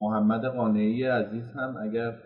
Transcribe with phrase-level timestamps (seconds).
[0.00, 2.18] محمد قانعی عزیز هم اگر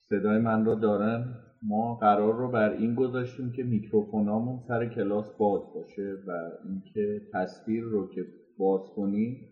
[0.00, 5.60] صدای من رو دارن ما قرار رو بر این گذاشتیم که میکروفونامون سر کلاس باز
[5.74, 8.26] باشه و اینکه تصویر رو که
[8.58, 9.48] باز کنیم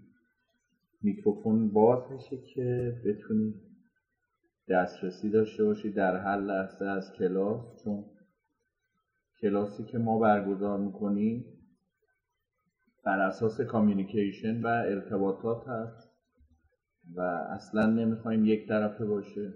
[1.03, 3.55] میکروفون باز بشه که بتونید
[4.69, 7.85] دسترسی داشته باشید در هر لحظه از کلاس.
[7.85, 8.05] چون
[9.41, 11.45] کلاسی که ما برگزار می‌کنیم
[13.05, 16.14] بر اساس کامیونیکیشن و ارتباطات هست.
[17.15, 19.53] و اصلا نمی‌خوایم یک طرفه باشه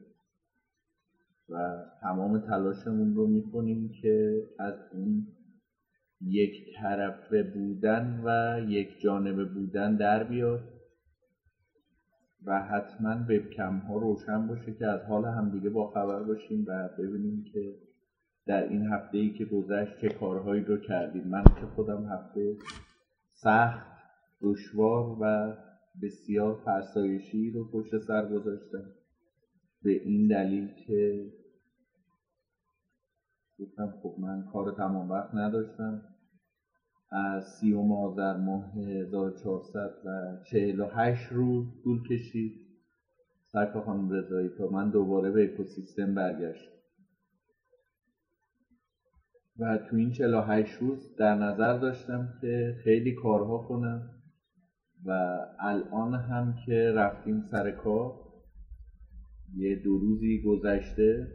[1.49, 5.27] و تمام تلاشمون رو می‌کنیم که از اون
[6.21, 10.61] یک طرفه بودن و یک جانبه بودن در بیاد
[12.45, 17.45] و حتما وبکم ها روشن باشه که از حال همدیگه با خبر باشیم و ببینیم
[17.53, 17.75] که
[18.47, 21.29] در این هفته ای که گذشت چه کارهایی رو کردیم.
[21.29, 22.57] من که خودم هفته
[23.29, 23.87] سخت
[24.43, 25.55] دشوار و
[26.03, 28.91] بسیار فرسایشی رو پشت سر گذاشتم
[29.83, 31.33] به این دلیل که
[33.59, 36.03] گفتم خب من کار تمام وقت نداشتم.
[37.11, 42.53] از سیوم آذر ماه 1400 و 48 روز طول کشید.
[43.53, 46.69] سرکا خانم رضایی تا من دوباره به اکوسیستم برگشت
[49.59, 54.18] و تو این 48 روز در نظر داشتم که خیلی کارها کنم.
[55.09, 58.13] و الان هم که رفتیم سر کار
[59.57, 61.27] یه دو روزی گذشته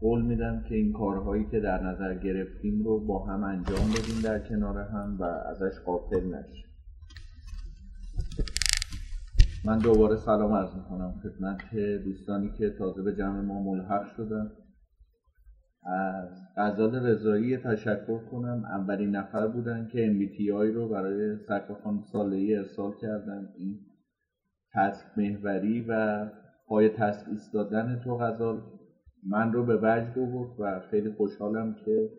[0.00, 4.48] قول میدم که این کارهایی که در نظر گرفتیم رو با هم انجام بدیم در
[4.48, 6.64] کنار هم و ازش قافل نشیم.
[9.64, 11.74] من دوباره سلام عرض می‌کنم خدمت
[12.04, 14.50] دوستانی که تازه به جمع ما ملحق شدن.
[15.88, 18.64] از غزال رضایی تشکر کنم.
[18.64, 21.78] اولین نفر بودن که MBTI رو برای سرکار
[22.12, 23.48] ساله ای ارسال کردن.
[23.58, 23.78] این
[24.74, 26.24] تسک محوری و
[26.66, 28.60] پای تسک ایستادن تو غزال.
[29.26, 32.10] من رو به وجد آورد و خیلی خوشحالم که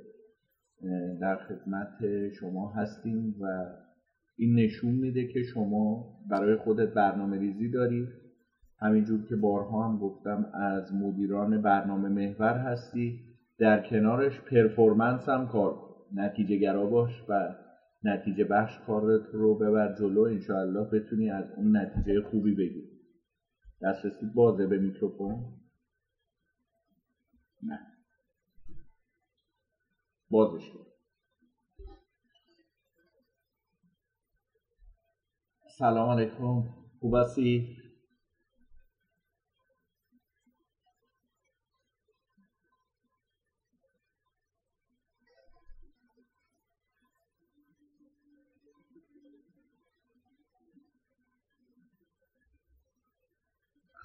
[1.22, 3.66] در خدمت شما هستیم و
[4.38, 8.10] این نشون میده که شما برای خودت برنامه ریزی دارید
[8.80, 13.29] همینجور که بارها هم گفتم از مدیران برنامه محور هستی.
[13.60, 17.56] در کنارش پرفورمنس هم کار نتیجه گرا باش و
[18.04, 20.22] نتیجه بخش کارت رو ببر جلو.
[20.22, 22.90] انشاءالله بتونی از اون نتیجه خوبی بگیری.
[23.82, 25.46] دسترسی بازه به میکروفون.
[27.64, 27.80] نه.
[30.30, 30.86] بازش کن.
[35.78, 36.64] سلام علیکم.
[37.00, 37.79] خوب هستی؟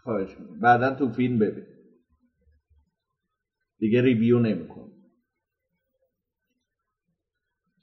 [0.05, 0.61] خواهش می‌کنم.
[0.61, 1.65] بعدا تو فیلم ببین.
[3.79, 4.91] دیگه ریویو نمی‌کنم.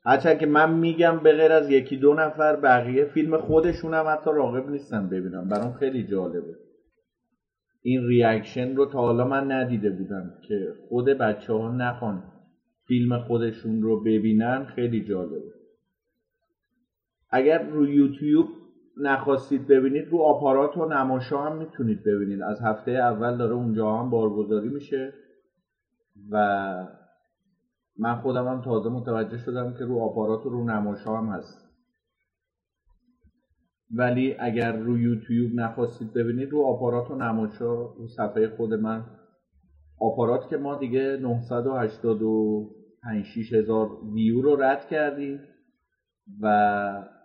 [0.06, 4.30] هرچند که من میگم به غیر از یکی دو نفر بقیه فیلم خودشون هم حتی
[4.34, 5.50] راغب نیستن ببینم.
[5.50, 6.56] برام خیلی جالبه.
[7.82, 12.24] این ریاکشن رو تا حالا من ندیده بودم که خود بچه ها نخوان
[12.88, 14.66] فیلم خودشون رو ببینن.
[14.66, 15.54] خیلی جالبه.
[17.30, 18.61] اگر رو یوتیوب
[18.98, 22.42] نخواستید ببینید رو آپارات و نماشا هم می‌تونید ببینید.
[22.42, 25.14] از هفته اول داره اونجا هم بارگذاری میشه
[26.32, 26.88] و
[28.00, 31.72] من خودم هم تازه متوجه شدم که رو آپارات و رو نماشا هم هست.
[33.96, 39.04] ولی اگر رو یوتیوب نخواستید ببینید رو آپارات و نماشا رو صفحه خود من
[40.00, 45.40] آپارات که ما دیگه 985 هزار ویو رو رد کردیم
[46.42, 47.21] و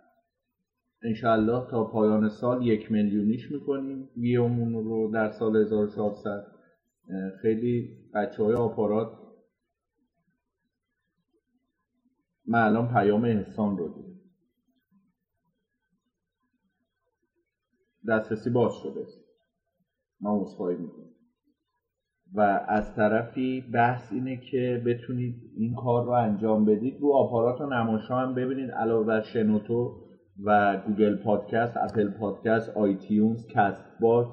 [1.07, 4.09] انشاءالله تا پایان سال یک میلیونیش می‌کنیم.
[4.17, 6.45] ویومون رو در سال 1400
[7.41, 9.11] خیلی بچه های آپارات
[12.45, 14.17] من الان پیام احسان رو دید
[18.07, 19.05] دسترسی باز شده.
[20.21, 21.15] ما عذرخواهی می‌کنیم.
[22.33, 26.99] و از طرفی بحث اینه که بتونید این کار رو انجام بدید.
[26.99, 28.71] رو آپارات و نماشا هم ببینید.
[28.71, 30.06] علاوه بر شنوتو
[30.45, 34.29] و Google Podcast Apple Podcast iTunes Castbox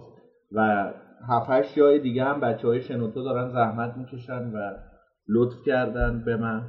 [0.53, 0.93] و
[1.29, 4.75] هفتش جای دیگه هم بچه های شنوتو دارن زحمت می‌کشن و
[5.29, 6.63] لطف کردن به من.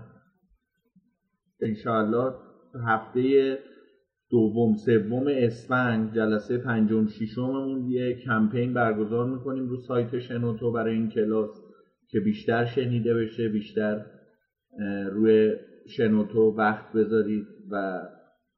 [1.61, 2.33] انشاءالله
[2.87, 3.57] هفته
[4.31, 11.09] دوم سوم اسفنگ جلسه پنجم ششممون یه کمپین برگزار می‌کنیم رو سایت شنوتو برای این
[11.09, 11.49] کلاس
[12.09, 14.05] که بیشتر شنیده بشه بیشتر
[15.11, 15.55] روی
[15.97, 18.01] شنوتو وقت بذارید و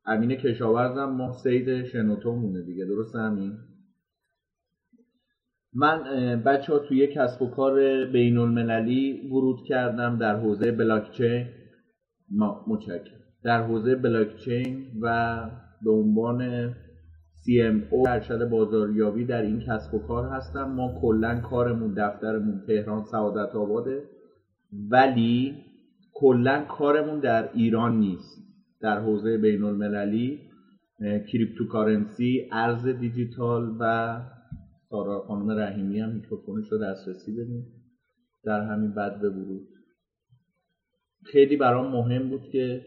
[0.08, 2.86] امین کشاورزم ما سید شنوتو مونه دیگه.
[2.86, 3.54] درست همین
[5.74, 6.04] من
[6.46, 11.46] بچه ها توی کسب و کار بین المللی ورود کردم در حوزه بلاکچین.
[12.68, 13.18] متشکرم.
[13.44, 15.40] در حوزه بلاکچین و
[15.82, 16.70] به عنوان
[17.42, 20.72] CMO ارشد بازاریابی در این کسب و کار هستم.
[20.72, 24.04] ما کلا کارمون دفترمون تهران سعادت آباده.
[24.92, 25.56] ولی
[26.14, 28.47] کلا کارمون در ایران نیست.
[28.82, 30.40] در حوزه بین المللی
[31.32, 34.22] cryptocurrency ارز دیجیتال و
[34.90, 37.66] سارا خانم رحیمی هم میکروفونش رو دسترسی بدیم.
[38.44, 39.68] در همین بدو ورود.
[41.26, 42.86] خیلی برام مهم بود که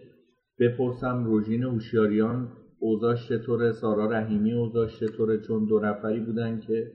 [0.59, 2.49] بپرسم روژین هوشیاریان
[2.79, 6.93] اوضاش چطوره؟ سارا رحیمی اوضاش چطوره؟ چون دو نفری بودن که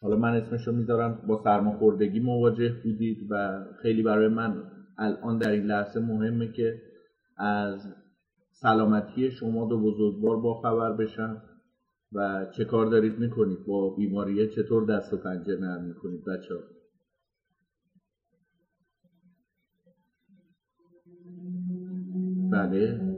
[0.00, 4.62] حالا من اسمشو می‌ذارم با سرماخوردگی مواجه بودید و خیلی برای من
[4.98, 6.82] الان در این لحظه مهمه که
[7.36, 7.94] از
[8.62, 11.42] سلامتی شما دو بزرگوار با خبر بشم
[12.12, 16.60] و چه کار دارید می‌کنید؟ با بیماریه چطور دست و پنجه نرم می‌کنید بچه ها؟
[22.52, 23.15] بله.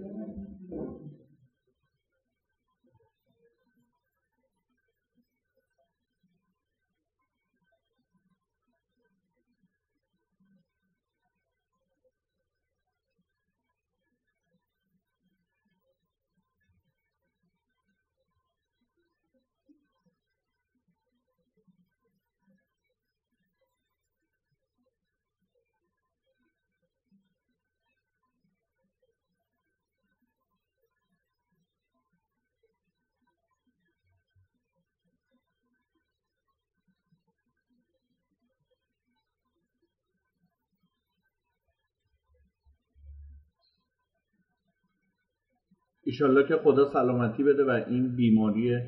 [46.09, 48.79] ایشالله که خدا سلامتی بده و این بیماری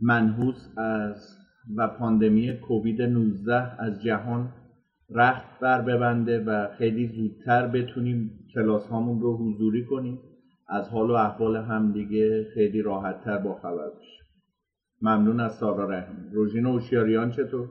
[0.00, 1.38] منحوس از
[1.76, 4.52] و پاندمی کووید 19 از جهان
[5.10, 10.18] رخت بر ببنده و خیلی زودتر بتونیم کلاس هامون رو حضوری کنیم.
[10.68, 14.26] از حال و احوال همدیگه خیلی راحتتر با خبر بشیم
[15.02, 16.30] ممنون از سارا رحمی.
[16.32, 17.68] روژین اوشیاریان چطور؟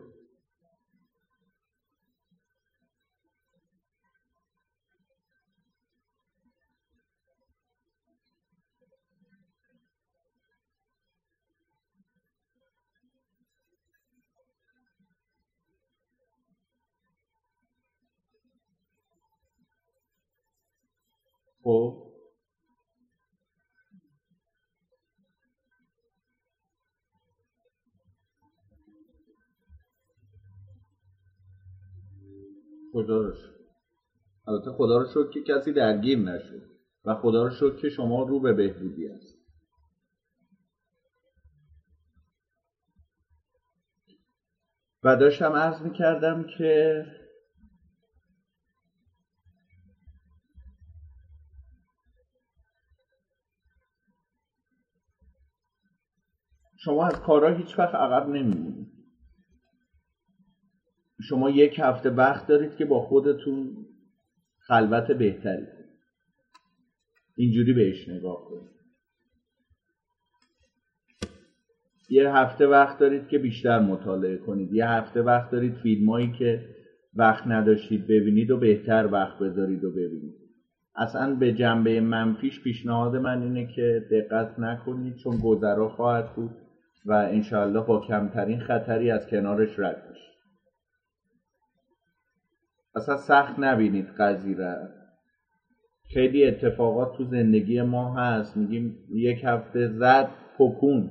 [21.63, 22.11] خب.
[32.93, 33.33] خدا رو
[34.47, 36.61] البته خدا رو شد که کسی درگیر نشد
[37.05, 39.37] و خدا رو شد که شما رو به بهبودی است
[45.03, 47.05] و داشتم عرض می کردم که
[56.83, 58.87] شما از کارها هیچ وقت عقب نمیمونید.
[61.29, 63.85] شما یک هفته وقت دارید که با خودتون
[64.59, 65.67] خلوت بهتری
[67.35, 68.71] اینجوری بهش نگاه کنید.
[72.09, 74.73] یه هفته وقت دارید که بیشتر مطالعه کنید.
[74.73, 76.65] یه هفته وقت دارید فیلمایی که
[77.13, 80.35] وقت نداشتید ببینید و بهتر وقت بذارید و ببینید.
[80.95, 86.51] اصلا به جنبه منفیش پیشنهاد من اینه که دقت نکنید چون گذرا خواهد بود.
[87.05, 90.31] و انشاءالله با کمترین خطری از کنارش رد بشید
[92.95, 94.55] اصلا سخت نبینید قضیه.
[94.57, 94.87] را
[96.13, 98.57] خیلی اتفاقات تو زندگی ما هست.
[98.57, 100.29] میگیم یک هفته زد
[100.59, 101.09] پکون.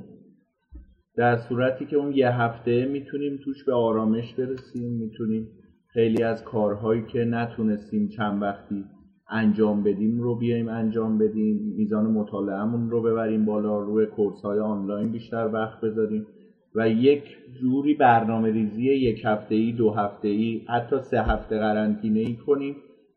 [1.16, 4.92] در صورتی که اون یه هفته می‌تونیم توش به آرامش برسیم.
[4.92, 5.48] می‌تونیم
[5.86, 8.84] خیلی از کارهایی که نتونستیم چند وقتی
[9.30, 15.12] انجام بدیم رو بیایم انجام بدیم میزان مطالعهمون رو ببریم بالا روی کورس های آنلاین
[15.12, 16.26] بیشتر وقت بذاریم
[16.74, 17.22] و یک
[17.60, 22.76] جوری برنامه ریزی یک هفته ای دو هفته ای حتی سه هفته قرنطینه ای کنیم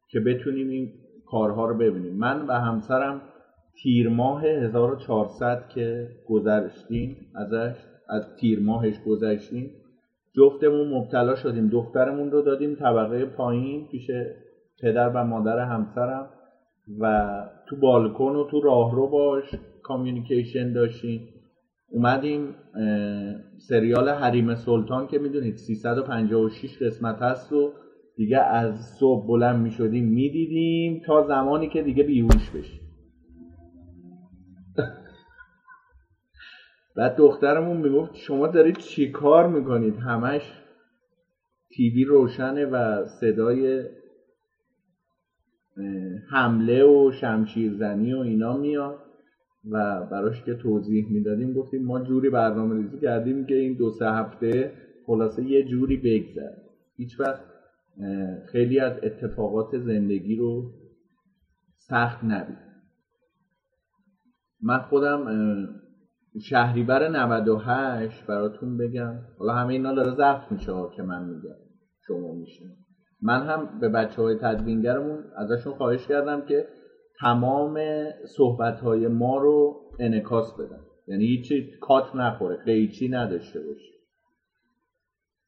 [0.09, 0.91] که بتونیم این
[1.25, 2.13] کارها رو ببینیم.
[2.13, 3.21] من و همسرم
[3.83, 7.75] تیر ماه 1400 که گذشتیم ازش
[8.09, 9.71] از تیر ماهش گذشتیم
[10.35, 11.67] جفتمون مبتلا شدیم.
[11.67, 14.11] دخترمون رو دادیم طبقه پایین پیش
[14.83, 16.29] پدر و مادر همسرم
[16.99, 17.31] و
[17.67, 21.29] تو بالکن و تو راهرو باش کامیونیکیشن داشتیم
[21.89, 22.55] اومدیم
[23.57, 27.71] سریال حریم سلطان که می‌دونید 356 قسمت هست و
[28.15, 32.81] دیگه از صبح بلند می‌شدیم می‌دیدیم تا زمانی که دیگه بیهوش بشیم.
[36.95, 40.53] بعد دخترمون می‌گفت شما دارید چی کار می‌کنید؟ همش
[41.75, 43.83] تیوی روشنه و صدای
[46.29, 48.99] حمله و شمشیرزنی و اینا میاد
[49.71, 54.05] و براش که توضیح می‌دادیم گفتیم ما جوری برنامه ریزی کردیم که این دو سه
[54.05, 54.71] هفته
[55.05, 56.61] خلاصه یه جوری بگذره.
[56.95, 57.43] هیچ وقت
[58.51, 60.71] خیلی از اتفاقات زندگی رو
[61.77, 62.57] سخت نبید
[64.61, 65.25] من خودم
[66.41, 69.19] شهریور 98 براتون بگم.
[69.39, 71.55] حالا همه اینا داره ضبط میشه که من میگم.
[72.07, 72.65] شما میشه
[73.23, 76.67] من هم به بچه های تدوینگرمون ازشون خواهش کردم که
[77.19, 77.79] تمام
[78.25, 80.79] صحبت های ما رو انکاس بدن.
[81.07, 83.93] یعنی هیچی کات نخوره قیچی نداشته باشه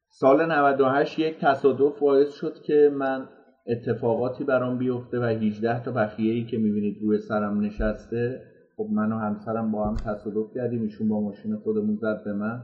[0.10, 3.28] سال 98 یک تصادف باعث شد که من
[3.68, 8.42] اتفاقاتی برام بیفته و 18 تا بخیه ای که می‌بینید روی سرم نشسته
[8.78, 10.82] خب من و همسرم با هم تصادف کردیم.
[10.82, 12.64] ایشون با ماشین خودمون زد به من.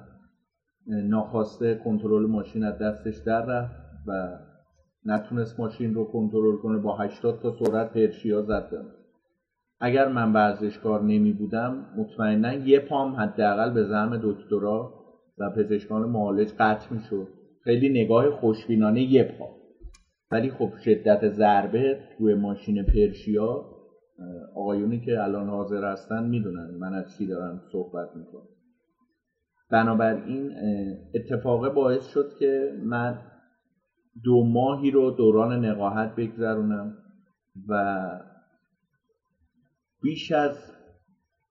[0.88, 3.75] ناخواسته کنترل ماشین از دستش در رفت
[4.08, 4.38] و
[5.05, 8.70] نتونست ماشین رو کنترل کنه با 80 تا سرعت پرشیا زد.
[9.79, 14.93] اگر من ورزشکار نمی بودم مطمئنا یه پام حداقل به زعم دکترا
[15.38, 17.27] و پزشکان معالج قطع می شد
[17.63, 19.50] خیلی نگاه خوشبینانه یه پا
[20.31, 23.65] ولی خب شدت ضربه توی ماشین پرشیا
[24.55, 28.48] آقایونی که الان حاضر هستن می‌دونن من از چی دارم صحبت می‌کنم.
[29.70, 30.51] بنابراین
[31.15, 33.20] اتفاق باعث شد که من
[34.24, 36.98] دو ماهی رو دوران نقاهت بگذرونم
[37.68, 38.10] و
[40.01, 40.72] بیش از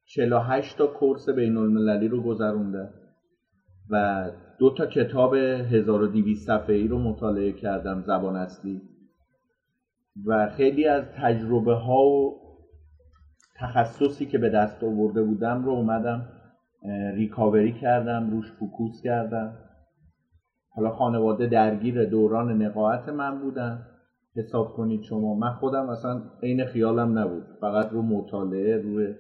[0.05, 2.89] 48 تا کورس بین المللی رو گذرونده
[3.91, 4.25] و
[4.59, 8.83] دو تا کتاب 1200 صفحه ای رو مطالعه کردم زبان اصلی
[10.27, 12.41] و خیلی از تجربه ها و
[13.57, 16.29] تخصصی که به دست آورده بودم رو اومدم
[17.15, 19.70] ریکاوری کردم روش فوکوس کردم.
[20.81, 23.87] حالا خانواده درگیر دوران نقاهت من بودن.
[24.37, 25.35] حساب کنید شما.
[25.35, 27.43] من خودم اصلا عین خیالم نبود.
[27.61, 29.15] فقط رو مطالعه روی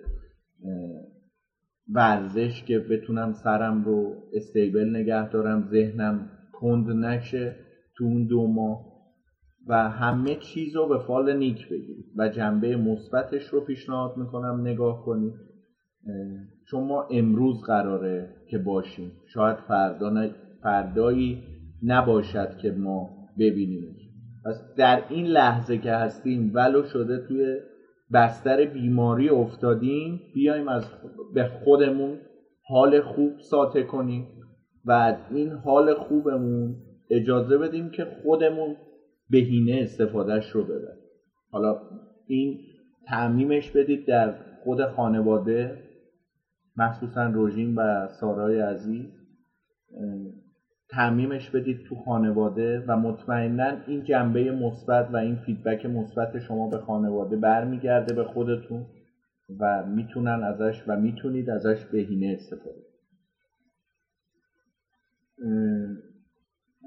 [1.94, 7.56] ورزش که بتونم سرم رو استیبل نگه دارم ذهنم کند نشه
[7.96, 8.90] تو اون دو ماه.
[9.66, 12.06] و همه چیز رو به فال نیک بگیرید.
[12.16, 15.34] و جنبه مثبتش رو پیشنهاد می‌کنم نگاه کنید.
[16.70, 19.12] چون ما امروز قراره که باشیم.
[19.34, 20.28] شاید فردا
[20.62, 21.42] فردایی
[21.82, 24.10] نباشد که ما ببینیمش.
[24.44, 27.56] پس در این لحظه که هستیم ولو شده توی
[28.12, 30.84] بستر بیماری افتادیم بیایم از
[31.34, 32.18] به خودمون
[32.62, 34.26] حال خوب ساته کنیم
[34.84, 36.76] و از این حال خوبمون
[37.10, 38.76] اجازه بدیم که خودمون
[39.30, 41.00] بهینه استفادهش رو ببریم.
[41.50, 41.80] حالا
[42.26, 42.58] این
[43.06, 44.34] تعمیمش بدید در
[44.64, 45.82] خود خانواده
[46.76, 49.06] مخصوصا روژین و سارای عزیز.
[50.90, 56.78] تعمیمش بدید تو خانواده و مطمئنا این جنبه مثبت و این فیدبک مثبت شما به
[56.78, 58.86] خانواده برمیگرده به خودتون
[59.60, 62.82] و می‌تونن ازش و می‌تونید ازش بهینه استفاده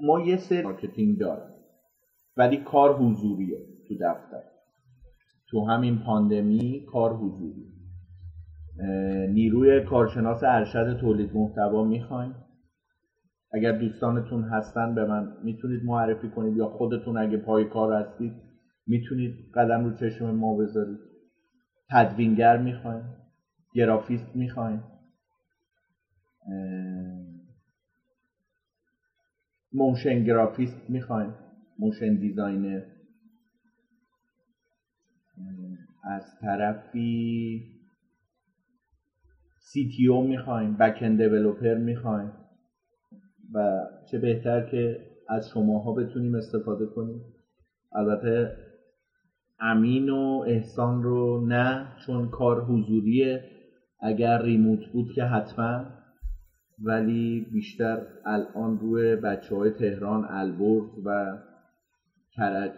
[0.02, 1.54] ما یه سری marketing داریم
[2.36, 3.58] ولی کار حضوریه
[3.88, 4.42] تو دفتر.
[5.48, 7.72] تو همین پاندمی کار حضوری
[9.32, 12.43] نیروی کارشناس ارشد تولید محتوا می‌خوایم.
[13.54, 18.32] اگر دوستانتون هستن به من می‌تونید معرفی کنید یا خودتون اگه پای کار هستید
[18.86, 20.98] می‌تونید قدم رو چشم ما بذارید.
[21.90, 23.04] تدوینگر می‌خوایم
[23.74, 24.82] گرافیست می‌خوایم.
[29.72, 31.34] motion گرافیست می‌خوایم
[31.78, 32.82] motion designer.
[36.04, 37.62] از طرفی
[39.58, 42.32] CTO می‌خوایم backend developer می‌خوایم.
[43.54, 47.20] و چه بهتر که از شماها بتونیم استفاده کنیم.
[47.92, 48.56] البته
[49.60, 53.44] امین و احسان رو نه چون کار حضوریه.
[54.00, 55.84] اگر remote بود که حتما
[56.82, 61.38] ولی بیشتر الان روی بچه های تهران البرز و
[62.36, 62.72] کرج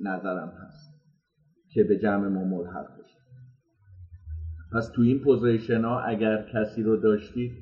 [0.00, 0.92] نظرم هست
[1.72, 3.18] که به جمع ما ملحق بشه.
[4.72, 7.52] پس تو این position ها اگر کسی رو داشتید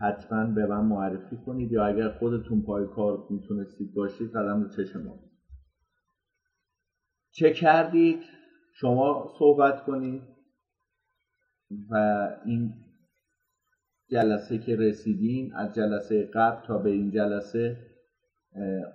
[0.00, 5.02] حتما به من معرفی کنید یا اگر خودتون پای کار می‌تونستید باشید قدم رو چشم
[5.02, 5.18] ما
[7.32, 8.22] چه کردید؟
[8.74, 10.22] شما صحبت کنید
[11.90, 11.94] و
[12.44, 12.74] این
[14.10, 17.76] جلسه که رسیدیم از جلسه قبل تا به این جلسه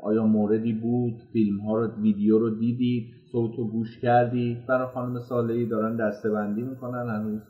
[0.03, 5.19] آیا موردی بود؟ فیلم ها رو ویدیو رو دیدید؟ صوت رو گوش کردید؟ برای خانم
[5.19, 7.41] ساله دارن دسته بندی می‌کنن هنوز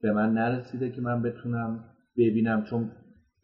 [0.00, 1.84] به من نرسیده که من بتونم
[2.18, 2.90] ببینم چون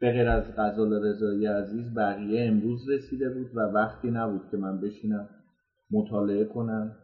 [0.00, 4.80] به غیر از غزال رضایی عزیز بقیه امروز رسیده بود و وقتی نبود که من
[4.80, 5.28] بشینم
[5.90, 6.96] مطالعه کنم.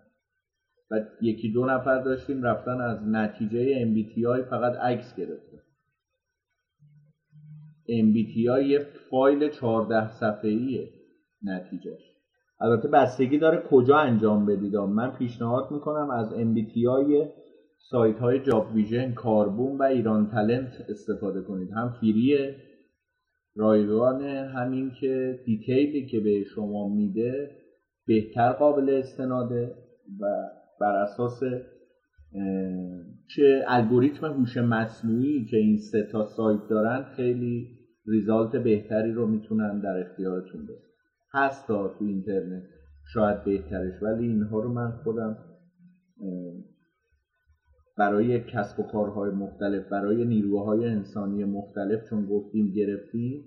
[0.90, 5.58] و یکی دو نفر داشتیم رفتن از نتیجه MBTI فقط عکس گرفتن.
[7.88, 10.90] MBTI یه فایل 14 صفحه‌ایه
[11.42, 12.10] نتیجهش.
[12.60, 17.28] البته بستگی داره کجا انجام بدید من پیشنهاد می‌کنم از MBTI
[17.88, 21.70] سایت های جاب ویژن کاربوم و ایران تلنت استفاده کنید.
[21.70, 22.56] هم free ه
[23.56, 27.50] رایگان همین که detail ی که به شما میده
[28.06, 29.74] بهتر قابل استناده
[30.20, 30.26] و
[30.80, 31.40] بر اساس
[33.36, 37.68] چه الگوریتم هوش مصنوعی که این سه تا سایت دارن خیلی
[38.06, 40.74] ریزالت بهتری رو می‌تونن در اختیارتون بدن.
[41.34, 42.62] هست تو اینترنت
[43.12, 45.36] شاید بهترش ولی اینها رو من خودم
[48.00, 53.44] برای کسب و کارهای مختلف برای نیروهای انسانی مختلف چون گفتیم گرفتیم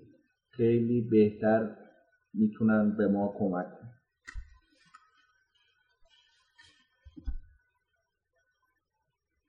[0.50, 1.76] خیلی بهتر
[2.34, 3.90] می‌تونن به ما کمک کنن.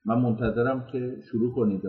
[0.04, 1.82] من منتظرم که شروع کنید.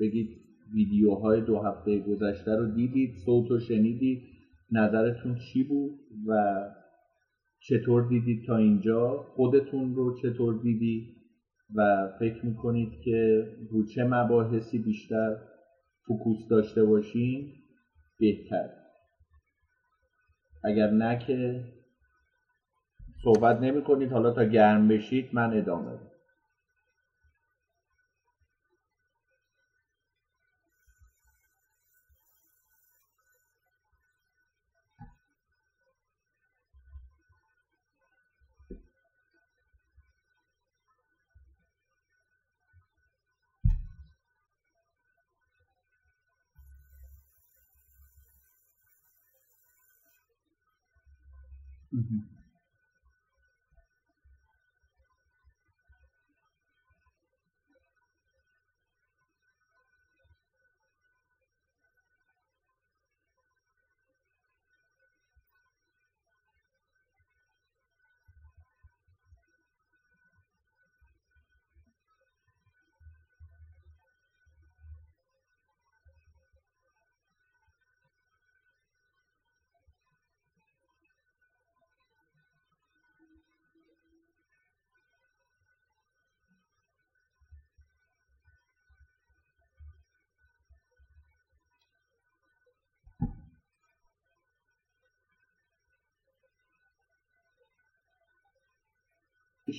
[0.00, 0.28] بگید
[0.74, 4.22] ویدیوهای دو هفته گذشته رو دیدید صوت رو شنیدید
[4.70, 6.62] نظرتون چی بود و
[7.58, 11.21] چطور دیدید تا اینجا؟ خودتون رو چطور دیدید؟
[11.76, 15.36] و فکر می‌کنید که رو چه مباحثی بیشتر
[16.08, 17.52] فکوس داشته باشین
[18.18, 18.70] بهتر.
[20.64, 21.64] اگر نه که
[23.24, 25.98] صحبت نمی کنید حالا تا گرم بشید من ادامه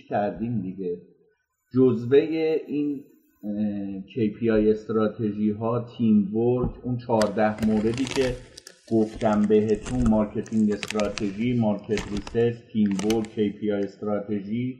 [0.01, 0.97] کردیم دیگه.
[1.73, 2.17] جزوه
[2.67, 3.03] این
[4.13, 8.35] KPI استراتژی ها teamwork اون 14 موردی که
[8.91, 14.77] گفتم بهتون marketing strategy market research teamwork KPI strategy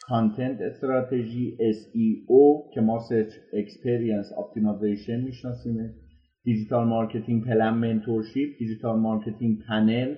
[0.00, 5.94] content strategy SEO که ما search experience optimization می‌شناسیم
[6.44, 10.14] digital marketing plan mentorship digital marketing panel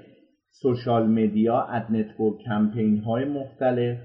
[0.50, 3.98] social media ad network کمپین های مختلف.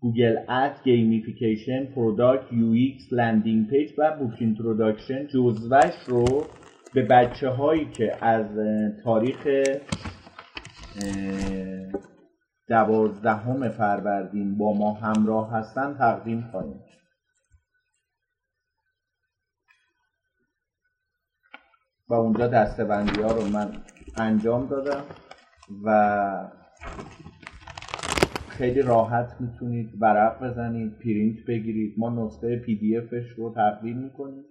[0.00, 6.46] Google Ad gamification product UX landing page و book introduction جزوش رو
[6.94, 8.46] به بچه هایی که از
[9.04, 9.46] تاریخ
[12.68, 16.80] دوازدهم فروردین با ما همراه هستن تقدیم خواهیم
[22.08, 23.82] و اونجا دسته‌بندی ها رو من
[24.16, 25.04] انجام دادم
[25.84, 26.48] و
[28.58, 31.94] خیلی راحت می‌تونید ورق بزنید پرینت بگیرید.
[31.98, 34.44] ما نسخه PDF ش رو تقدیم می‌کنیم.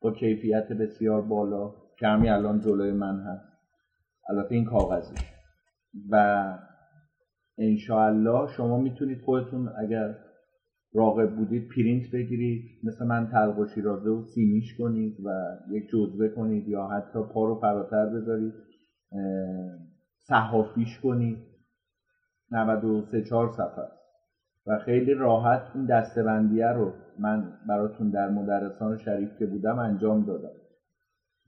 [0.00, 1.74] با کیفیت بسیار بالا.
[1.98, 3.48] که الان جلوی من هست.
[4.28, 5.14] البته این کاغذی
[6.10, 6.44] و
[7.58, 10.14] انشاءالله شما می‌تونید خودتون اگر
[10.94, 12.64] راغب بودید پرینت بگیرید.
[12.84, 17.44] مثل من تلق و شیرازه و سیمیش کنید و یک جزوه کنید یا حتی پا
[17.44, 18.52] رو فراتر بذارید.
[20.28, 21.47] صحافیش کنید.
[22.50, 23.98] 93 4 صفحه
[24.68, 30.52] و خیلی راحت این دسته‌بندیه رو من براتون در مدرسان شریف که بودم انجام دادم.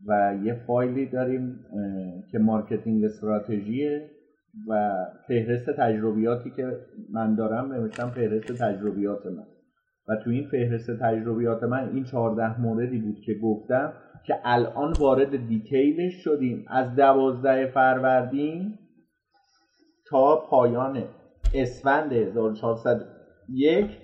[0.07, 1.65] و یه فایلی داریم
[2.31, 4.11] که marketing strategy ه
[4.69, 6.77] و فهرست تجربیاتی که
[7.13, 9.47] من دارم نوشتم فهرست تجربیات من.
[10.09, 13.93] و تو این فهرست تجربیات من این 14 موردی بود که گفتم
[14.27, 16.65] که الان وارد دیتیلش شدیم.
[16.69, 18.79] از دوازده فروردین
[20.11, 21.09] تا پایان
[21.55, 23.99] اسفند 1401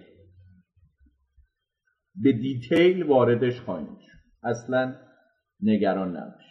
[2.23, 3.99] به دیتیل واردش خواهیم
[4.43, 4.95] اصلا
[5.63, 6.47] نگران نباشید.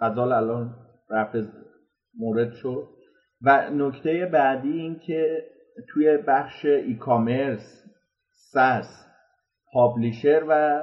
[0.00, 0.76] غزال الان
[1.10, 1.42] رفع
[2.14, 2.88] مورد شد.
[3.42, 5.46] و نکته بعدی این که
[5.88, 7.84] توی بخش e-commerce
[8.30, 9.06] SaaS
[9.72, 10.82] publisher و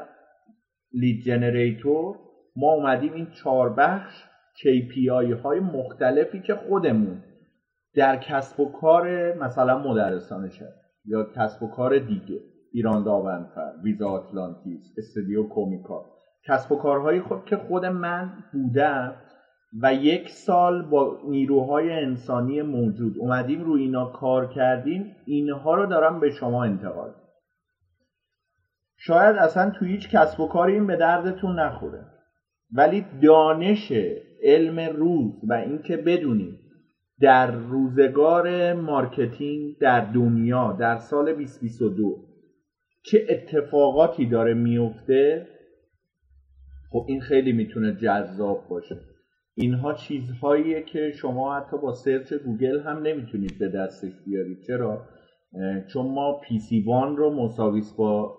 [0.93, 2.28] lead generator
[2.59, 4.23] ما اومدیم این چهار بخش
[4.55, 7.23] KPI های مختلفی که خودمون
[7.95, 10.73] در کسب و کار مثلا مدرسان شریف
[11.05, 12.39] یا کسب و کار دیگه
[12.73, 16.05] ایران داونفر ویزا آتلانتیس استودیو کومیکا.
[16.47, 19.15] کسب و کارهایی خود که خود من بودم
[19.81, 26.19] و یک سال با نیروهای انسانی موجود اومدیم رو اینا کار کردیم اینها رو دارم
[26.19, 27.13] به شما انتقال
[28.97, 32.18] شاید اصلا تو هیچ کسب و کاری این به دردتون نخوره.
[32.71, 33.91] ولی دانش
[34.43, 36.59] علم روز و اینکه بدونید
[37.19, 42.15] در روزگار marketing در دنیا در سال 2022
[43.05, 45.47] چه اتفاقاتی داره میفته
[46.91, 48.95] خب این خیلی می‌تونه جذاب باشه
[49.55, 55.05] اینها چیزهاییه که شما حتی با search گوگل هم نمی‌تونید به دستش بیارید چرا؟
[55.93, 58.37] چون ما پی سی وان رو مساویس با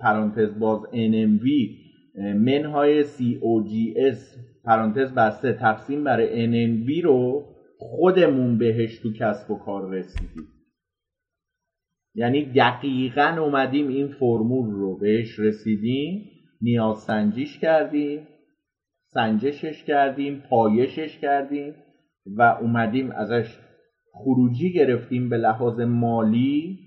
[0.00, 1.48] پرانتز باز NMV
[2.18, 4.18] منهای COGS
[4.64, 5.52] پرانتز بسته.
[5.52, 7.44] تقسیم بر NMV رو
[7.78, 10.48] خودمون بهش تو کسب و کار رسیدیم.
[12.14, 18.28] یعنی دقیقا اومدیم این فرمول رو بهش رسیدیم نیاز سنجیش کردیم
[19.14, 21.74] سنجشش کردیم پایشش کردیم
[22.26, 23.58] و اومدیم ازش
[24.12, 26.78] خروجی گرفتیم به لحاظ مالی.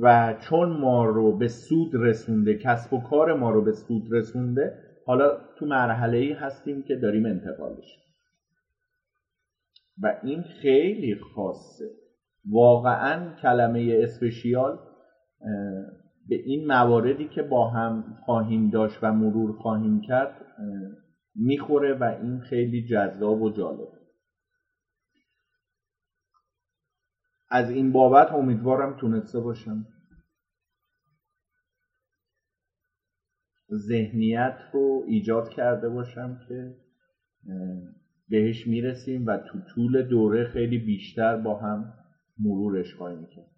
[0.00, 4.78] و چون ما رو به سود رسونده کسب و کار ما رو به سود رسونده
[5.06, 7.98] حالا تو مرحله ای هستیم که داریم انتقالش
[10.02, 11.84] و این خیلی خاصه.
[12.50, 14.78] واقعا کلمه اسپشیال
[16.28, 20.46] به این مواردی که با هم خواهیم داشت و مرور خواهیم کرد
[21.34, 23.88] می‌خوره و این خیلی جذاب و جالب.
[27.50, 29.86] از این بابت امیدوارم تونسته باشم.
[33.72, 36.74] ذهنیت رو ایجاد کرده باشم که
[38.28, 41.94] بهش می‌رسیم و تو طول دوره خیلی بیشتر با هم
[42.38, 43.50] مرورش خواهیم کرد.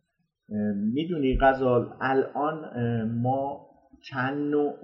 [0.77, 3.66] می‌دونی غزال الان ما
[4.11, 4.75] چند نوع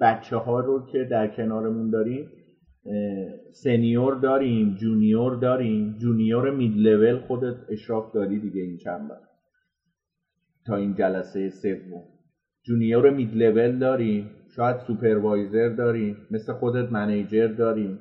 [0.00, 2.30] بچه ها رو که در کنارمون داریم
[3.52, 9.20] senior داریم junior داریم junior mid level خودت اشراف داری دیگه این چند بر
[10.66, 12.02] تا این جلسه سوم.
[12.62, 17.98] junior mid level داریم شاید supervisor داریم مثل خودت manager داریم.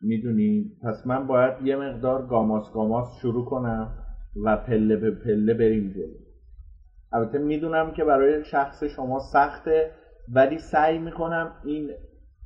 [0.00, 3.92] می‌دونی؟ پس من باید یه مقدار گاماس گاماس شروع کنم
[4.44, 6.14] و پله به پله بریم جلو.
[7.12, 9.90] البته می‌دونم که برای شخص شما سخته
[10.28, 11.90] ولی سعی می‌کنم این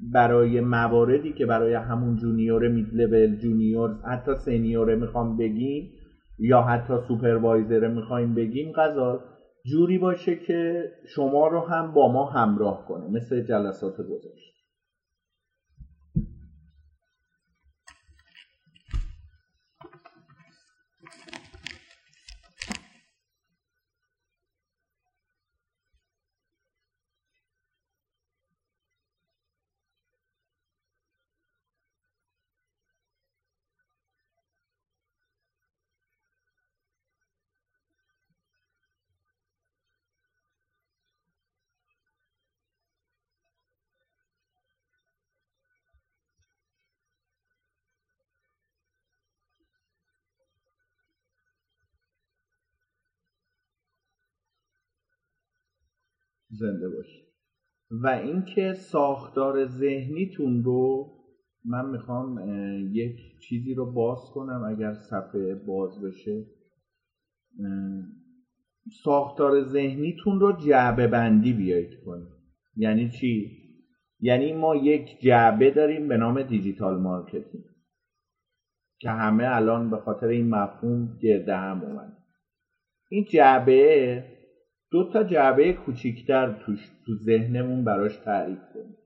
[0.00, 5.90] برای مواردی که برای همون junior mid level junior حتی senior ه می‌خوام بگیم
[6.38, 9.20] یا حتی supervisor می‌خوایم بگیم فضا
[9.66, 14.58] جوری باشه که شما رو هم با ما همراه کنه مثل جلسات گذشته.
[56.50, 57.28] زنده باشید
[57.90, 61.12] و اینکه ساختار ذهنیتون رو
[61.64, 62.38] من می‌خوام
[62.92, 63.16] یک
[63.48, 66.46] چیزی رو باز کنم اگر صفحه باز بشه.
[69.04, 72.28] ساختار ذهنیتون رو جعبه بندی بیایید کنید.
[72.76, 73.58] یعنی چی؟
[74.20, 77.64] یعنی ما یک جعبه داریم به نام digital marketing
[79.00, 82.16] که همه الان به خاطر این مفهوم گرد هم اومد.
[83.11, 84.24] این جعبه
[84.90, 88.96] دو تا جعبه کوچیکتر توش تو ذهنمون براش تعریف کنیم.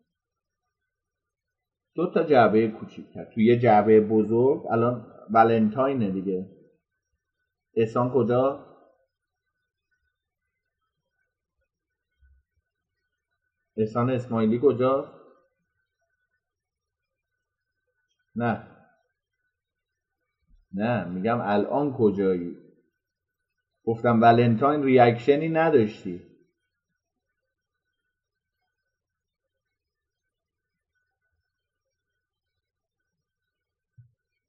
[1.95, 3.25] دو تا جعبه کوچیکتر.
[3.25, 6.47] تو یه جعبه بزرگ الان ولنتاینه دیگه.
[7.77, 8.66] احسان کجا؟
[13.77, 15.23] احسان اسماعیلی کجا؟
[18.37, 18.68] نه.
[20.73, 22.62] نه میگم الان کجایی؟
[23.85, 26.23] گفتم ولنتاین ریاکشنی نداشتی.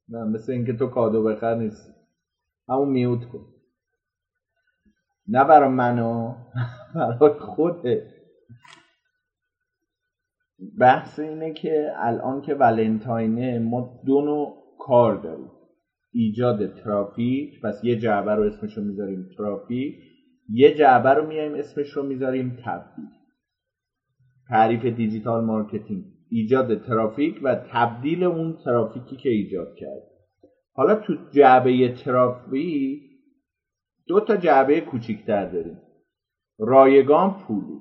[0.08, 1.94] نه مثل اینکه تو کادو بخر نیست
[2.68, 3.46] همون میوت کن.
[5.28, 6.34] نه برای منو
[6.94, 8.14] برای خوده
[10.78, 15.50] بحث اینه که الان که ولنتاینه ما دو نوع کار داریم.
[16.14, 19.96] ایجاد ترافیک پس یه جعبه رو اسمش رو می‌ذاریم ترافیک.
[20.50, 23.10] یه جعبه رو میایم اسمش رو می‌ذاریم تبدیل.
[24.48, 26.04] تعریف digital marketing.
[26.30, 30.02] ایجاد ترافیک و تبدیل اون ترافیکی که ایجاد کرد.
[30.74, 33.02] حالا تو جعبه ترافیک
[34.08, 35.78] دو تا جعبه کوچیکتر داریم.
[36.58, 37.80] رایگان پولی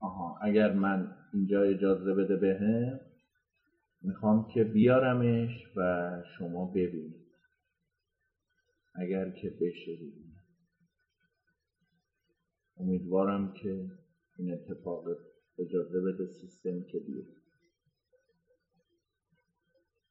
[0.00, 3.00] آها اگر من اینجا اجازه بده بهم.
[4.02, 7.24] می‌خوام که بیارمش و شما ببینید.
[8.94, 10.34] اگر که بشه ببینید
[12.76, 13.90] امیدوارم که
[14.38, 15.04] این اتفاق
[15.58, 17.26] اجازه بده سیستم که بیاد.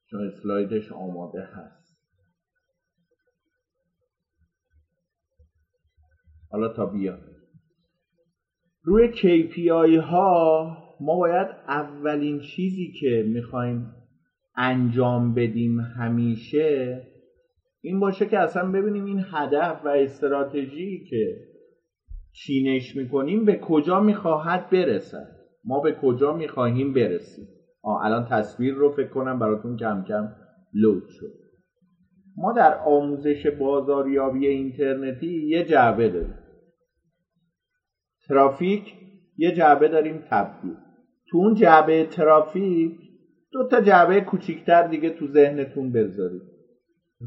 [0.06, 1.98] چون اسلایدش آماده هست.
[6.50, 7.34] حالا تا بیاد.
[8.84, 13.96] روی KPI ها ما باید اولین چیزی که می‌خوایم
[14.56, 17.02] انجام بدیم همیشه
[17.82, 21.36] این باشه که اصلا ببینیم این هدف و استراتژی که
[22.34, 25.36] چینش می‌کنیم به کجا می‌خواهد برسد.
[25.64, 27.48] ما به کجا می‌خواهیم برسیم؟
[27.82, 30.30] آه الان تصویر رو فکر کنم براتون کم کم
[30.74, 31.34] لود شد.
[32.38, 36.38] ما در آموزش بازاریابی اینترنتی یه جعبه داریم.
[38.28, 38.94] ترافیک
[39.38, 40.76] یه جعبه داریم تبدیل.
[41.30, 42.98] تو اون جعبه ترافیک
[43.52, 46.42] دو تا جعبه کوچیکتر دیگه تو ذهنتون بذارید.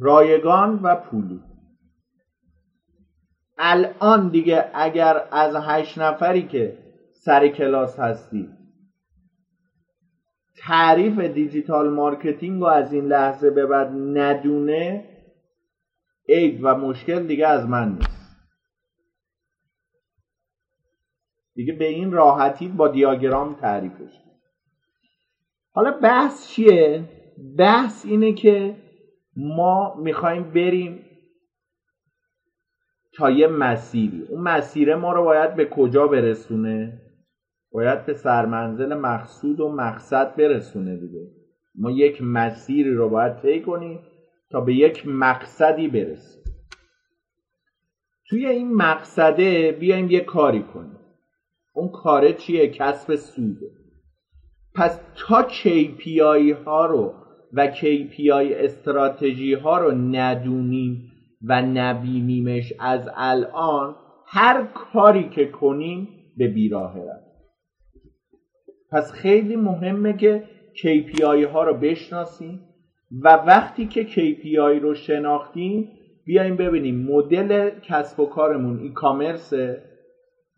[0.00, 1.40] رایگان و پولی.
[3.58, 6.78] الان دیگه اگر از هشت نفری که
[7.12, 8.48] سر کلاس هستی
[10.58, 15.04] تعریف digital marketing رو از این لحظه به بعد ندونه
[16.28, 18.15] عیب و مشکل دیگه از من نیست.
[21.56, 24.12] دیگه به این راحتی با دیاگرام تعریفش
[25.72, 27.04] حالا بحث چیه؟
[27.58, 28.76] بحث اینه که
[29.36, 31.04] ما می‌خوایم بریم
[33.14, 34.22] تا یه مسیری.
[34.22, 37.02] اون مسیره ما رو باید به کجا برسونه؟
[37.72, 41.30] باید به سرمنزل مقصود و مقصد برسونه دیگه.
[41.74, 44.00] ما یک مسیری رو باید طی کنیم
[44.50, 46.42] تا به یک مقصدی برسیم.
[48.28, 50.95] توی این مقصده بیایم یه کاری کنیم.
[51.76, 53.66] اون کاره چیه؟ کسب سوده
[54.74, 57.14] پس تا KPI ها رو
[57.52, 61.12] و KPI استراتژی ها رو ندونیم
[61.42, 67.26] و نبینیمش از الان هر کاری که کنیم به بیراه رفت.
[68.92, 72.60] پس خیلی مهمه که KPI ها رو بشناسیم
[73.10, 75.88] و وقتی که KPI رو شناختیم
[76.24, 79.82] بیایم ببینیم مدل کسب و کارمون e-commerce ه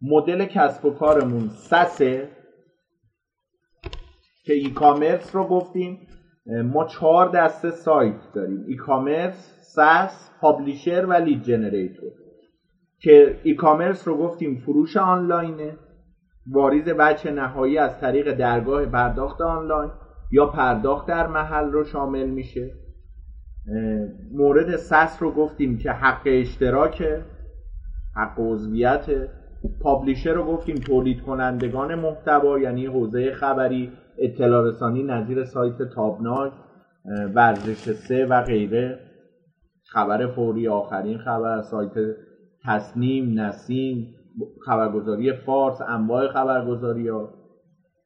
[0.03, 2.29] مدل کسب و کارمون SaaS ه
[4.45, 5.99] که e-commerce رو گفتیم
[6.65, 8.65] ما چهار دسته سایت داریم.
[8.69, 12.13] e-commerce SaaS publisher و lead generator
[13.01, 15.77] که ای کامرس رو گفتیم فروش آنلاینه
[16.47, 19.91] واریز بچه نهایی از طریق درگاه پرداخت آنلاین
[20.31, 22.71] یا پرداخت در محل رو شامل میشه.
[24.33, 27.03] مورد سس رو گفتیم که حق اشتراک
[28.17, 29.07] حق عضویت
[29.81, 36.53] پابلیشر رو گفتیم تولید کنندگان محتوا یعنی حوزه خبری اطلاع رسانی نظیر سایت تابناک
[37.35, 38.99] ورزش سه و غیره.
[39.85, 42.17] خبر فوری آخرین خبر سایت
[42.65, 44.15] تصنیم نسیم
[44.67, 47.29] خبرگزاری فارس انواع خبرگزاری ها.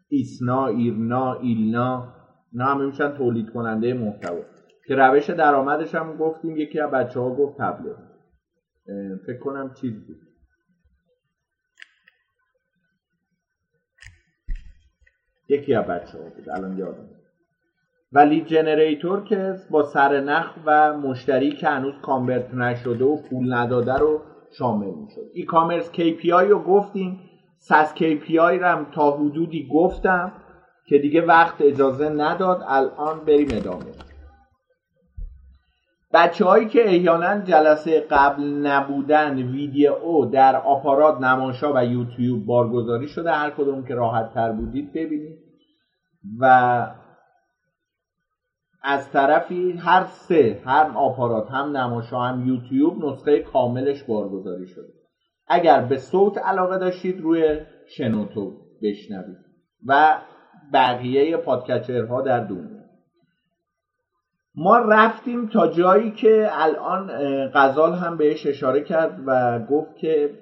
[0.08, 2.14] ایسنا ایرنا ایلنا
[2.52, 4.40] نه همه میشن تولید کننده محتوا.
[4.86, 7.96] که روش درآمدش هم گفتیم یکی از بچه ها گفت تبلیغ.
[9.26, 10.31] فکر کنم چیز بود.
[15.52, 17.08] یکی از بچه ها بود الان یادم.
[18.12, 23.94] و lead generator که با سرنخ و مشتری که هنوز convert نشده و پول نداده
[23.94, 24.20] رو
[24.58, 25.30] شامل می‌شد.
[25.34, 27.20] e-commerce KPI رو گفتیم.
[27.58, 30.32] SaaS KPI رو هم تا حدودی گفتم
[30.86, 32.62] که دیگه وقت اجازه نداد.
[32.68, 33.84] الان بریم ادامه.
[36.14, 43.32] بچه هایی که احیانا جلسه قبل نبودن ویدیو در آپارات نماشا و یوتیوب بارگذاری شده
[43.32, 45.38] هر کدوم که راحت تر بودید ببینید.
[46.38, 46.86] و
[48.82, 54.92] از طرفی هر سه هم آپارات هم نماشا هم یوتیوب نسخه کاملش بارگذاری شده.
[55.46, 57.60] اگر به صوت علاقه داشتید روی
[57.96, 59.38] شنوتو بشنوید
[59.86, 60.20] و
[60.72, 62.82] بقیه پادکچرها در دنیا.
[64.54, 67.10] ما رفتیم تا جایی که الان
[67.54, 70.38] غزال هم بهش اشاره کرد و گفت که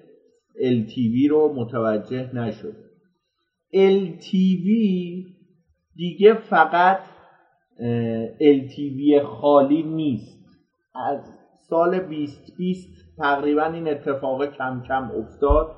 [0.56, 2.76] LTV رو متوجه نشد.
[3.74, 4.66] LTV
[5.94, 6.98] دیگه فقط
[8.40, 10.40] LTV خالی نیست.
[10.94, 11.20] از
[11.68, 15.70] سال 2020 تقریبا این اتفاق کم کم افتاد.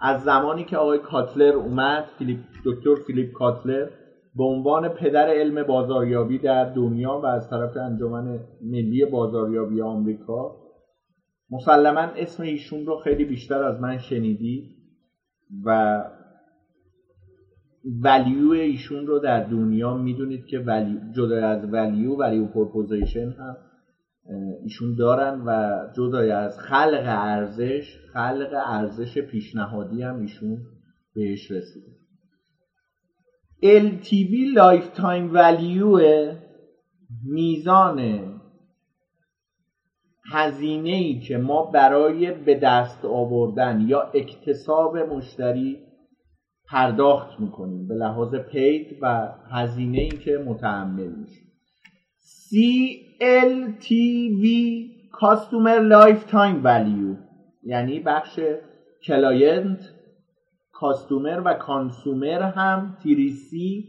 [0.00, 3.88] از زمانی که آقای کاتلر اومد فیلیپ دکتر فیلیپ کاتلر
[4.36, 10.56] به عنوان پدر علم بازاریابی در دنیا و از طرف انجمن ملی بازاریابی آمریکا
[11.50, 14.76] مسلما اسم ایشون رو خیلی بیشتر از من شنیدی
[15.64, 16.02] و
[17.84, 23.56] value ایشون رو در دنیا می‌دونید که ولی جدا از value value proposition هم
[24.62, 30.58] ایشون دارن و جدای از خلق ارزش خلق ارزش پیشنهادی هم ایشون
[31.14, 31.92] بهش رسیده.
[33.62, 35.98] LTV lifetime value
[37.24, 38.28] میزان
[40.32, 45.87] هزینه ای که ما برای به دست آوردن یا اکتساب مشتری
[46.70, 51.48] پرداخت می‌کنیم به لحاظ paid و هزینه ای که متحمل میشیم.
[52.48, 54.44] CLTV
[55.20, 57.16] Customer Lifetime Value
[57.62, 58.40] یعنی بخش
[59.04, 59.78] client
[60.72, 63.84] customer و consumer هم تیریسی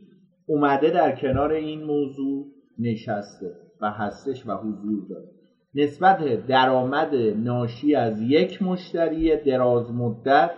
[0.46, 2.46] اومده در کنار این موضوع
[2.80, 5.30] نشسته و هستش و حضور داره.
[5.76, 10.52] نسبت درآمد ناشی از یک مشتری دراز مدت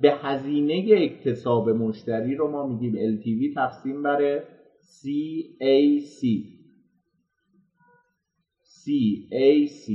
[0.00, 4.42] به هزینه اکتساب مشتری رو ما میگیم LTV تقسیم بر
[4.80, 6.24] CAC
[8.84, 9.92] CAC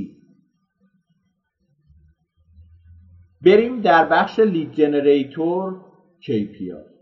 [3.44, 5.80] بریم در بخش لید جنریتور
[6.20, 6.94] KPI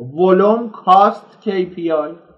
[0.00, 2.30] ولوم کاست KPI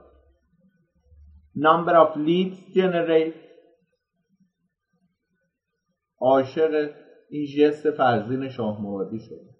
[1.54, 3.34] number of leads generate.
[6.20, 6.90] عاشق
[7.30, 9.51] این جست فرزین شاه مرادی شده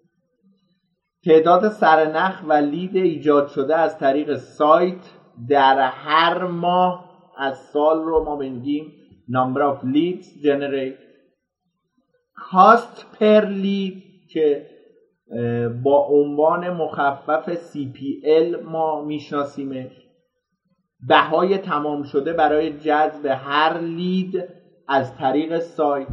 [1.25, 5.09] تعداد سرنخ و لید ایجاد شده از طریق سایت
[5.49, 8.93] در هر ماه از سال رو ما بگیم
[9.29, 10.99] number of leads generate
[12.51, 13.93] cost per lead
[14.29, 14.65] که
[15.83, 19.91] با عنوان مخفف CPL ما میشناسیمش.
[21.07, 24.43] بهای تمام شده برای جذب هر لید
[24.87, 26.07] از طریق سایت.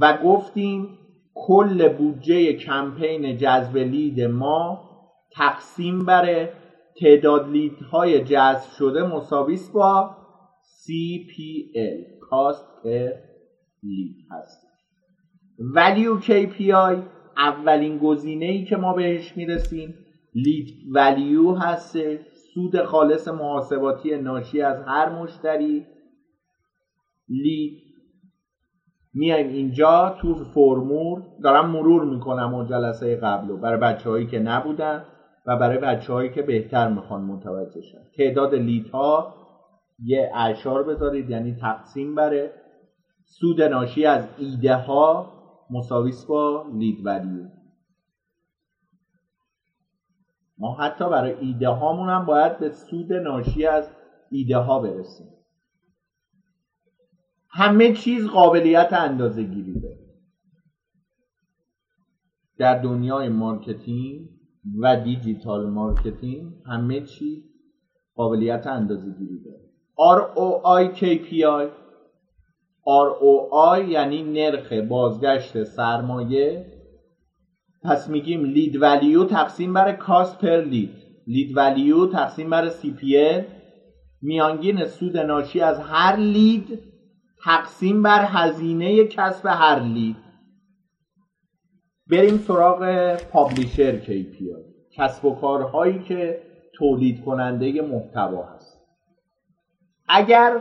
[0.00, 0.98] و گفتیم
[1.34, 4.88] کل بودجه کمپین جذب لید ما
[5.32, 6.48] تقسیم بر
[7.00, 10.16] تعداد لیدهای جذب شده مساویس با
[10.62, 13.10] CPL کاست پر
[13.82, 14.68] لید هست
[15.58, 17.02] ولیو KPI
[17.36, 19.94] اولین گزینه ای که ما بهش می‌رسیم.
[20.34, 21.98] لید ولیو هست
[22.54, 25.86] سود خالص محاسباتی ناشی از هر مشتری.
[27.28, 27.87] لید
[29.14, 35.04] میایم اینجا تو فرمول دارم مرور می‌کنم و جلسه قبلو برای بچه هایی که نبودن
[35.46, 37.98] و برای بچه هایی که بهتر می‌خوان متوجه شن.
[38.16, 38.54] تعداد
[38.92, 39.34] ها
[40.04, 42.52] یه اعشار بذارید یعنی تقسیم بره.
[43.24, 45.32] سود ناشی از ایده ها
[45.70, 47.44] مساویس با lead value.
[50.58, 53.90] ما حتی برای ایده هامون هم باید به سود ناشی از
[54.30, 55.37] ایده ها برسیم.
[57.58, 59.98] همه چیز قابلیت اندازه گیری داره.
[62.58, 64.28] در دنیای marketing
[64.80, 67.42] و digital marketing همه چی
[68.14, 69.68] قابلیت اندازه گیری داره
[69.98, 71.68] ROI KPI
[72.86, 76.66] ROI یعنی نرخ بازگشت سرمایه.
[77.82, 80.96] پس میگیم لید ولیو تقسیم بر کاست پر لید.
[81.26, 83.42] لید ولیو تقسیم بر CPL
[84.22, 86.88] میانگین سود ناشی از هر لید
[87.44, 90.16] تقسیم بر هزینه کسب هر لید.
[92.10, 96.42] بریم سراغ پابلیشر KPI کسب و کارهایی که
[96.74, 98.78] تولید کننده محتوا هست.
[100.08, 100.60] اگر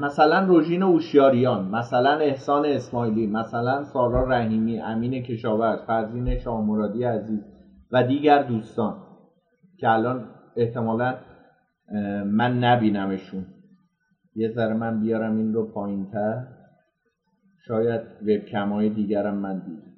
[0.00, 7.40] مثلا روژین اوشیاریان مثلا احسان اسماعیلی مثلا سارا رحیمی امین کشاورز فرزین شامرادی عزیز
[7.92, 9.02] و دیگر دوستان
[9.78, 11.14] که الان احتمالا
[12.24, 13.46] من نبینمشون.
[14.40, 16.46] یه ذره من بیارم این رو پایین تر
[17.66, 19.92] شاید وبکم های دیگرم من دیدم.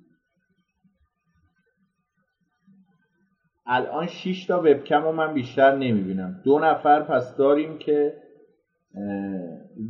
[3.67, 6.41] الان 6 تا وبکم رو من بیشتر نمی‌بینم.
[6.45, 8.23] دو نفر پس داریم که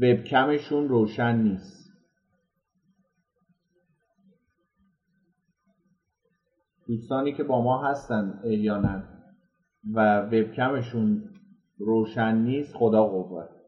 [0.01, 1.93] وبکمشون روشن نیست.
[6.87, 9.03] دوستانی که با ما هستن احیانا
[9.95, 11.29] و وبکمشون
[11.79, 13.62] روشن نیست خدا قوت.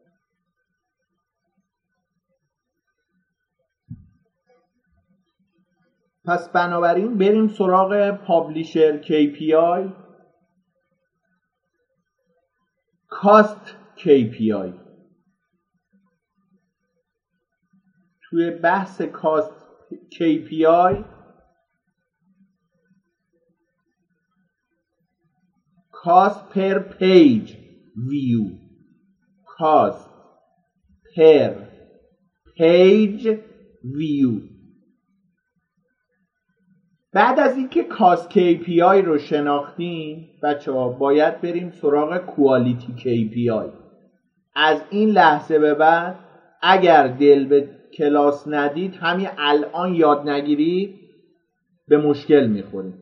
[6.27, 10.05] پس بنابراین بریم سراغ پابلیشر KPI
[13.07, 13.67] کاست
[13.97, 14.69] KPI
[18.21, 19.51] توی بحث کاست
[20.11, 21.03] KPI
[25.91, 27.55] کاست پر پیج
[28.09, 28.45] ویو.
[29.45, 30.09] کاست
[31.15, 31.65] پر
[32.57, 33.27] پیج
[33.83, 34.54] ویو.
[37.15, 43.69] بعد از اینکه cost KPI رو شناختیم بچه ها باید بریم سراغ quality KPI
[44.55, 46.19] از این لحظه به بعد
[46.61, 50.95] اگر دل به کلاس ندید همین الان یاد نگیرید
[51.87, 52.95] به مشکل می‌خوریم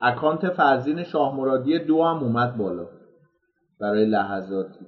[0.00, 2.86] اکانت فرزین شاه مرادی دو هم اومد بالا.
[3.80, 4.86] برای لحظاتی.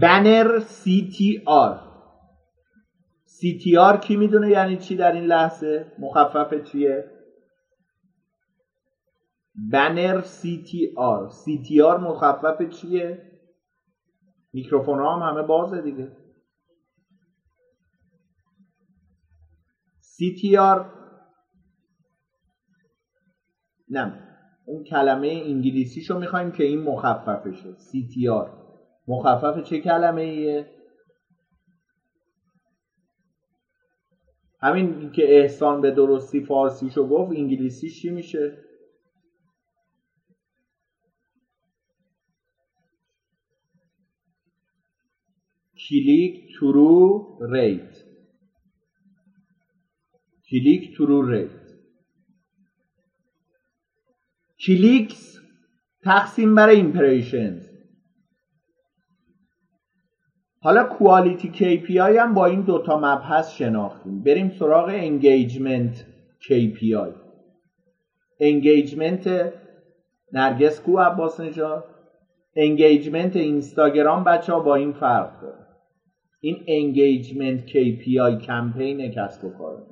[0.00, 1.85] بنر CTR
[3.36, 7.04] CTR کی می‌دونه یعنی چی در این لحظه؟ مخفف چیه؟
[9.72, 13.22] بنر CTR CTR مخفف چیه؟
[14.52, 16.16] میکروفون ها هم همه بازه دیگه.
[20.00, 20.80] CTR
[23.88, 24.22] نه
[24.66, 27.72] اون کلمه انگلیسیشو می‌خوایم که این مخففشه.
[27.72, 28.50] CTR
[29.08, 30.75] مخفف چه کلمه ایه
[34.62, 38.58] همین که احسان به درستی فارسیشو گفت انگلیسیش چی میشه؟
[45.88, 48.04] click-through rate.
[50.50, 51.50] click-through rate.
[54.60, 55.38] clicks
[56.02, 57.65] تقسیم بر impressions
[60.66, 64.22] حالا quality KPI هم با این دوتا مبحث شناختیم.
[64.22, 66.06] بریم سراغ engagement
[66.40, 67.12] KPI
[68.40, 69.52] engagement
[70.32, 71.84] نرگس کو عباس نجات
[72.56, 75.66] engagement اینستاگرام بچه ها با این فرق داره.
[76.40, 79.86] این engagement KPI کمپین کسب و کار.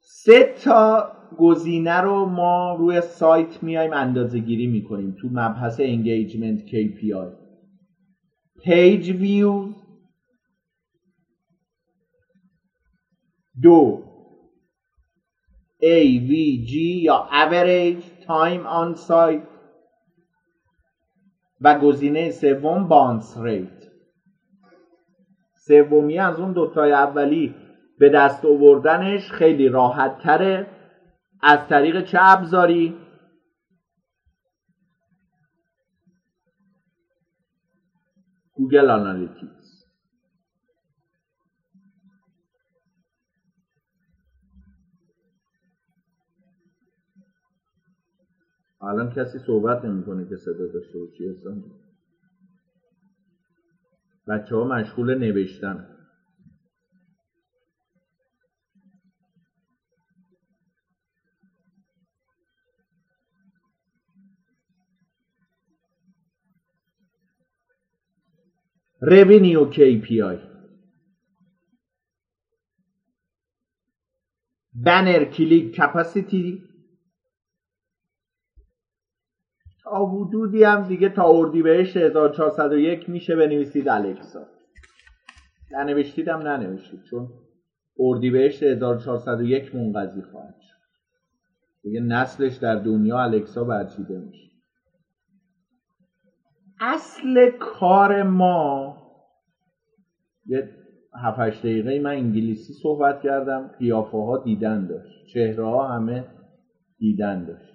[0.00, 1.08] سه تا
[1.38, 7.39] گزینه رو ما روی سایت میایم اندازه گیری می‌کنیم تو مبحث engagement KPI
[8.64, 9.74] page views
[13.62, 14.02] دو.
[15.82, 19.46] AVG یا average time on site
[21.60, 23.90] و گزینه سوم bounce rate
[25.54, 27.54] سومی از اون دوتای اولی
[27.98, 30.66] به دست آوردنش خیلی راحت تره
[31.42, 32.96] از طریق چه ابزاری؟
[38.70, 39.84] Google Analytics
[48.80, 50.98] الان کسی صحبت نمی‌کنه که صدا داشته
[51.30, 51.62] اصلا
[54.28, 55.84] بچه ها مشغول نوشتن.
[69.02, 70.38] Revenue KPI
[74.74, 76.62] بنر کلیک کپاسیتی
[79.84, 84.46] تا حدودی هم دیگه تا اردیبهشت 1401 میشه بنویسید الکسا.
[85.72, 87.28] ننوشتیدم ننوشتید چون
[87.98, 90.76] اردیبهشت 1401 منقضی خواهد شد.
[91.82, 94.49] دیگه نسلش در دنیا الکسا برچیده میشه.
[96.80, 98.96] اصل کار ما.
[100.46, 100.68] یه
[101.24, 106.24] 7 دقیقه من انگلیسی صحبت کردم قیافه ها دیدن داشت چهره ها همه
[106.98, 107.70] دیدن داشت.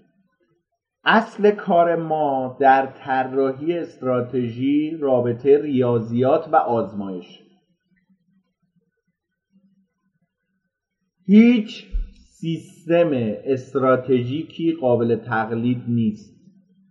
[1.03, 7.39] اصل کار ما در طراحی استراتژی رابطه ریاضیات و آزمایش.
[11.25, 11.85] هیچ
[12.39, 13.11] سیستم
[13.43, 16.34] استراتژیکی قابل تقلید نیست.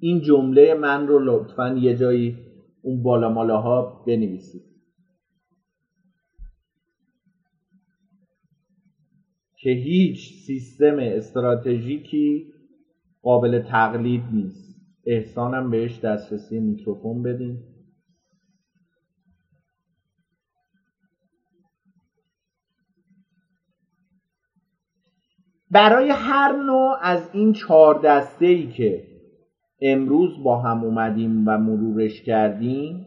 [0.04, 2.36] این جمله من رو لطفا یه جایی
[2.82, 4.62] اون بالا مالاها بنویسید.
[9.56, 12.52] که هیچ سیستم استراتژیکی
[13.22, 14.80] قابل تقلید نیست.
[15.06, 17.58] احسانم بهش دسترسی میکروفون بدین.
[25.70, 29.13] برای هر نوع از این چهار دسته ای که
[29.86, 33.06] امروز با هم اومدیم و مرورش کردیم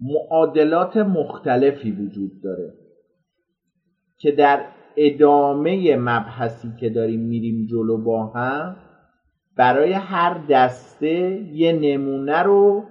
[0.00, 2.74] معادلات مختلفی وجود داره
[4.18, 4.64] که در
[4.96, 8.76] ادامه مبحثی که داریم میریم جلو با هم
[9.56, 12.84] برای هر دسته یه نمونه رو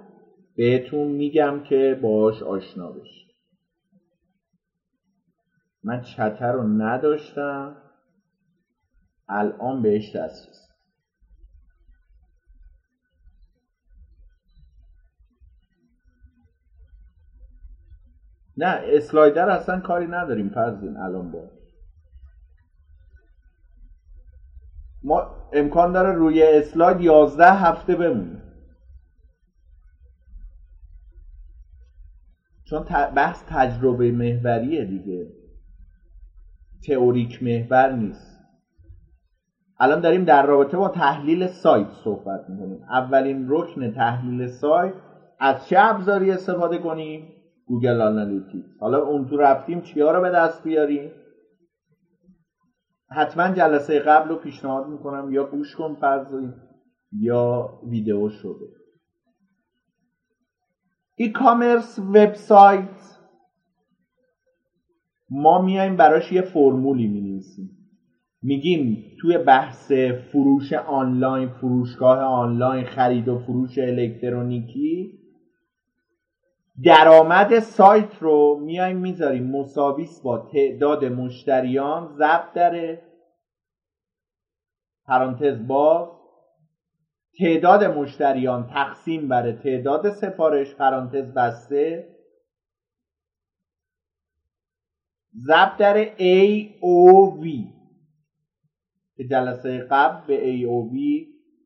[0.56, 3.28] بهتون میگم که باش آشنا بشید.
[5.84, 7.76] من چتر رو نداشتم
[9.30, 10.67] الان بهش دسترسی.
[18.58, 21.52] نه اسلایدر اصلا کاری نداریم فرزین الان با.
[25.04, 28.44] ما امکان داره روی اسلاید یازده هفته بمونه.
[32.70, 32.84] چون
[33.16, 35.28] بحث تجربه محوریه دیگه.
[36.88, 38.38] تئوریک محور نیست.
[39.80, 42.84] الان داریم در رابطه با تحلیل سایت صحبت می‌کنیم.
[42.84, 44.94] اولین رکن تحلیل سایت
[45.40, 47.37] از چه ابزاری استفاده کنیم؟
[47.68, 51.12] Google Analytics حالا اون تو رفتیم چیا رو به دست بیاریم؟
[53.12, 55.32] حتما جلسه قبل رو پیشنهاد می‌کنم.
[55.32, 56.50] یا گوش کن فرضی
[57.12, 58.66] یا ویدیو شده
[61.16, 63.18] e-commerce وبسایت.
[65.30, 67.70] ما میایم براش یه فرمولی می‌نویسیم.
[68.42, 69.92] میگیم توی بحث
[70.32, 75.17] فروش آنلاین فروشگاه آنلاین خرید و فروش الکترونیکی
[76.84, 79.52] درآمد سایت رو میایم می‌ذاریم.
[79.52, 82.98] مساویس با تعداد مشتریان ضرب در
[85.06, 86.10] پرانتز باز.
[87.40, 92.16] تعداد مشتریان تقسیم بر تعداد سفارش پرانتز بسته.
[95.48, 97.48] ضرب در AOV
[99.18, 100.98] که جلسه قبل به AOV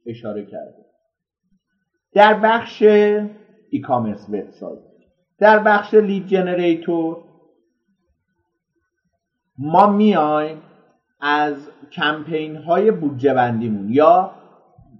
[0.06, 0.86] اشاره کرده.
[2.14, 2.82] در بخش
[3.70, 4.91] ای کامرس وبسایت
[5.42, 7.18] در بخش لید جنریتور
[9.58, 10.62] ما میایم
[11.20, 13.94] از کمپین های بودجه بندیمون.
[13.94, 14.32] یا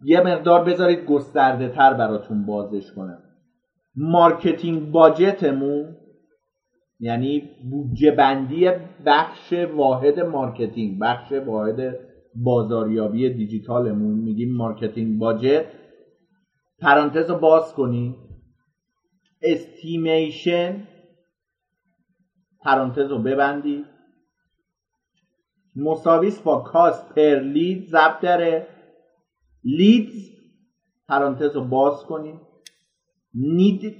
[0.04, 3.24] یه مقدار بذارید گسترده تر براتون بازش کنم.
[3.96, 5.96] marketing budget مون
[7.00, 8.70] یعنی بودجه بندی
[9.06, 12.00] بخش واحد marketing بخش واحد
[12.36, 15.66] بازاریابی دیجیتالمون میگیم marketing budget.
[16.80, 18.16] پرانتز رو باز کنی.
[19.42, 20.88] estimation
[22.60, 23.86] پرانتز رو ببندی.
[25.76, 28.68] مساویس با cost per lead ضرب داره.
[29.64, 30.30] لیدز
[31.08, 32.40] پرانتز رو باز کنی.
[33.34, 33.96] نید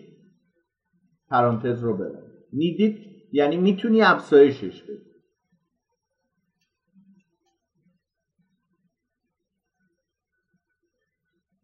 [1.30, 5.12] پرانتز رو ببند نیدید یعنی می‌تونی افزایشش بدی.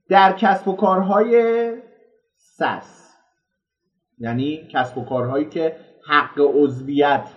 [0.10, 1.74] در کسب و کارهای
[2.36, 3.07] سس.
[4.18, 7.30] یعنی کسب و کارهایی که حق عضویت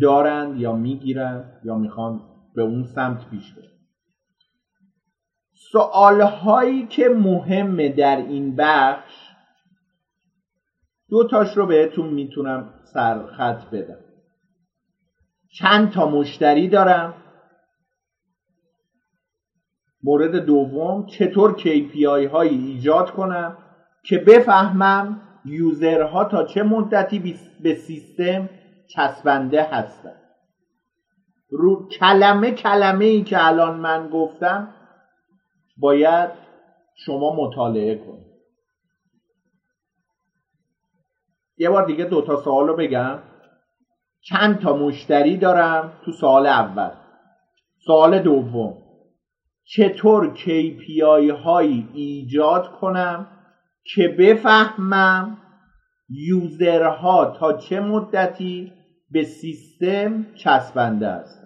[0.00, 2.20] دارند یا می‌گیرند یا می‌خوان
[2.54, 3.64] به اون سمت پیش برن.
[5.72, 9.30] سوالهایی که مهمه در این بخش
[11.08, 14.04] دو تاش رو بهتون می‌تونم سرخط بدم.
[15.58, 17.14] چند تا مشتری دارم.
[20.02, 23.58] مورد دوم چطور KPI هایی ایجاد کنم
[24.04, 28.48] که بفهمم یوزرها تا چه مدتی به سیستم
[28.86, 30.16] چسبنده هستن؟
[31.50, 34.74] رو کلمه کلمه ای که الان من گفتم
[35.76, 36.30] باید
[36.94, 38.30] شما مطالعه کنید.
[41.58, 43.18] یه بار دیگه دوتا سوال رو بگم.
[44.22, 46.90] چند تا مشتری دارم تو سال اول.
[47.86, 48.82] سوال دوم.
[49.64, 53.39] چطور KPI هایی ایجاد کنم
[53.84, 55.38] که بفهمم
[56.08, 58.72] یوزرها تا چه مدتی
[59.10, 61.40] به سیستم چسبنده است.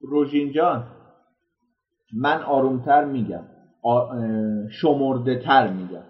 [0.00, 0.86] روژین جان
[2.14, 3.44] من آرومتر میگم
[4.70, 6.04] شمرده تر میگم.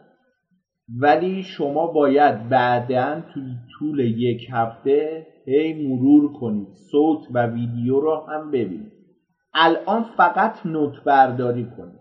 [0.88, 6.68] ولی شما باید بعدا توی طول یک هفته هی مرور کنید.
[6.90, 8.92] صوت و ویدیو رو هم ببینید.
[9.54, 12.00] الان فقط نوت برداری کنید.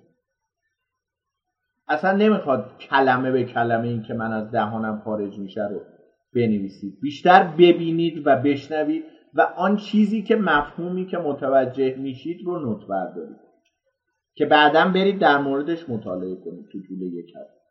[1.88, 5.82] اصلا نمی‌خواد کلمه به کلمه این که من از دهانم خارج میشه رو
[6.36, 7.00] بنویسید.
[7.02, 13.46] بیشتر ببینید و بشنوید و آن چیزی که مفهومی که متوجه میشید رو نوت بردارید
[14.36, 17.65] که بعدا برید در موردش مطالعه کنید تو طول یک هفته.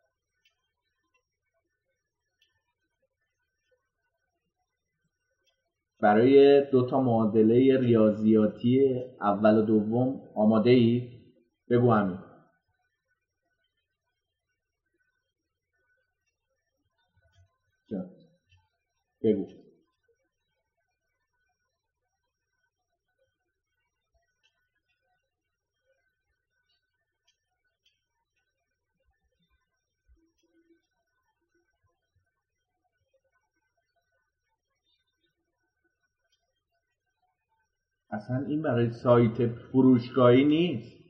[6.05, 11.05] برای دو تا معادله ریاضیاتی اول و دوم آماده ای؟
[11.70, 12.18] بگو همین.
[19.22, 19.63] بگو.
[38.14, 41.04] اصلا این برای سایت فروشگاهی نیست.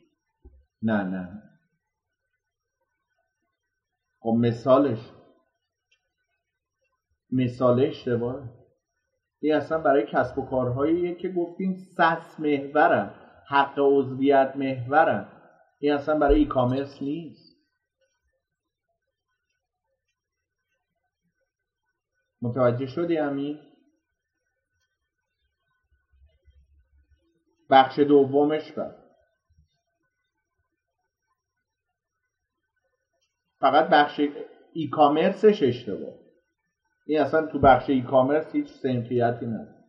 [0.83, 1.43] نه نه.
[4.21, 5.11] خب مثالش.
[7.31, 8.51] مثال اشتباه.
[9.41, 13.15] این اصلا برای کسب و کارهایی که گفتیم سس محورن
[13.49, 15.29] حق عضویت محورن.
[15.79, 17.57] این اصلا برای ای کامرس نیست.
[22.43, 23.74] متوجه شدی همین
[27.71, 28.95] بخش دومش بر.
[33.61, 34.21] فقط بخش
[34.73, 36.15] ای کامرسش اشتباه.
[37.07, 39.85] این اصلا تو بخش ای کامرس هیچ سنخیتی نداره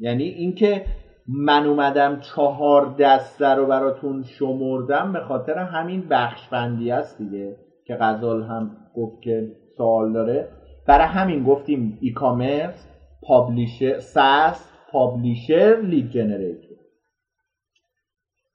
[0.00, 0.84] یعنی اینکه
[1.28, 7.56] من اومدم چهار دسته رو براتون شمردم به خاطر همین بخش بندی است دیگه
[7.86, 10.48] که غزال هم گفت که سوال داره.
[10.86, 12.88] برای همین گفتیم ای کامرس
[13.22, 16.78] پابلیشر ساس پابلیشر لید جنریتور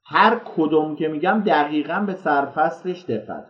[0.06, 3.46] هر کدوم که میگم دقیقا به سرفصلش دقت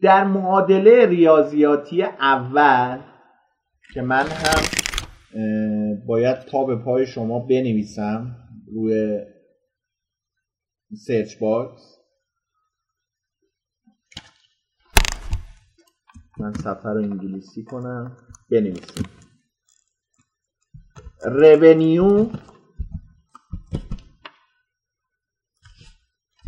[0.00, 3.00] در معادله ریاضیاتی اول
[3.94, 4.86] که من هم
[6.06, 8.36] باید تا به پای شما بنویسم
[8.72, 9.20] روی
[11.06, 11.96] search box
[16.38, 18.16] من سفر رو انگلیسی کنم.
[18.50, 19.04] بنویسیم
[21.24, 22.30] revenue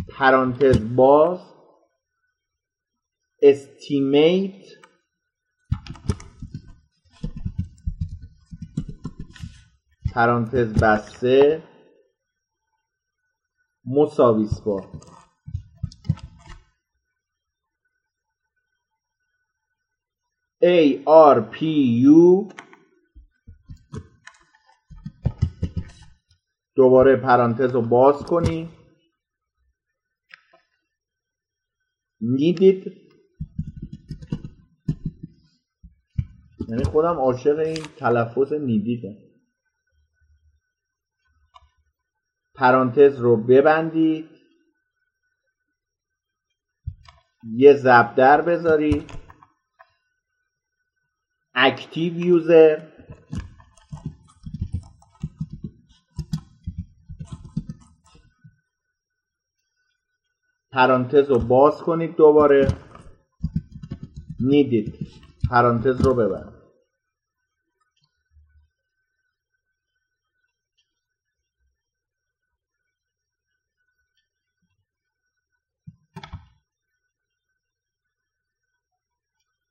[0.09, 1.41] پرانتز باز
[3.43, 4.89] estimate
[10.15, 11.63] پرانتز بسته
[13.85, 14.85] مساویس با.
[20.63, 20.99] A
[26.79, 28.69] دوباره پرانتز رو باز کنی.
[32.21, 32.93] نیدید
[36.69, 39.17] یعنی خودم عاشق این تلفظ نیدیدم
[42.55, 44.31] پرانتز رو ببندید.
[47.57, 49.11] یه زبدر بذارید.
[51.55, 52.89] اکتیو یوزر.
[60.79, 62.69] پرانتز رو باز کنید دوباره.
[64.41, 64.95] نیدید
[65.51, 66.55] پرانتز رو ببرید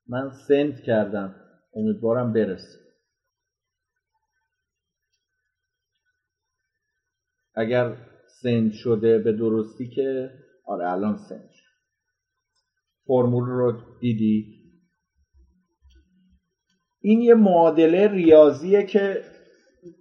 [0.07, 1.35] من سنت کردم.
[1.75, 2.79] امیدوارم برسه.
[7.55, 7.97] اگر
[8.41, 10.31] سنت شده به درستی که
[10.67, 11.49] آره الان سنت
[13.07, 14.57] فرمول رو دیدی؟
[17.01, 19.21] این یه معادله ریاضیه که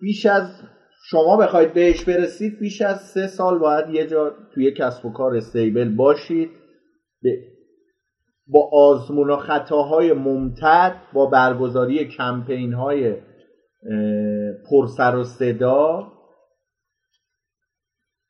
[0.00, 0.62] بیش از
[1.10, 5.36] شما بخواید بهش برسید بیش از سه سال باید یه جا توی کسب و کار
[5.36, 6.50] استیبل باشید.
[8.46, 13.16] با آزمون و خطاهای ممتد با برگزاری کمپین های
[14.70, 16.12] پرسر و صدا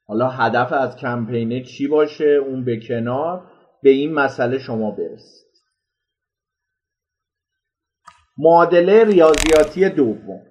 [0.08, 3.50] حالا هدف از کمپینه چی باشه؟ اون به کنار.
[3.82, 5.46] به این مسئله شما برسید.
[8.38, 10.46] معادله ریاضیاتی دوم.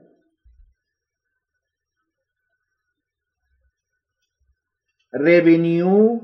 [5.25, 6.21] Revenue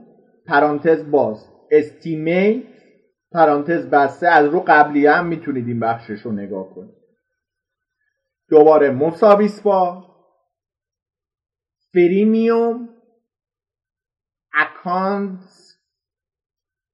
[0.48, 1.50] پرانتز باز.
[1.72, 2.66] Estimate
[3.32, 4.28] پرانتز بسته.
[4.28, 6.96] از رو قبلی هم می‌تونید این بخشش رو نگاه کنید.
[8.50, 10.12] دوباره مساویس با.
[11.94, 12.91] premium
[14.82, 15.40] account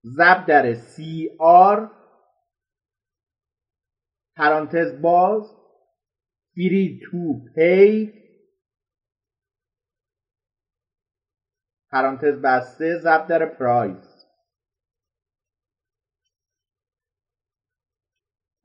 [0.03, 1.91] ضرب در CR
[4.35, 5.55] پرانتز باز
[6.55, 8.13] free to pay
[11.91, 14.25] پرانتز بسته ضرب در price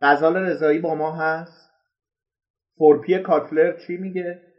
[0.01, 1.73] غزال رضایی با ما هست.
[2.79, 4.51] فورپی کاتلر چی میگه؟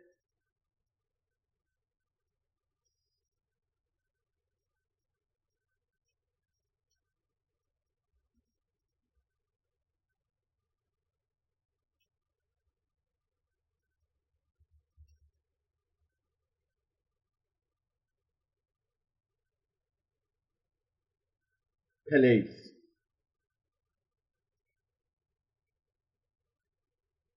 [22.14, 22.74] place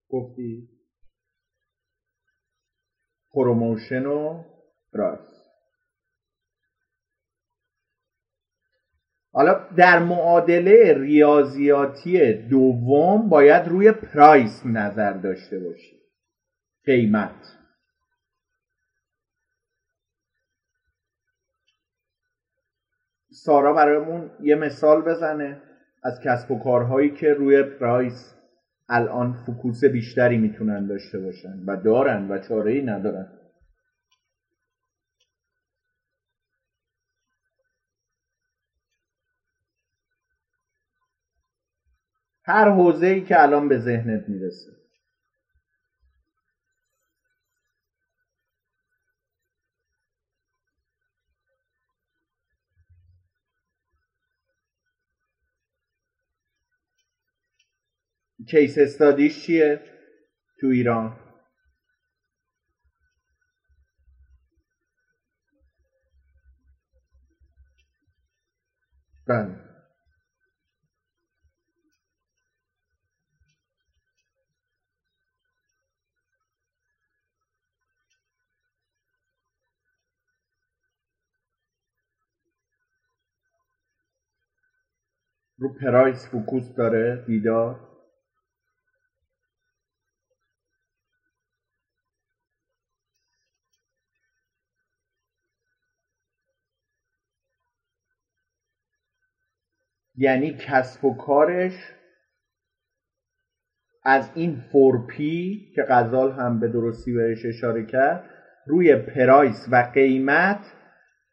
[0.09, 0.69] گفتی
[3.33, 4.45] promotion و
[4.93, 5.37] price
[9.33, 15.97] حالا در معادله ریاضیاتی دوم باید روی price نظر داشته باشی.
[16.85, 17.66] قیمت.
[23.47, 25.61] سارا برامون یه مثال بزنه
[26.03, 28.35] از کسب و کارهایی که روی پرایس
[28.89, 33.27] الان فکوس بیشتری می‌تونن داشته باشن و دارن و چاره ای ندارن.
[42.45, 44.86] هر حوزه ای که الان به ذهنت می‌رسه.
[58.45, 59.81] کیس استادیش چیه
[60.61, 61.15] تو ایران؟
[69.29, 69.57] بله.
[85.59, 87.86] رو price focus داره دیوار؟
[100.17, 101.93] یعنی کسب و کارش
[104.05, 108.25] از این four P که غزال هم به درستی بهش اشاره کرد
[108.67, 110.73] روی price و قیمت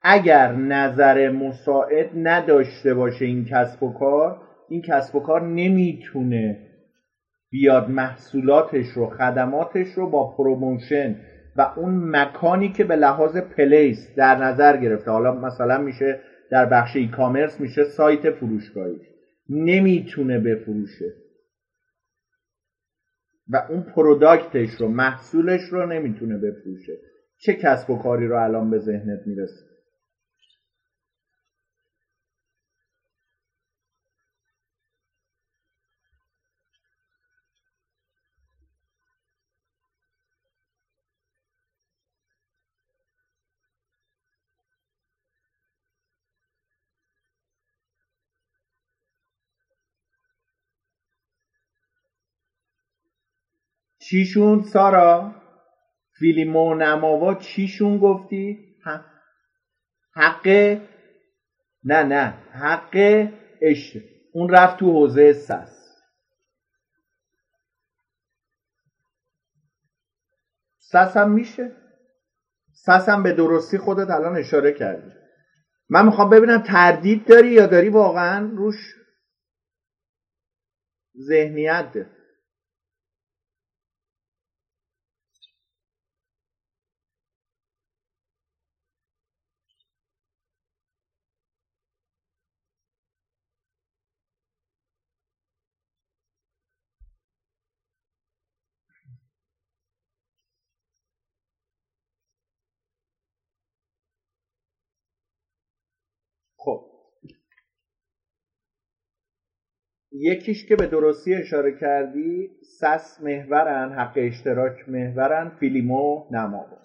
[0.01, 6.69] اگر نظر مساعد نداشته باشه این کسب و کار این کسب و کار نمی‌تونه
[7.49, 11.15] بیاد محصولاتش رو خدماتش رو با promotion
[11.55, 15.11] و اون مکانی که به لحاظ place در نظر گرفته.
[15.11, 16.19] حالا مثلا میشه
[16.51, 18.99] در بخش e-commerce میشه سایت فروشگاهی.
[19.49, 21.13] نمی‌تونه بفروشه.
[23.49, 26.97] و اون product ش رو محصولش رو نمی‌تونه بفروشه.
[27.37, 29.72] چه کسب و کاری رو الان به ذهنت می‌رسه؟
[54.13, 55.35] چیشون سارا؟
[56.19, 58.75] فیلیمو نماوا چیشون گفتی؟
[60.15, 60.47] حق
[61.83, 63.27] نه نه حق
[63.61, 63.97] اش
[64.33, 66.01] اون رفت تو حوزه سس.
[70.77, 71.71] سس هم میشه؟
[72.73, 75.11] سس هم به درستی خودت الان اشاره کردی.
[75.89, 78.95] من می‌خوام ببینم تردید داری یا داری واقعا روش
[81.17, 82.09] ذهنیت؟ ده.
[106.57, 106.85] خب
[110.13, 112.49] یکیش که به درستی اشاره کردی
[112.79, 116.77] سس محورن حق اشتراک محورن فیلیمو نماوا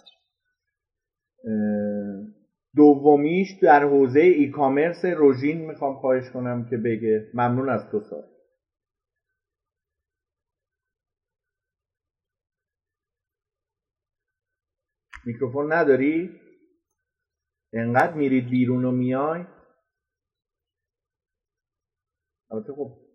[2.77, 7.31] دومیش در حوزه ای کامرس روژین می‌خوام خواهش کنم که بگه.
[7.35, 8.25] ممنون از تو سار
[15.25, 16.41] میکروفون نداری؟
[17.73, 19.45] انقدر میرید بیرون و میای؟
[22.51, 23.08] البته خب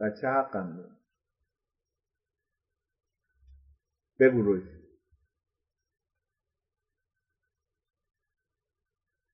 [0.00, 0.96] بچه حقم داره
[4.20, 4.64] بگو روش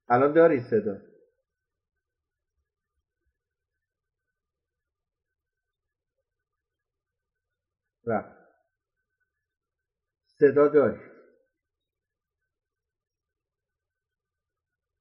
[0.08, 0.98] الان داری صدا؟
[8.06, 8.36] رفت.
[10.40, 11.02] صدا داشت.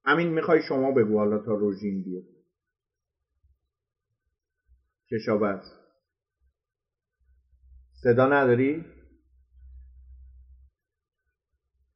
[0.06, 2.24] همین می‌خوای شما بگو حالا تا روژین بیاد.
[5.12, 5.72] کشاورز.
[8.02, 8.84] صدا نداری؟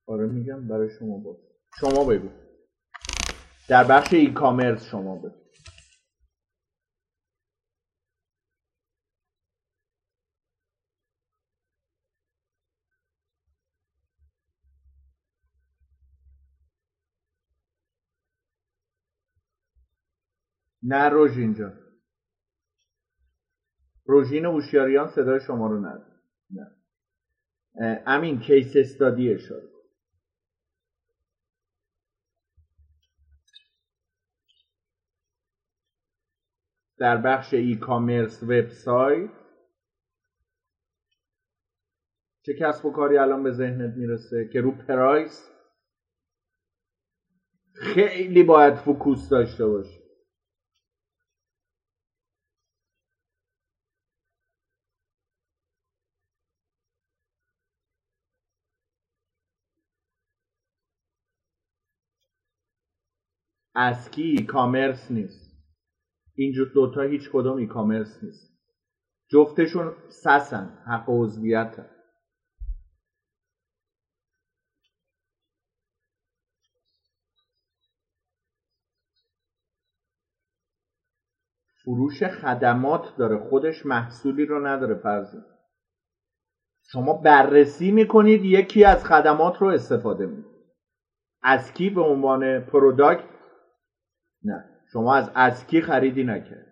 [0.07, 1.37] آره میگم برای شما باز.
[1.81, 2.29] شما بگو.
[3.69, 5.37] در بخش ای کامرس شما بگو.
[20.83, 21.86] نه روژین جان.
[24.07, 26.77] روژین هوشیاریان صدای شما رو نداره نه.
[28.07, 29.69] امین کیس استادی اشاره
[36.99, 39.31] در بخش ای کامرس وبسایت
[42.43, 45.51] چه کسب و کاری الان به ذهنت می‌رسه که رو پرایس
[47.75, 50.06] خیلی باید فوکوس داشته باشه
[63.77, 65.57] اسکی کامرس نیست.
[66.35, 68.57] اینجور دوتا هیچ کدوم ای کامرس نیست.
[69.31, 71.87] جفتشون سسن حق عضویت
[81.85, 85.39] فروش خدمات داره خودش محصولی رو نداره فرضی.
[86.83, 90.57] شما بررسی می‌کنید یکی از خدمات رو استفاده می‌کنید.
[91.43, 93.36] از کی به عنوان پروداکت
[94.47, 94.65] نه.
[94.93, 96.67] شما از اسکی خریدی نکرد.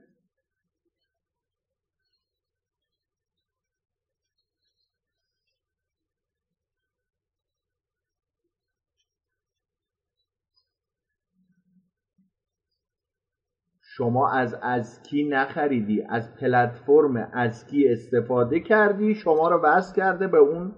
[13.83, 20.75] شما از اسکی نخریدی از پلتفرم اسکی استفاده کردی شما رو وصل کرده به اون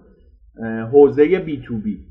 [0.91, 2.05] حوزه بی تو بی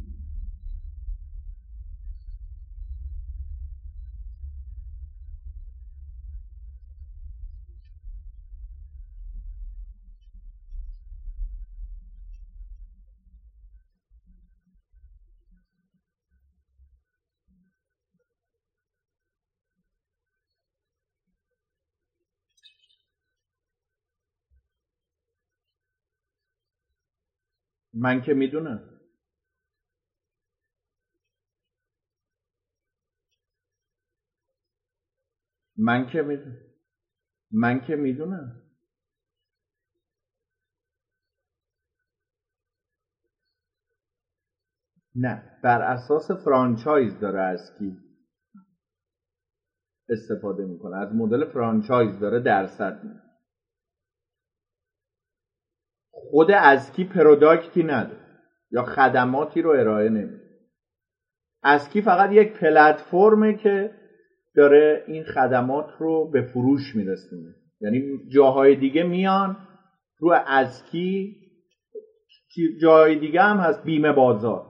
[27.96, 28.82] من که می‌دونم.
[35.78, 36.56] من که می‌دونم
[37.52, 38.62] من که می‌دونم.
[45.16, 47.98] نه بر اساس فرانچایز داره از کی
[50.08, 53.25] استفاده می‌کنه؟ از مدل فرانچایز داره درصد میده.
[56.30, 58.26] خود ازکی product ی نداره
[58.70, 60.46] یا خدماتی رو ارائه نمیده.
[61.62, 63.90] ازکی فقط یک پلتفرمه که
[64.56, 67.54] داره این خدمات رو به فروش میرسونه.
[67.80, 69.56] یعنی جاهای دیگه میان
[70.18, 71.36] رو ازکی
[72.80, 73.84] جای دیگه هم هست.
[73.84, 74.66] بیمه بازار.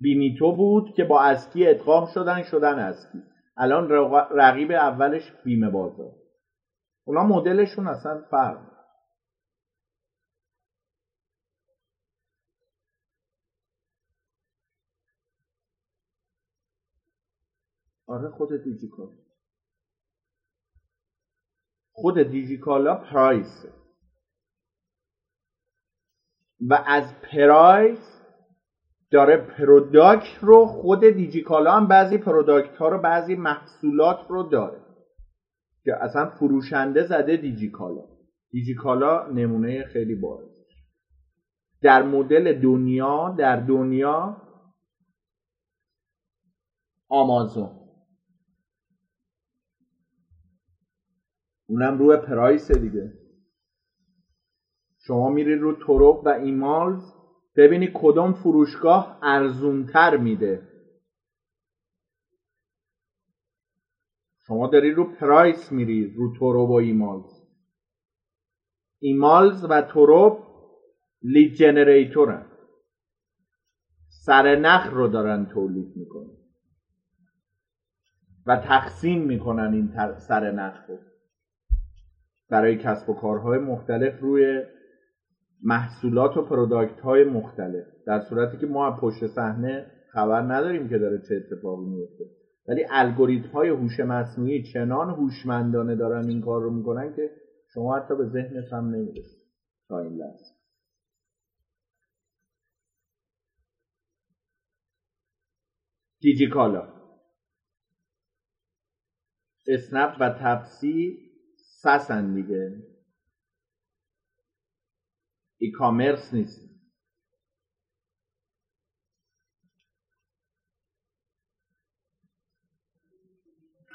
[0.00, 3.22] بیمیتو بود که با ازکی ادغام شدن شدن ازکی
[3.56, 3.90] الان
[4.30, 6.12] رقیب اولش بیمه بازار.
[7.06, 8.79] اونا مدلشون اصلا فرق
[18.10, 19.12] آره خود دیجیکالا.
[21.92, 23.66] خود دیجیکالا price
[26.70, 28.22] و از price
[29.12, 34.82] داره product رو خود دیجیکالا هم بعضی product ها رو بعضی محصولات رو داره.
[35.84, 38.04] که اصلا فروشنده زده دیجیکالا.
[38.52, 40.48] دیجیکالا نمونه خیلی بارز
[41.82, 44.36] در مدل دنیا در دنیا
[47.10, 47.79] آمازون.
[51.70, 53.12] اونم روی پرایس دیگه.
[54.98, 57.12] شما میری رو طرق و ایمالز
[57.56, 60.68] ببینی کدوم فروشگاه ارزونتر میده.
[64.46, 67.42] شما داری رو price میری رو توروب و ایمالز.
[69.00, 70.38] ایمالز و توروب
[71.22, 72.46] lead generator ن
[74.08, 76.36] سر نخ رو دارن تولید می‌کنن.
[78.46, 81.09] و تقسیم می‌کنن این سر نخ رو.
[82.50, 84.62] برای کسب و کارهای مختلف روی
[85.62, 87.84] محصولات و product های مختلف.
[88.06, 92.24] در صورتی که ما پشت صحنه خبر نداریم که داره چه اتفاقی میفته
[92.68, 97.30] ولی الگوریتم های هوش مصنوعی چنان هوشمندانه دارن این کار رو می‌کنن که
[97.74, 99.40] شما حتی به ذهنت هم نمی‌رسید
[99.88, 100.54] تا این لحظه.
[106.20, 106.88] دیجیکالا
[109.68, 111.29] اسنپ و تپسی
[111.82, 112.84] سسن دیگه.
[115.58, 116.70] ای کامرس نیست.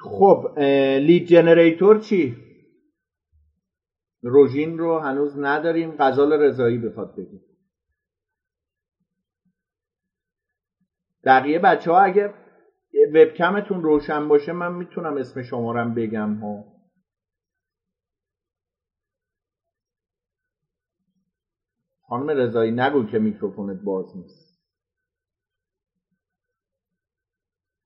[0.02, 0.60] خب
[1.02, 2.36] لید جنریتور چی؟
[4.24, 5.96] روژین رو هنوز نداریم.
[6.00, 7.42] غزال رضایی بخواد بگیم
[11.26, 12.34] بقیه بچه ها اگه
[13.16, 16.75] وبکمتون روشن باشه من می‌تونم اسم شمارم بگم ها.
[22.08, 24.62] خانم رضایی نگو که میکروفونت باز نیست.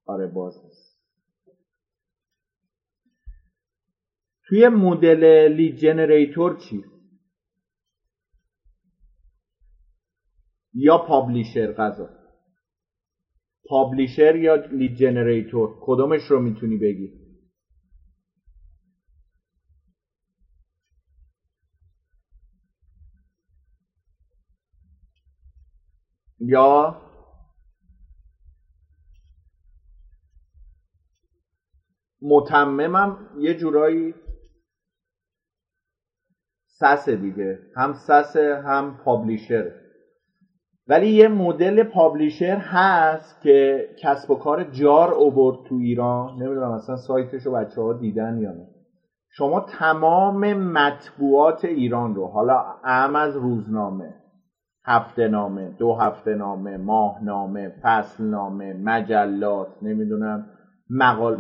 [0.05, 0.99] آره باز نیست.
[4.43, 6.83] توی مدل lead generator چی؟
[10.73, 12.09] یا publisher غزال؟
[13.69, 17.18] publisher یا lead generator کدومش رو می‌تونی بگی؟
[26.49, 26.95] یا
[32.21, 34.15] متممم یه جورایی
[36.67, 39.71] سس دیگه هم سس هم پابلیشر.
[40.87, 46.35] ولی یه مدل پابلیشر هست که کسب و کار جار اوورد تو ایران.
[46.35, 48.67] نمی‌دونم اصلا سایتش رو بچه ها دیدن یا نه.
[49.31, 54.18] شما تمام مطبوعات ایران رو حالا اهم از روزنامه
[54.85, 60.49] هفته نامه دو هفته نامه ماه نامه فصل نامه مجلات نمی‌دونم
[60.89, 61.37] مقال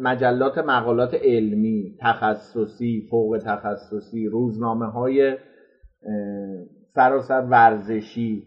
[0.00, 5.36] مجلات مقالات علمی تخصصی فوق تخصصی روزنامه های
[6.94, 8.42] سراسر ورزشی.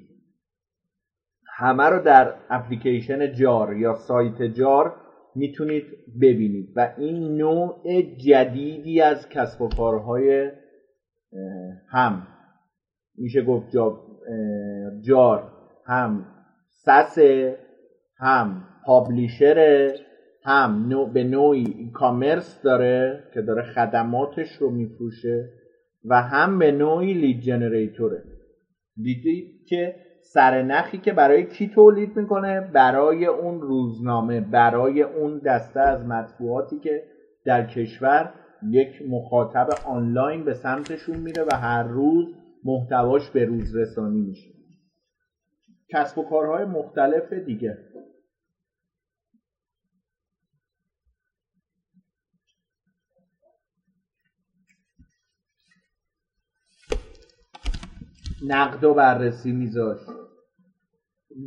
[1.57, 4.95] همه رو در اپلیکیشن جار یا سایت جار
[5.35, 5.85] می‌تونید
[6.21, 7.81] ببینید و این نوع
[8.25, 10.51] جدیدی از کسب و کارهای
[11.89, 12.27] هم.
[13.17, 13.71] میشه گفت
[15.01, 15.51] جار
[15.85, 16.25] هم
[16.69, 17.17] سس
[18.19, 19.95] هم پابلیشره
[20.45, 25.49] هم به نوعی کامرس داره که داره خدماتش رو میفروشه
[26.05, 28.23] و هم به نوعی لید جنریتوره.
[28.95, 36.05] دیدید که سرنخی که برای کی تولید می‌کنه؟ برای اون روزنامه برای اون دسته از
[36.05, 37.03] مطبوعاتی که
[37.45, 38.33] در کشور
[38.69, 42.25] یک مخاطب آنلاین به سمتشون میره و هر روز
[42.63, 44.53] محتواش به روز رسانی میشه.
[45.89, 47.77] کسب و کارهای مختلف دیگه.
[58.45, 59.99] نقد و بررسی میذاش.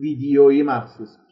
[0.00, 1.23] ویدیویی مخصوص.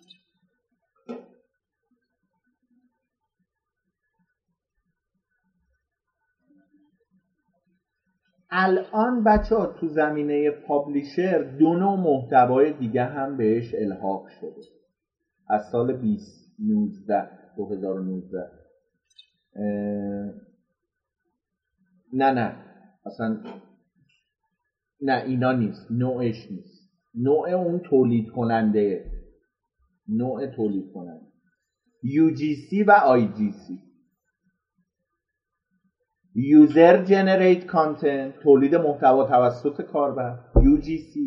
[8.55, 14.63] الان بچه ها تو زمینه پابلیشر دو نوع محتوای دیگه هم بهش الحاق شده.
[15.49, 18.47] از سال 2019 2019
[22.13, 22.57] نه نه.
[23.07, 23.39] اصلا
[25.01, 25.87] نه اینا نیست.
[25.91, 26.89] نوعش نیست.
[27.15, 29.05] نوع اون تولید کننده
[30.09, 31.27] نوع تولید کننده
[32.05, 33.91] UGC و IGC
[36.35, 41.18] user generate content تولید محتوا توسط کاربر UGC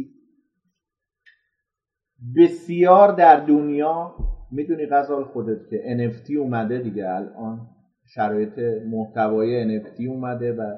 [2.38, 4.16] بسیار در دنیا
[4.52, 7.68] می‌دونی غزال خودت که NFT اومده دیگه الان
[8.14, 8.60] شرایط
[8.92, 10.78] محتوای NFT اومده و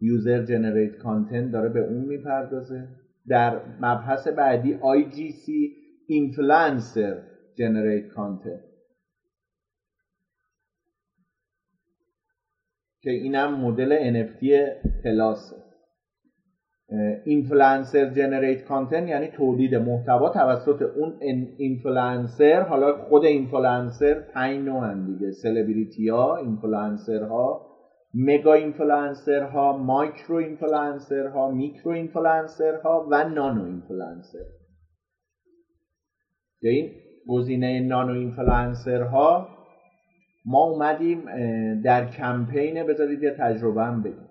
[0.00, 2.88] user generate content داره به اون می‌پردازه.
[3.28, 5.50] در مبحث بعدی IGC
[6.06, 7.22] influencer
[7.58, 8.71] generate content
[13.02, 14.44] که اینم مدل NFT
[15.04, 15.56] plus ه
[17.24, 21.18] influencer generate content یعنی تولید محتوا توسط اون
[21.56, 25.30] اینفلانسر حالا خود اینفلانسر پنج نوع دیگه.
[25.30, 27.66] سلبریتی ها اینفلانسر ها
[28.14, 34.44] mega influencer ها macro influencer ها micro influencer ها و nano influencer
[36.62, 36.90] این
[37.28, 39.48] گزینه nano influencer ها
[40.44, 41.24] ما اومدیم
[41.82, 44.28] در کمپین بذارید یه تجربه هم بگیم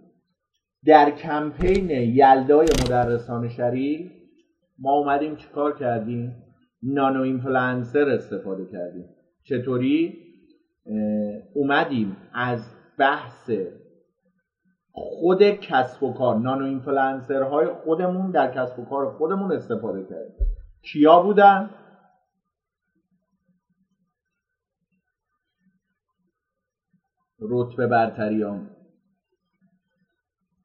[0.86, 4.12] در کمپین یلدای مدرسان شریف
[4.80, 6.36] ما اومدیم چیکار کردیم؟
[6.84, 9.06] نانو اینفلانسر استفاده کردیم.
[9.44, 10.18] چطوری؟
[11.54, 12.60] اومدیم از
[12.98, 13.52] بحث
[14.92, 20.48] خود کسب و کار نانو اینفلانسر های خودمون در کسب و کار خودمون استفاده کردیم.
[20.84, 21.70] کیا بودن؟
[27.42, 28.70] رتبه برتریان.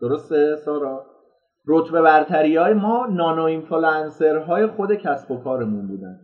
[0.00, 1.06] درسته سارا؟
[1.66, 6.20] رتبه برتری های ما نانو اینفلانسر های خود کسب و کارمون بودن.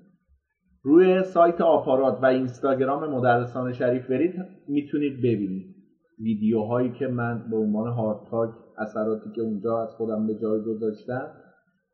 [0.82, 4.34] روی سایت آپارات و اینستاگرام مدرسان شریف برید
[4.68, 5.74] می‌تونید ببینید.
[6.18, 11.30] ویدیوهایی که من به عنوان هارد تاک اثراتی که اونجا از خودم به جای گذاشتم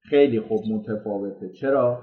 [0.01, 1.49] خیلی خوب متفاوته.
[1.49, 2.01] چرا؟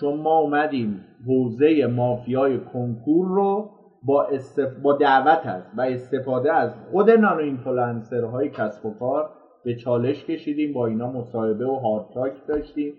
[0.00, 3.70] چون ما اومدیم حوزه مافیای کنکور رو
[4.04, 4.76] با, استف...
[4.82, 9.30] با دعوت هست و استفاده از خود نانو اینفلانسر های کسب و کار
[9.64, 12.94] به چالش کشیدیم با اینا مصاحبه و هارد داشتیم.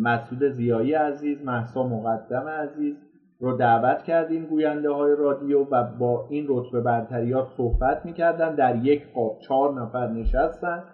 [0.00, 2.96] مسعود زیایی عزیز محسا مقدم عزیز
[3.40, 8.54] رو دعوت کردیم گوینده های رادیو و با این رتبه برتریات صحبت می‌کردن.
[8.54, 10.84] در یک قاب چهار نفر نشستن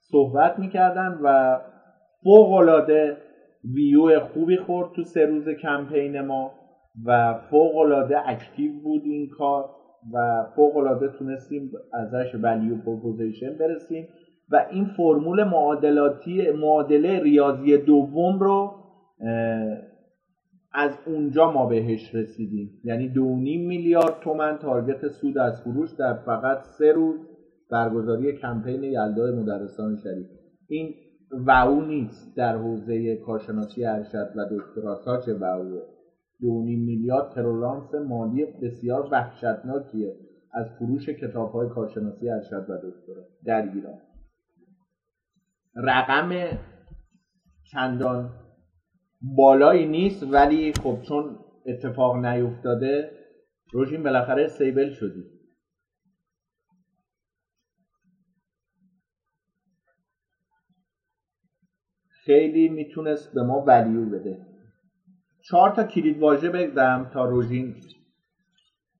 [0.00, 1.58] صحبت می‌کردن و
[2.24, 3.16] فوق العاده
[3.74, 6.59] ویو خوبی خورد تو سه روز کمپین ما.
[7.04, 9.70] و فوق العاده active بود این کار
[10.12, 14.08] و فوق العاده تونستیم ازش value proposition برسیم
[14.50, 18.74] و این فرمول معادلاتی معادله ریاضی دوم رو
[20.72, 22.70] از اونجا ما بهش رسیدیم.
[22.84, 27.20] یعنی دو میلیارد تومن target سود از فروش در فقط سه روز
[27.70, 30.26] برگزاری کمپین یلدای مدرسان شریف.
[30.68, 30.94] این
[31.46, 35.00] wow نیست در حوزه کارشناسی ارشد و دکترا
[35.40, 35.82] وعوه
[36.40, 40.16] دو میلیارد ترولانس مالی بسیار وحشتناکیه.
[40.52, 44.00] از فروش کتاب های کارشناسی ارشد و دکترا در ایران.
[45.74, 46.58] رقم
[47.72, 48.30] چندان
[49.22, 53.10] بالایی نیست ولی خب چون اتفاق نیفتاده
[53.72, 55.24] روژین بالاخره سیبل شدی
[62.08, 64.49] خیلی می‌تونست به ما ولیو بده.
[65.42, 67.74] چهار تا کلید واژه بگم تا روژین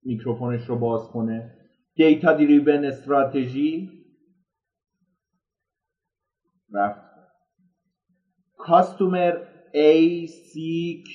[0.05, 1.59] میکروفونش رو باز کنه.
[1.97, 3.91] دیتا دریون استراتژی.
[6.75, 7.11] رفت.
[8.59, 9.39] کاستومر
[9.75, 11.15] ACQ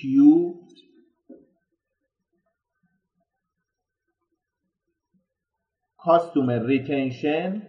[6.06, 7.64] customer retention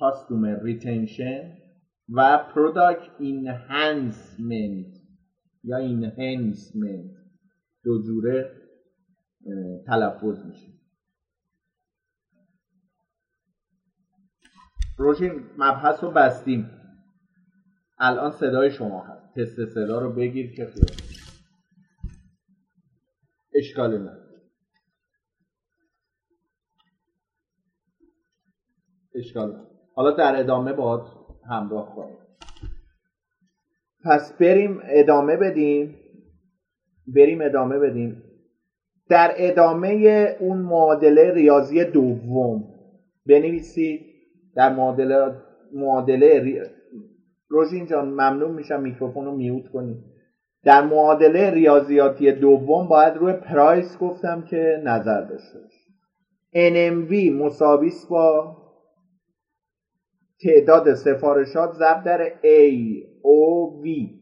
[0.00, 1.63] customer retention
[2.08, 4.96] و پروداکت اینهانسمنت
[5.64, 7.10] یا اینهانسمنت
[7.84, 8.60] دو جوره
[9.86, 10.68] تلفظ میشه.
[14.96, 16.70] روشین مبحث رو بستیم.
[17.98, 19.34] الان صدای شما هست.
[19.34, 21.04] تست صدا رو بگیر که خیلی.
[23.54, 24.24] اشکال نه
[29.14, 32.18] اشکال حالا در ادامه باید همراه کنیم.
[34.04, 35.96] پس بریم ادامه بدیم.
[37.06, 38.22] بریم ادامه بدیم.
[39.08, 42.64] در ادامه اون معادله ریاضی دوم
[43.26, 44.00] بنویسید.
[44.56, 45.34] در معادله
[45.72, 46.60] معادله ری...
[47.48, 49.96] روژین جان ممنون میشم میکروفون رو میوت کنید
[50.64, 55.94] در معادله ریاضیاتی دوم باید روی پرایس گفتم که نظر داشته باشید
[56.54, 58.56] NMV مساویس با
[60.44, 64.14] تعداد سفارشات ضرب در AOV.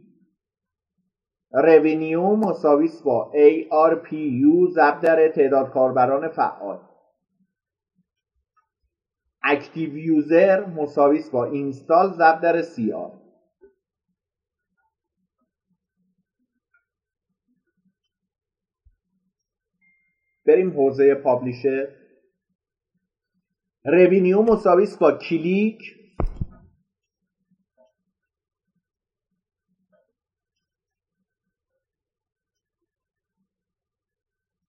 [1.53, 6.79] revenue مساویس با ARPU ضرب در تعداد کاربران فعال.
[9.45, 13.23] active user مساویس با install ضرب در CR
[20.47, 21.89] بریم حوزه پابلیشر.
[23.85, 26.02] رونیو مساویس با کلیک.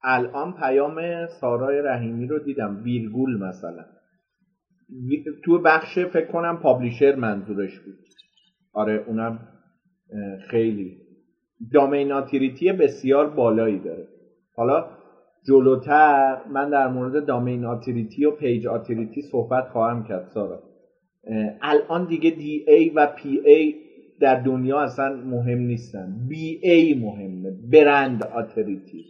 [0.03, 3.85] الان پیام سارای رحیمی رو دیدم ویرگول مثلا.
[5.43, 7.95] تو بخش فکر کنم پابلیشر منظورش بود.
[8.73, 9.39] آره اونم
[10.49, 10.97] خیلی.
[11.73, 14.07] domain authority بسیار بالایی داره.
[14.55, 14.85] حالا
[15.47, 20.63] جلوتر من در مورد domain authority و page authority صحبت خواهم کرد سارا.
[21.61, 23.75] الان دیگه DA و PA
[24.19, 26.27] در دنیا اصلا مهم نیستن.
[26.29, 27.51] BA مهمه.
[27.71, 29.05] brand authority.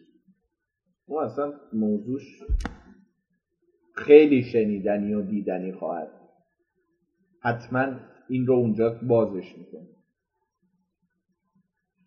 [1.06, 2.44] اون اصلا موضوعش
[3.96, 6.10] خیلی شنیدنی و دیدنی خواهد
[7.40, 7.88] حتما
[8.30, 9.88] این رو اونجا بازش می‌کنه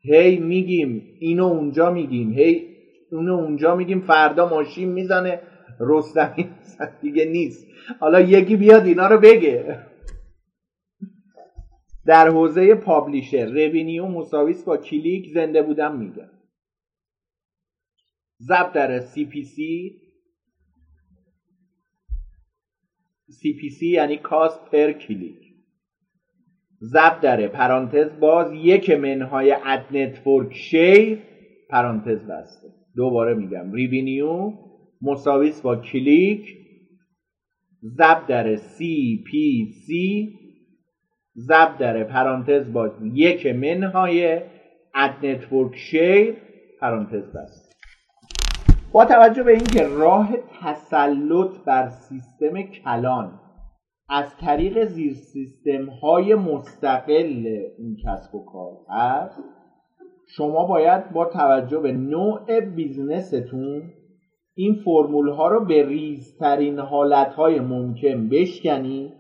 [0.01, 2.33] هی میگیم اینو اونجا میگیم.
[2.33, 2.77] هی
[3.13, 5.41] اونو اونجا میگیم فردا ماشین می‌زنه
[5.81, 6.51] رستمی
[7.03, 7.67] دیگه نیست.
[8.01, 9.79] حالا یکی بیاد اینا رو بگه.
[12.07, 16.29] در حوزه publisher revenue مساویس با کلیک زنده بودم میگم
[18.41, 20.01] ضرب در CPC
[23.31, 25.47] CPC یعنی cost per click
[26.83, 31.19] ضرب در پرانتز باز یک منهای ad network share
[31.69, 32.69] پرانتز بسته.
[32.97, 33.73] دوباره میگم.
[33.73, 34.53] revenue
[35.03, 36.57] مساویس با کلیک.
[37.83, 40.35] ضرب در CPC
[41.37, 44.41] ضرب در پرانتز باز یک منهای
[44.95, 46.35] ad network share
[46.81, 47.66] پرانتز بسته.
[48.97, 50.29] با توجه به اینکه راه
[50.61, 53.41] تسلط بر سیستم کلان
[54.09, 57.47] از طریق زیر سیستم های مستقل
[57.79, 59.41] این کسب و کار هست
[60.27, 63.83] شما باید با توجه به نوع business تون
[64.55, 69.13] این فرمول ها رو به ریزترین حالت های ممکن بشکنید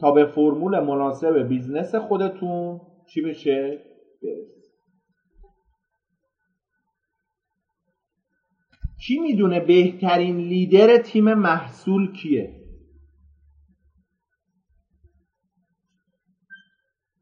[0.00, 2.80] تا به فرمول مناسب business خودتون
[3.14, 3.78] چی بشه؟
[4.22, 4.57] برسید
[9.06, 12.58] کی می‌دونه بهترین لیدر تیم محصول کیه؟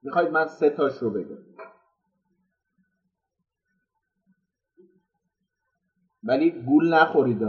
[0.03, 1.47] می‌خواید من سه تاش رو بگم.
[6.23, 7.43] ولی گول نخورید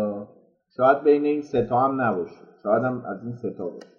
[0.77, 2.47] شاید بین این سه تا هم نباشه.
[2.63, 3.97] شاید هم از این سه تا باشه.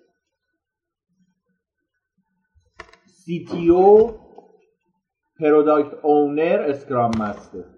[3.07, 7.78] CTO product owner scrum master.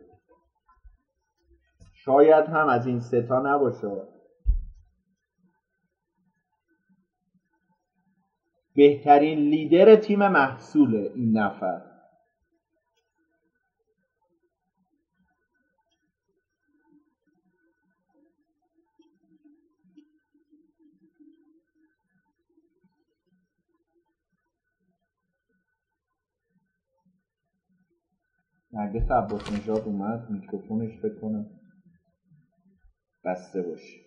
[2.05, 4.02] شاید هم از این سه تا نباشه.
[8.74, 11.81] بهترین لیدر تیم محصول این نفر.
[28.72, 31.60] نرگس عباس نژاد اومد میکروفونش بکنه
[33.25, 34.01] بسته باشه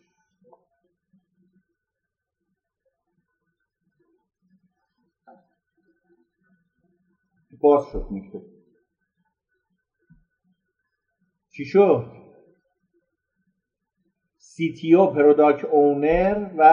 [7.61, 8.60] باز شد میکروفون
[11.49, 12.11] چی شد؟
[14.38, 16.64] CTO product owner و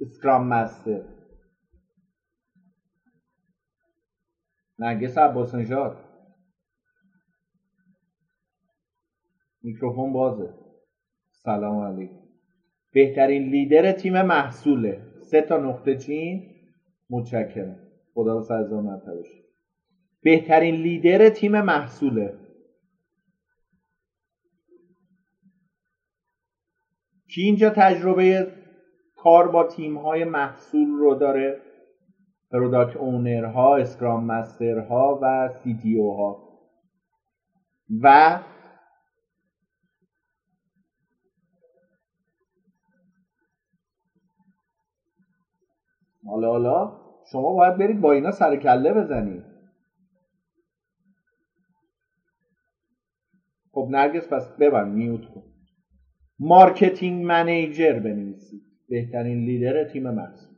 [0.00, 1.02] scrum master
[4.78, 5.98] نرگس عباس نژاد
[9.62, 10.63] میکروفون بازه.
[11.44, 12.14] سلام علیکم.
[12.92, 15.02] بهترین لیدر تیم محصوله.
[15.20, 16.50] سه تا نقطه چین.
[17.10, 17.76] متشکرم.
[18.14, 19.22] خدا رو سرزا مرتبه
[20.22, 22.38] بهترین لیدر تیم محصوله.
[27.34, 28.52] کی اینجا تجربه
[29.16, 31.60] کار با تیم های محصول رو داره؟
[32.50, 36.58] product owner ها scrum master ها و CTO ها
[38.02, 38.40] و
[46.26, 46.92] حالا حالا
[47.32, 49.44] شما باید برید با اینا سر کله بزنید.
[53.72, 55.42] خب نرگس پس ببند mute کن.
[56.40, 58.62] marketing manager بنویسید.
[58.88, 60.56] بهترین لیدر تیم محصول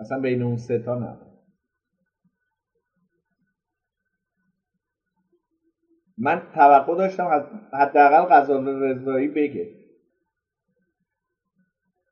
[0.00, 1.18] اصلا بین اون سه تا نه.
[6.18, 7.28] من توقع داشتم
[7.74, 9.70] حداقل غزال رضایی بگه.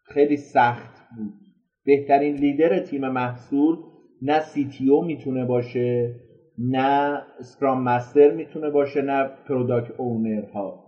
[0.04, 1.47] خیلی سخت بود.
[1.88, 3.76] بهترین لیدر تیم محصول
[4.22, 6.14] نه CTO می‌تونه باشه
[6.58, 10.84] نه scrum master می‌تونه باشه نه product owner ها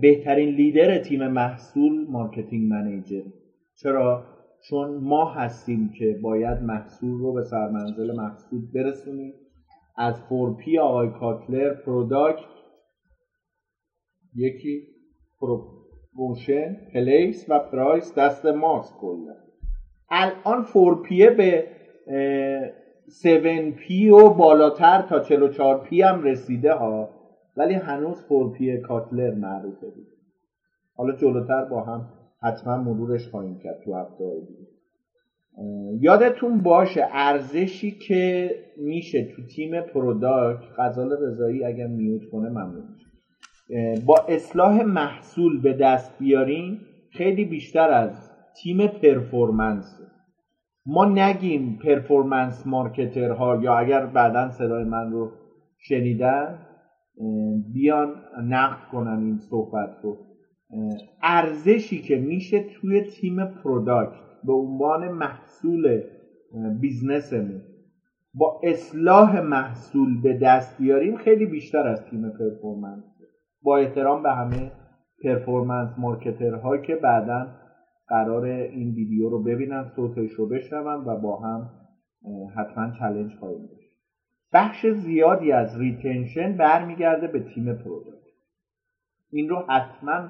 [0.00, 3.22] بهترین لیدر تیم محصول marketing manager.
[3.82, 4.24] چرا؟
[4.68, 9.34] چون ما هستیم که باید محصول رو به سرمنزل محصول برسونیم.
[9.96, 12.44] از four P آقای کاتلر product
[14.34, 14.82] یکی
[16.18, 19.47] روشن place و price دست ماست کلا.
[20.10, 21.64] الان 4 به
[23.24, 27.08] 7 P و بالاتر تا 44 P هم رسیده ها
[27.56, 30.06] ولی هنوز 4 P کاتلر معروفه بود.
[30.98, 32.08] حالا جلوتر با هم
[32.42, 34.24] حتما مرورش خواهیم کرد تو هفته
[36.00, 42.88] یادتون باشه ارزشی که میشه تو تیم product غزال رضایی اگر mute کنه ممنون
[44.06, 46.80] با اصلاح محصول به دست بیاریم
[47.10, 48.27] خیلی بیشتر از
[48.62, 50.00] تیم performance.
[50.86, 55.30] ما نگیم performance marketer ها یا اگر بعدا صدای من رو
[55.78, 56.58] شنیدن
[57.72, 58.14] بیان
[58.44, 60.16] نقد کنن این صحبت رو.
[61.22, 66.02] ارزشی که میشه توی تیم product به عنوان محصول
[66.80, 67.62] business مون.
[68.34, 73.04] با اصلاح محصول به دست بیاریم خیلی بیشتر از تیم performance.
[73.62, 74.72] با احترام به همه
[75.24, 77.46] performance marketer ها که بعدا
[78.08, 81.70] قرار این ویدیو رو ببینن صوتش رو بشنون و با هم
[82.56, 83.88] حتما challenge خواهیم داشت.
[84.52, 88.18] بخش زیادی از retention برمیگرده به تیم product
[89.30, 90.28] این رو حتما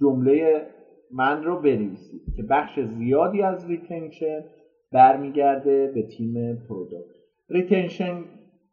[0.00, 0.66] جمله
[1.12, 4.44] من رو بنویسید که بخش زیادی از retention
[4.92, 7.18] برمیگرده به تیم product
[7.48, 8.24] retention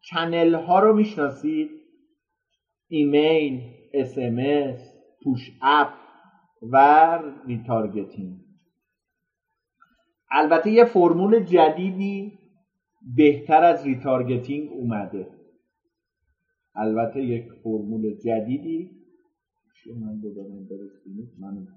[0.01, 1.69] channel ها رو می‌شناسید؟
[2.87, 3.61] ایمیل
[3.93, 4.19] اس
[5.23, 5.93] push app
[6.71, 8.44] و retargeting
[10.31, 12.39] البته یه فرمول جدیدی
[13.15, 15.27] بهتر از retargeting اومده.
[16.75, 18.89] البته یک فرمول جدیدی.
[19.99, 20.21] من
[21.39, 21.67] من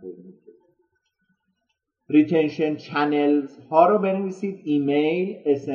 [2.09, 4.61] retention channels ها رو بنویسید.
[4.65, 5.69] ایمیل اس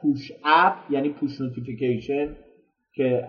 [0.00, 2.36] push app یعنی push notification
[2.92, 3.26] که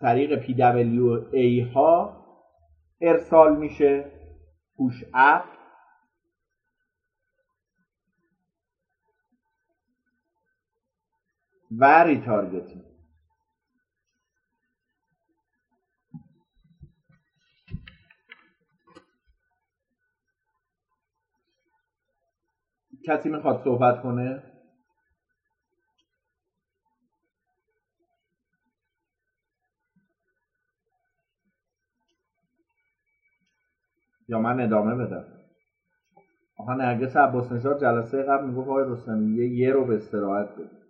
[0.00, 2.16] طریق PWA ها
[3.00, 4.04] ارسال میشه.
[4.76, 5.44] پوش اپ.
[11.80, 12.84] و ریتارگتینگ
[23.06, 24.42] کسی می‌خواد صحبت کنه؟
[34.28, 35.24] یا من ادامه بدم.
[36.58, 40.81] آقا نرگس عباس نژاد جلسه قبل می‌گفت آقای رستمی یه رو به استراحت بده.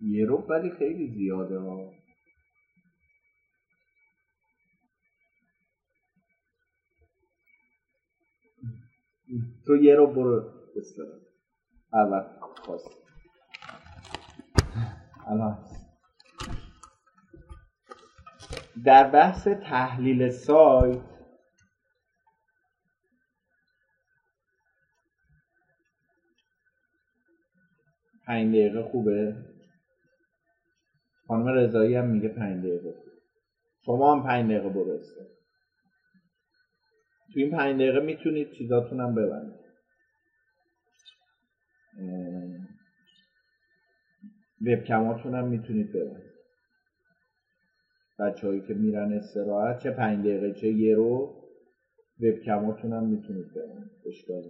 [0.00, 1.92] یه رو ولی خیلی زیاده ها.
[9.66, 11.20] تو یه رو برو بسترم
[11.92, 12.90] اول خواست.
[15.26, 15.58] الان.
[18.84, 21.00] در بحث تحلیل سایت
[28.26, 29.36] پنج دقیقه خوبه؟
[31.30, 32.94] خانم رضایی هم میگه پنج دقیقه
[33.86, 35.26] شما هم پنج دقیقه برسته
[37.32, 39.60] تو این پنج دقیقه می‌تونید چیزاتون هم ببندید.
[44.60, 46.30] وبکماتون هم می‌تونید ببندید.
[48.18, 51.34] بچه هایی که میرن استراحت چه پنج دقیقه چه یه رو
[52.20, 53.90] وبکماتون هم می‌تونید ببندید.
[54.06, 54.42] اشکال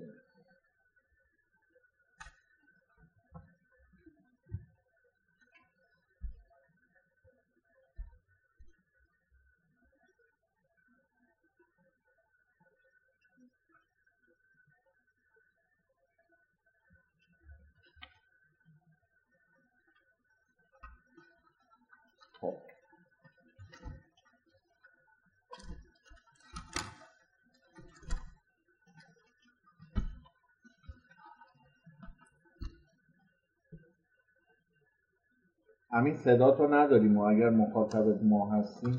[36.01, 38.99] همین صداتو نداریم و اگر مخاطب ما هستیم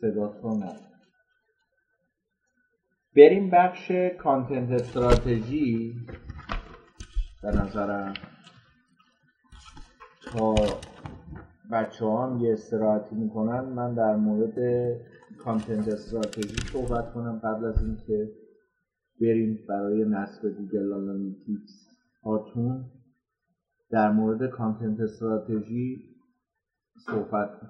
[0.00, 1.00] صداتو نداریم.
[3.16, 3.92] بریم بخش
[4.22, 5.94] content strategy.
[7.42, 8.14] به نظرم
[10.22, 10.54] تا
[11.72, 14.58] بچه ها هم یه استراحتی می‌کنن من در مورد
[15.44, 18.30] content strategy صحبت کنم قبل از اینکه
[19.20, 21.88] بریم برای نصب گوگل آنالیتیکس
[22.24, 22.84] هاتون.
[23.90, 26.16] در مورد کانتنت استراتژی
[27.06, 27.60] صحبت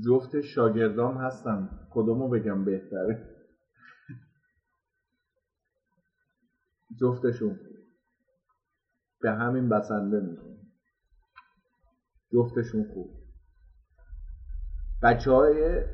[0.00, 3.28] جفت شاگردام هستن کدومو بگم بهتره؟
[7.00, 7.58] جفتشون.
[9.20, 10.56] به همین بسنده می‌کنه
[12.32, 13.10] جفتشون خوب.
[15.02, 15.84] بچه های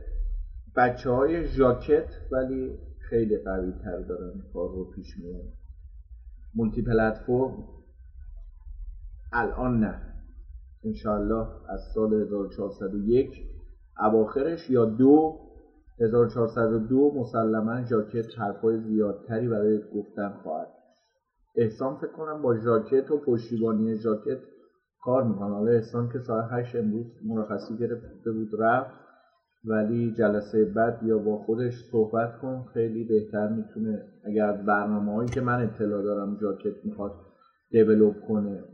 [0.76, 5.52] بچه های ژاکت ولی خیلی قوی تر دارن کار رو پیش میرن
[6.54, 7.68] مولتی پلتفرم
[9.32, 10.14] الان نه.
[10.84, 13.57] انشاءالله از سال 1401
[14.00, 15.36] اواخرش یا دو
[16.00, 20.68] 1402 مسلما ژاکت حرفای زیادتری برای گفتن خواهد
[21.56, 24.38] احسان فکر کنم با ژاکت و پشتیبانی ژاکت
[25.00, 25.54] کار می‌کنه.
[25.54, 28.90] حالا احسان که ساعت هشت امروز مرخصی گرفته بود رفت
[29.64, 34.04] ولی جلسه بعد یا با خودش صحبت کن خیلی بهتر می‌تونه.
[34.24, 37.12] اگر برنامه هایی که من اطلاع دارم ژاکت می‌خواد
[37.70, 38.64] دیولوب کنه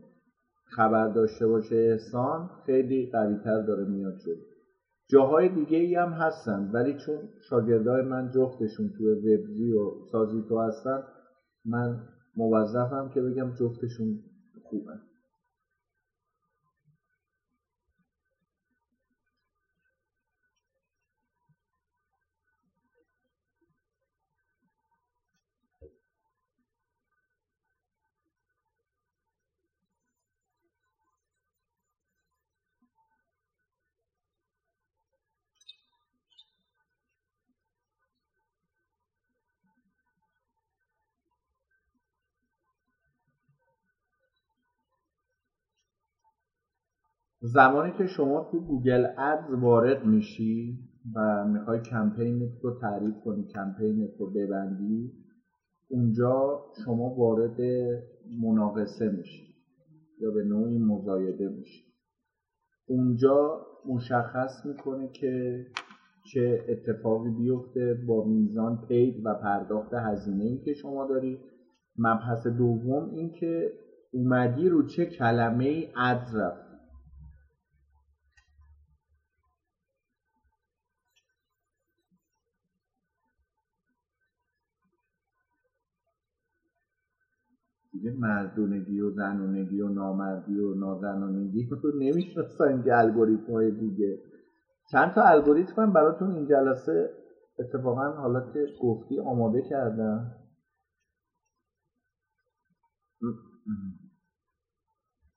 [0.64, 4.53] خبر داشته باشه احسان خیلی قویتر داره میاد شد
[5.08, 7.18] جاهای دیگه ای هم هستن ولی چون
[7.48, 11.02] شاگردای من جفتشون توی وبزی و سازی تو هستن
[11.64, 12.00] من
[12.36, 14.18] موظفم که بگم جفتشون
[14.62, 15.00] خوبن.
[47.46, 50.78] زمانی که شما تو گوگل ادز وارد میشی
[51.16, 55.12] و می‌خوای کمپینت رو تعریف کنی کمپینت رو ببندی
[55.88, 57.60] اونجا شما وارد
[58.42, 59.54] مناقصه میشی
[60.20, 61.84] یا به نوعی مزایده میشی.
[62.86, 65.66] اونجا مشخص می‌کنه که
[66.32, 71.38] چه اتفاقی بیفته با میزان paid و پرداخت هزینه ای که شما داری.
[71.98, 73.72] مبحث دوم اینکه
[74.12, 76.63] اومدی رو چه کلمه ای ادز رفت
[88.24, 94.18] مردونگی و زنونگی و نامردی و نازنانگی رو نمی‌شناسن که الگوریتم های دیگه.
[94.92, 97.10] چند تا الگوریتم هم براتون این جلسه
[97.58, 100.30] اتفاقا حالا که گفتی آماده کردم.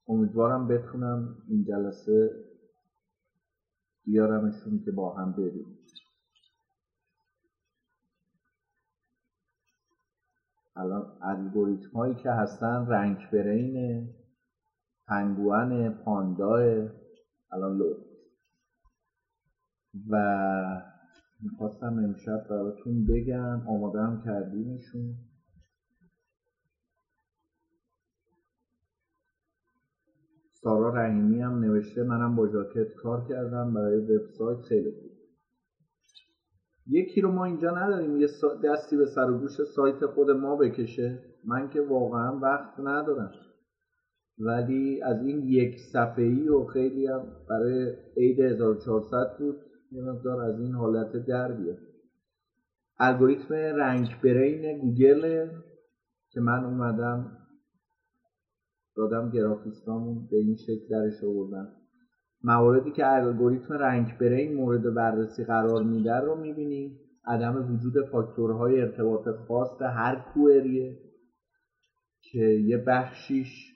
[0.07, 2.29] امیدوارم بتونم این جلسه
[4.05, 5.76] بیارمشون که با هم بریم.
[10.77, 14.07] الان الگوریتم هایی که هستن رنگ برین
[15.07, 16.55] پنگوان پاندا
[17.51, 17.93] الان لو.
[20.09, 20.15] و
[21.41, 25.15] می‌خواستم امشب براتون بگم آماده هم کردیمشون
[30.63, 34.59] سارا رحیمی هم نوشته منم با جاکت کار کردم برای وبسایت.
[34.59, 35.06] خیلی
[36.89, 38.27] یکی رو ما اینجا نداریم یه
[38.63, 41.19] دستی به سر و گوش سایت خود ما بکشه.
[41.45, 43.31] من که واقعا وقت ندارم.
[44.39, 49.55] ولی از این یک صفحه ای و خیلی هم برای عید 1400 بود
[49.91, 51.77] یه مقدار از این حالت در بیاد.
[52.99, 55.47] الگوریتم رنگ برین گوگل
[56.29, 57.37] که من اومدم
[58.95, 61.86] دادم گرافیستامون به این شکل درش آوردم.
[62.43, 66.99] مواردی که الگوریتم رنگ برین مورد بررسی قرار میده رو می‌بینی.
[67.25, 70.97] عدم وجود فاکتورهای ارتباط خاص هر کوئریه
[72.21, 73.73] که یه بخشیش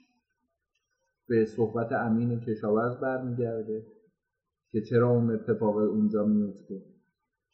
[1.28, 3.84] به صحبت امین کشاورز برمیگرده
[4.72, 6.82] که چرا اون اتفاق اونجا میفته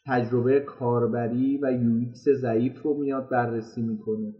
[0.05, 4.33] تجربه کاربری و یویکس ضعیف رو میاد بررسی می‌کنه.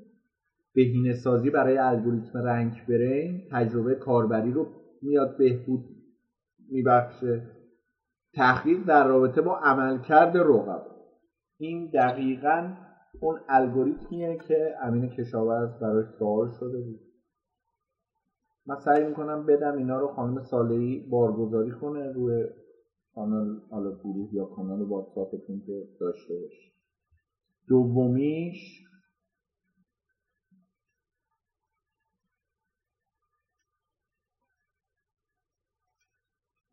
[0.75, 4.67] بهینه سازی برای الگوریتم رنگ برین تجربه کاربری رو
[5.01, 5.96] میاد بهبود
[6.71, 7.41] میبخشه.
[8.33, 10.97] تحقیق در رابطه با عملکرد رقبا.
[11.57, 12.73] این دقیقا
[13.21, 16.99] اون الگوریتمیه که امین کشاورز براش سوال شده بود.
[18.65, 22.43] من سعی می‌کنم بدم اینا رو خانم سالهی بارگذاری کنه روی
[23.15, 26.71] کانال حالا گروه یا کانال واتساپتون که داشته باشه.
[27.67, 28.86] دومیش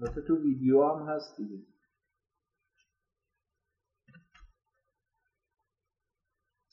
[0.01, 1.63] مثل تو ویدیو هم هست دیگه.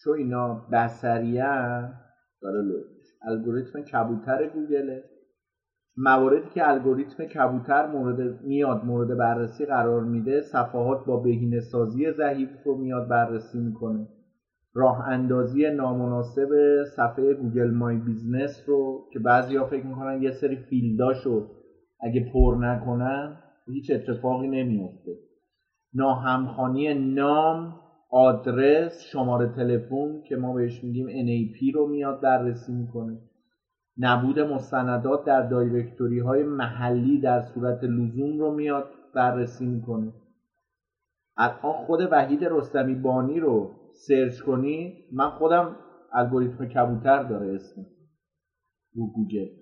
[0.03, 1.43] چون اینا بسریه
[2.41, 5.03] داره لوش الگوریتم کبوتر گوگله.
[5.98, 12.64] مواردی که الگوریتم کبوتر مورد میاد مورد بررسی قرار میده صفحات با بهینه سازی ضعیف
[12.65, 14.07] رو میاد بررسی می‌کنه.
[14.73, 16.49] راه اندازی نامناسب
[16.95, 21.60] صفحه گوگل مای بیزنس رو که بعضیا فکر می‌کنن یه سری فیلداشو
[22.02, 25.18] اگه پر نکنن هیچ اتفاقی نمیفته
[25.93, 33.18] ناهمخوانی نام آدرس شماره تلفن که ما بهش میگیم NAP رو میاد بررسی می‌کنه.
[33.98, 40.14] نبود مستندات در دایرکتوری های محلی در صورت لزوم رو میاد بررسی می‌کنه.
[41.38, 43.72] الان خود وحید رستمی بانی رو
[44.07, 45.76] سرچ کنی من خودم
[46.14, 47.86] الگوریتم کبوتر داره اسم.
[48.94, 49.60] رو گوگل.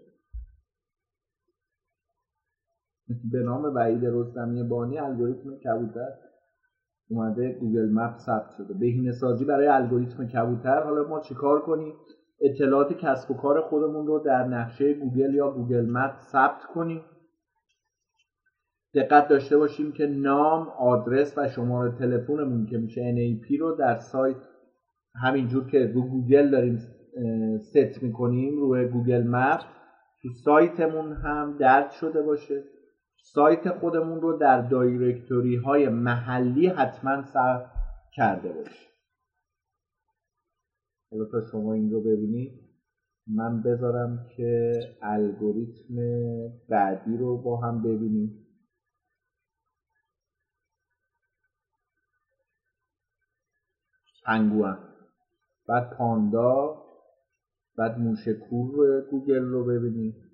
[3.32, 6.10] به نام وحید رستمی بانی الگوریتم کبوتر
[7.10, 8.74] اومده گوگل مپ ثبت شده.
[8.74, 10.84] بهینه سازی برای الگوریتم کبوتر.
[10.84, 11.94] حالا ما چیکار کنیم؟
[12.42, 17.02] اطلاعات کسب و کار خودمون رو در نقشه گوگل یا گوگل مپ ثبت کنیم.
[18.94, 24.38] دقت داشته باشیم که نام آدرس و شماره تلفنمون که میشه NAP رو در سایت
[25.24, 26.78] همینجور که رو گوگل داریم
[27.60, 29.60] ست می‌کنیم روی گوگل مپ
[30.22, 32.64] تو سایتمون هم درج شده باشه.
[33.24, 37.72] سایت خودمون رو در دایرکتوری های محلی حتما ثبت
[38.14, 38.90] کرده باشیم.
[41.32, 42.70] تا شما این رو ببینید
[43.28, 45.96] من بذارم که الگوریتم
[46.70, 48.46] بعدی رو با هم ببینیم.
[54.26, 54.90] پنگوان
[55.68, 56.84] بعد پاندا
[57.78, 60.29] بعد موشکور گوگل رو ببینید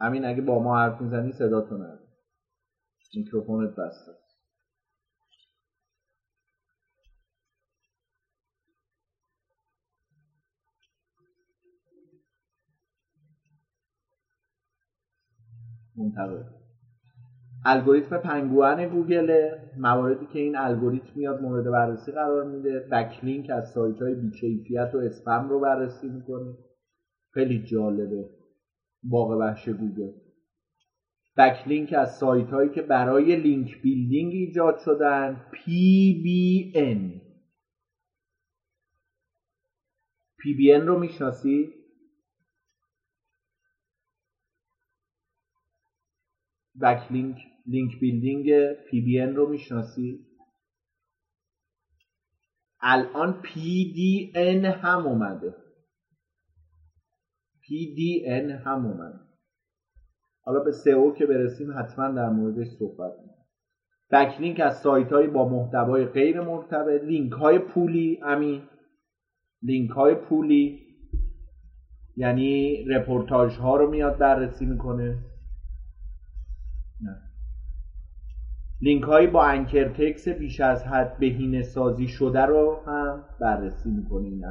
[0.00, 2.00] همین اگه با ما حرف می‌زنی صداتو نده
[3.14, 4.12] میکروفونت بسته.
[15.96, 16.42] منتقل
[17.64, 22.80] الگوریتم پنگوئن گوگل مواردی که این الگوریتم میاد مورد بررسی قرار میده.
[22.80, 26.54] backlink از سایت های بیکیفیت و اسپم رو بررسی می‌کنه.
[27.34, 28.39] خیلی جالبه.
[29.02, 30.12] باغ وحش گوگل
[31.36, 37.20] backlink از سایت هایی که برای link building ایجاد شدن PBN
[40.40, 41.74] PBN رو می‌شناسی؟
[46.82, 47.36] backlink
[47.66, 50.26] link building PBN رو می‌شناسی؟
[52.80, 55.69] الان PDN هم اومده
[57.70, 59.20] PDN هم اومده
[60.44, 63.40] حالا به سئو که برسیم حتما در موردش صحبت می‌کنم
[64.10, 68.62] بکلینک از سایت های با محتوای غیر مرتبط لینک های پولی امین.
[69.62, 70.78] لینک های پولی
[72.16, 75.18] یعنی رپورتاج ها رو میاد بررسی می‌کنه.
[77.00, 77.16] نه.
[78.80, 84.28] لینک هایی با anchor text بیش از حد بهینه سازی شده رو هم بررسی می‌کنه
[84.28, 84.44] این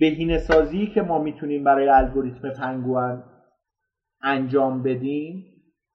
[0.00, 3.24] بهینه سازی که ما می‌تونیم برای الگوریتم پنگوئن
[4.22, 5.46] انجام بدیم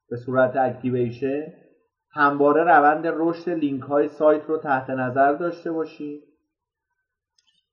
[0.10, 1.48] به صورت activation
[2.12, 6.22] همواره روند رشد لینک های سایت رو تحت نظر داشته باشیم.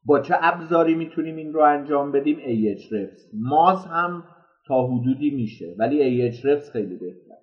[0.05, 4.25] با چه ابزاری می‌تونیم این رو انجام بدیم؟ Ahrefs Moz هم
[4.67, 7.37] تا حدودی میشه ولی Ahrefs خیلی بهتر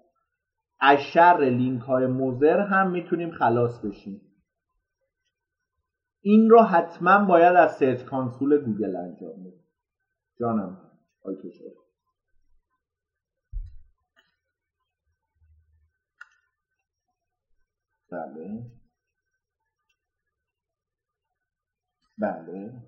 [0.79, 4.21] از شر لینک های مضر هم می‌تونیم خلاص بشیم.
[6.21, 9.63] این رو حتما باید از Search Console گوگل انجام بدیم.
[10.39, 10.91] جانم.
[18.11, 18.71] بله.
[22.17, 22.83] بله.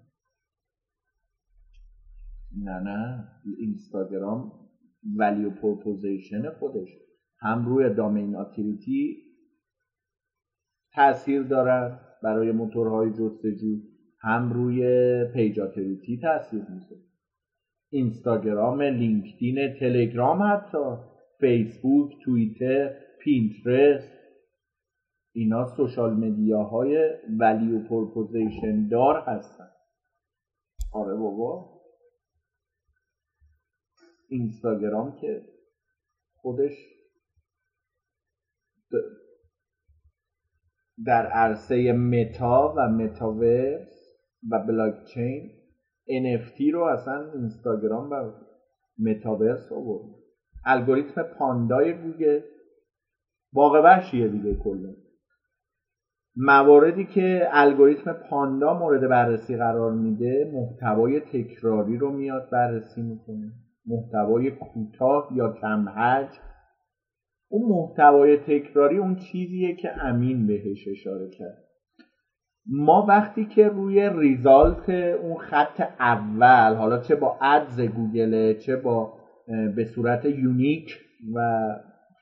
[2.57, 3.27] نه نه.
[3.59, 4.69] اینستاگرام
[5.17, 6.89] value proposition خودش.
[7.39, 9.23] هم روی domain authority
[10.93, 12.10] تاثیر دارد.
[12.23, 13.77] برای موتورهای جستجو
[14.21, 14.81] هم روی
[15.33, 17.01] page authority تاثیر می‌ذاره.
[17.89, 20.95] اینستاگرام لینکدین تلگرام حتی
[21.39, 24.21] فیسبوک توییتر پینترست
[25.33, 27.09] اینا social media
[27.39, 29.71] های value proposition دار هستن.
[30.93, 31.81] آره بابا.
[34.29, 35.45] اینستاگرام که
[36.35, 36.73] خودش
[41.05, 44.01] در عرصه متا و متاورس
[44.51, 45.51] و بلاکچین
[46.09, 48.31] NFT رو اصلا اینستاگرام و
[48.99, 50.15] متاورس آورد.
[50.65, 52.39] الگوریتم پاندای گوگل
[53.53, 54.93] باغ وحشیه دیگه کلا.
[56.35, 63.51] مواردی که الگوریتم پاندا مورد بررسی قرار میده محتوای تکراری رو میاد بررسی می‌کنه.
[63.85, 66.50] محتوای کوتاه یا کم حجم
[67.51, 71.63] اون محتوای تکراری اون چیزیه که امین بهش اشاره کرد.
[72.65, 79.13] ما وقتی که روی ریزالت اون خط اول حالا چه با ادز گوگله چه با
[79.75, 80.99] به صورت یونیک
[81.33, 81.69] و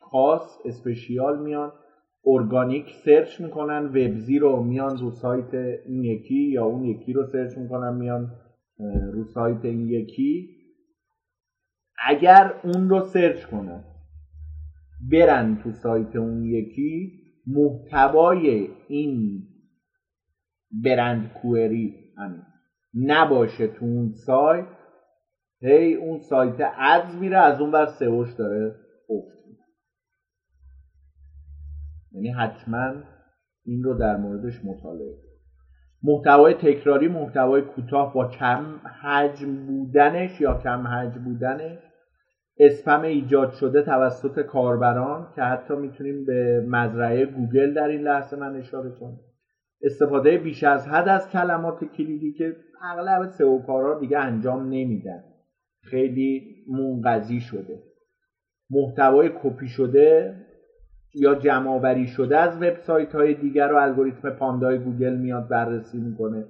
[0.01, 1.71] خاص special میان
[2.25, 7.57] organic search می‌کنن وبزی رو میان رو سایت این یکی یا اون یکی رو search
[7.57, 8.31] می‌کنن میان
[9.13, 10.49] رو سایت این یکی.
[12.07, 13.83] اگر اون رو search کنن
[15.11, 17.11] برن تو سایت اون یکی
[17.47, 19.43] محتوای این
[20.83, 22.41] برند query همین.
[22.93, 24.65] نباشه تو اون سایت
[25.61, 28.75] هی اون سایت ادز میره از اون بر سئوش داره
[29.09, 29.39] افت
[32.11, 32.93] یعنی حتما
[33.65, 35.15] این رو در موردش مطالعه
[36.03, 41.79] محتوای تکراری محتوای کوتاه با کم حجم بودنش یا کم حجم بودنش
[42.59, 48.55] اسپم ایجاد شده توسط کاربران که حتی می‌تونیم به مزرعه گوگل در این لحظه من
[48.55, 49.19] اشاره کنم.
[49.81, 55.23] استفاده بیش از حد از کلمات کلیدی که اغلب سئوکارا دیگه انجام نمیدن.
[55.83, 57.79] خیلی منقضی شده.
[58.69, 60.35] محتوای کپی شده
[61.15, 66.45] یا جمع شده از وبسایت های دیگر رو الگوریتم پاندای گوگل میاد بررسی می‌کنه.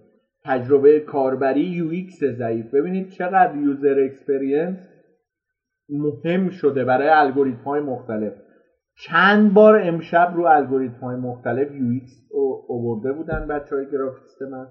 [0.46, 2.74] تجربه کاربری UX ضعیف.
[2.74, 4.90] ببینید چقدر user experience
[5.90, 8.34] مهم شده برای الگوریتم های مختلف.
[9.08, 12.30] چند بار امشب رو الگوریتم های مختلف UX
[12.68, 14.68] اوورده بودن بچه های گرافیست من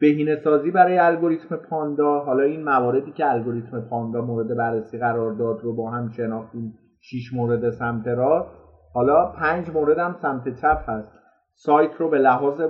[0.00, 2.20] بهینه سازی برای الگوریتم پاندا.
[2.20, 6.74] حالا این مواردی که الگوریتم پاندا مورد بررسی قرار داد رو با هم شناختیم.
[7.00, 8.64] شیش مورد سمت راست.
[8.94, 11.12] حالا پنج مورد هم سمت چپ هست.
[11.54, 12.60] سایت رو به لحاظ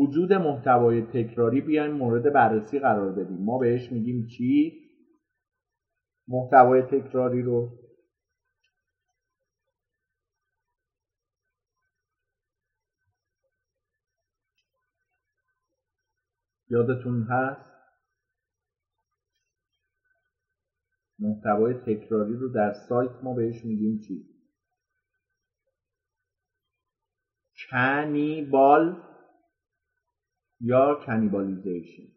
[0.00, 3.38] وجود محتوای تکراری بیایم مورد بررسی قرار بدیم.
[3.44, 4.72] ما بهش میگیم چی؟
[6.28, 7.78] محتوای تکراری رو.
[16.68, 17.74] یادتون هست؟
[21.18, 24.34] محتوای تکراری رو در سایت ما بهش میگیم چی؟
[27.70, 29.02] کنیبال
[30.60, 32.13] یا کنیبالیزیشن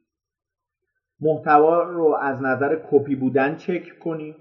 [1.20, 4.36] محتوا رو از نظر کپی بودن چک کنیم.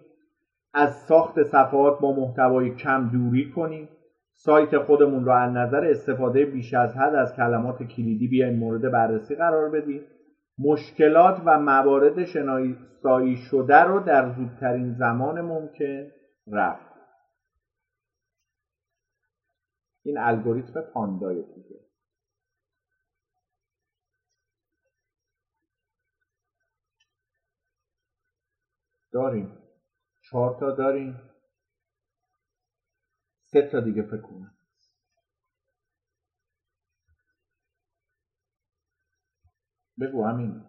[0.74, 3.89] از ساخت صفحات با محتوای کم دوری کنیم.
[4.35, 9.35] سایت خودمون رو از نظر استفاده بیش از حد از کلمات کلیدی بیایم مورد بررسی
[9.35, 10.03] قرار بدیم.
[10.59, 16.07] مشکلات و موارد شناسایی شده رو در زودترین زمان ممکن
[16.53, 16.97] رفت.
[20.05, 21.86] این الگوریتم پاندای دیگه.
[29.16, 29.59] داریم.
[30.20, 31.20] چهار تا داریم.
[33.43, 34.56] سه تا دیگه فکر کنم.
[40.01, 40.64] بگو همین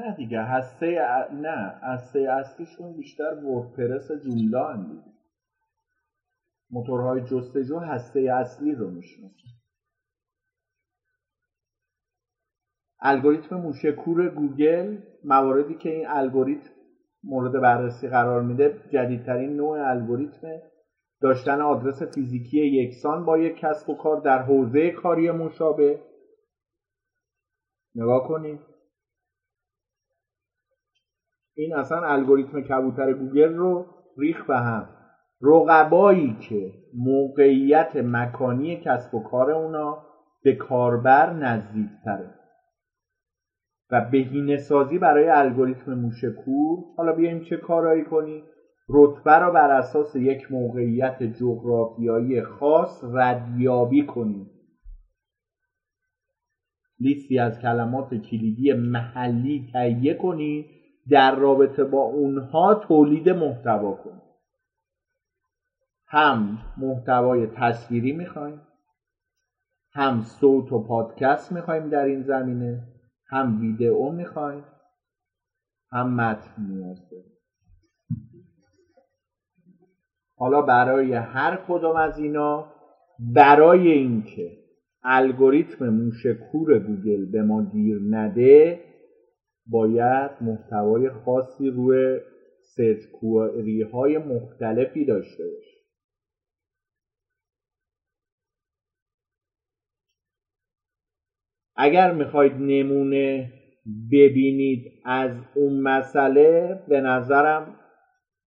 [0.00, 0.98] نه دیگه هسته
[1.32, 5.10] نه هسته اصلیشون بیشتر وردپرس جوملا دیگه
[6.70, 9.48] موتورهای جستجو هسته اصلی رو می‌شناسن.
[13.00, 16.70] الگوریتم موشکور گوگل مواردی که این الگوریتم
[17.24, 20.60] مورد بررسی قرار میده جدیدترین نوع الگوریتم
[21.20, 26.00] داشتن آدرس فیزیکی یکسان با یک کسب و کار در حوزه کاری مشابه.
[27.94, 28.69] نگاه کنید
[31.54, 33.86] این اصلا الگوریتم کبوتر گوگل رو
[34.18, 34.88] ریخ به هم.
[35.42, 40.02] رقبایی که موقعیت مکانی کسب و کار اونا
[40.42, 42.34] به کاربر نزدیک تره
[43.90, 48.42] و بهینه سازی برای الگوریتم موشکور حالا بیایم چه کارایی کنیم
[48.88, 54.50] رتبه را بر اساس یک موقعیت جغرافیایی خاص ردیابی کنیم
[57.00, 60.79] لیستی از کلمات کلیدی محلی تهیه کنید
[61.10, 64.22] در رابطه با اونها تولید محتوا کنید
[66.06, 68.60] هم محتوای تصویری می‌خوایم
[69.92, 72.88] هم صوت و پادکست می‌خوایم در این زمینه
[73.26, 74.64] هم ویدئو می‌خوایم
[75.92, 77.32] هم متن نیاز داریم.
[80.36, 82.72] حالا برای هر کدام از اینا
[83.18, 84.58] برای اینکه
[85.02, 88.80] الگوریتم موشکور گوگل به ما گیر نده
[89.70, 92.20] باید محتوای خاصی روی
[92.62, 95.80] search query های مختلفی داشته باشه.
[101.76, 103.52] اگر می‌خواید نمونه
[104.12, 107.76] ببینید از اون مسئله به نظرم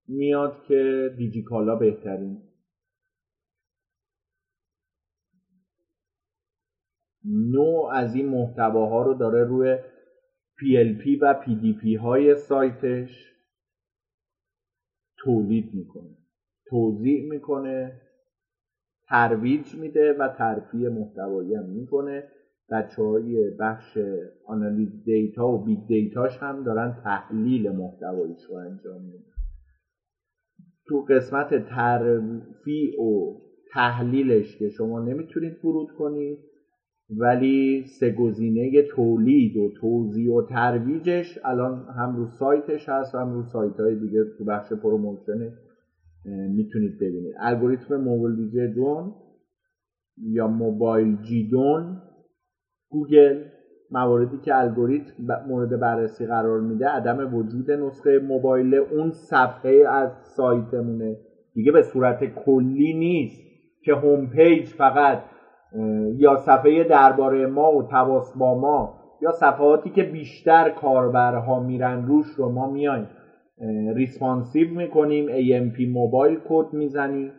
[0.08, 2.42] میاد که دیجیکالا بهترین.
[7.26, 9.78] نوع از این محتواها رو داره روی
[10.60, 13.34] PLP و PDP های سایتش
[15.18, 16.18] تولید می‌کنه.
[16.66, 18.02] توزیع می‌کنه
[19.08, 22.24] ترویج میده و ترفیع محتوایی هم می‌کنه.
[22.72, 23.98] بچه های بخش
[24.46, 29.34] آنالیز data و big data ش هم دارن تحلیل محتواییش رو انجام میدن.
[30.88, 33.42] تو قسمت ترفیع و
[33.74, 36.40] تحلیلش که شما نمی‌تونید ورود کنید
[37.18, 43.44] ولی سه گزینه تولید و توزیع و ترویجش الان هم رو سایتش هست هم رو
[43.44, 45.54] سایت های دیگه تو بخش promotion
[46.50, 47.36] می‌تونید ببینید.
[47.40, 49.14] الگوریتم موبایل دون
[50.18, 52.02] یا Mobilegeddon
[52.90, 53.44] گوگل
[53.92, 55.14] مواردی که الگوریتم
[55.48, 61.18] مورد بررسی قرار میده عدم وجود نسخه موبایل اون صفحه از سایتمونه.
[61.54, 63.44] دیگه به صورت کلی نیست
[63.84, 65.24] که home page فقط
[66.18, 72.26] یا صفحه درباره ما و تماس با ما یا صفحاتی که بیشتر کاربرها میرن روش
[72.28, 73.08] رو ما میایم.
[73.96, 77.32] responsive می‌کنیم AMP موبایل کد می‌زنیم.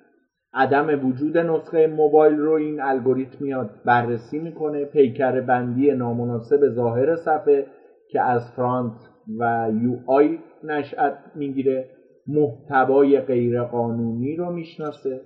[0.53, 4.85] عدم وجود نسخه موبایل رو این الگوریتم میاد بررسی می‌کنه.
[4.85, 7.67] پیکر بندی نامناسب ظاهر صفحه
[8.11, 8.93] که از front
[9.39, 11.89] و UI نشأت می‌گیره.
[12.27, 15.21] محتوای غیرقانونی رو می‌شناسه.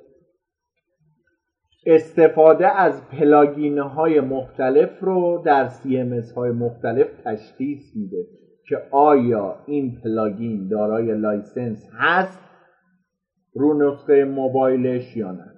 [1.86, 8.26] استفاده از plugin های مختلف رو در CMS های مختلف تشخیص میده
[8.68, 12.40] که آیا این plugin دارای license هست
[13.54, 15.54] رو نسخه موبایلش یا نه.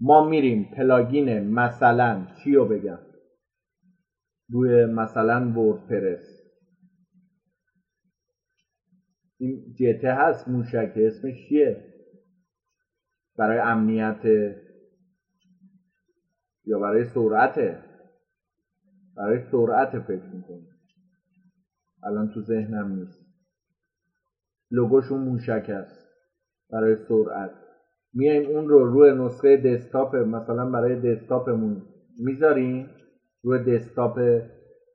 [0.00, 2.98] ما میریم plugin مثلا چی رو بگم؟
[4.50, 6.40] روی مثلا وردپرس.
[9.38, 11.84] این جته هست موشک اسمش چیه؟
[13.38, 14.22] برای امنیت
[16.66, 17.78] یا برای سرعته.
[19.16, 20.66] برای سرعت فکر می‌کنم
[22.02, 23.24] الان تو ذهنم نیست.
[24.70, 26.04] لوگوشون موشک است.
[26.70, 27.50] برای سرعت.
[28.14, 31.82] میایم اون رو روی نسخه دسکتاپ مثلا برای دسکتاپمون
[32.18, 32.90] می‌ذاریم.
[33.42, 34.42] روی دسکتاپ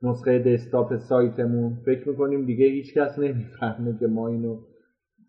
[0.02, 1.76] نسخه دسکتاپ سایتمون.
[1.86, 4.58] فکر می‌کنیم دیگه هیچکس نمی‌فهمه که ما اینو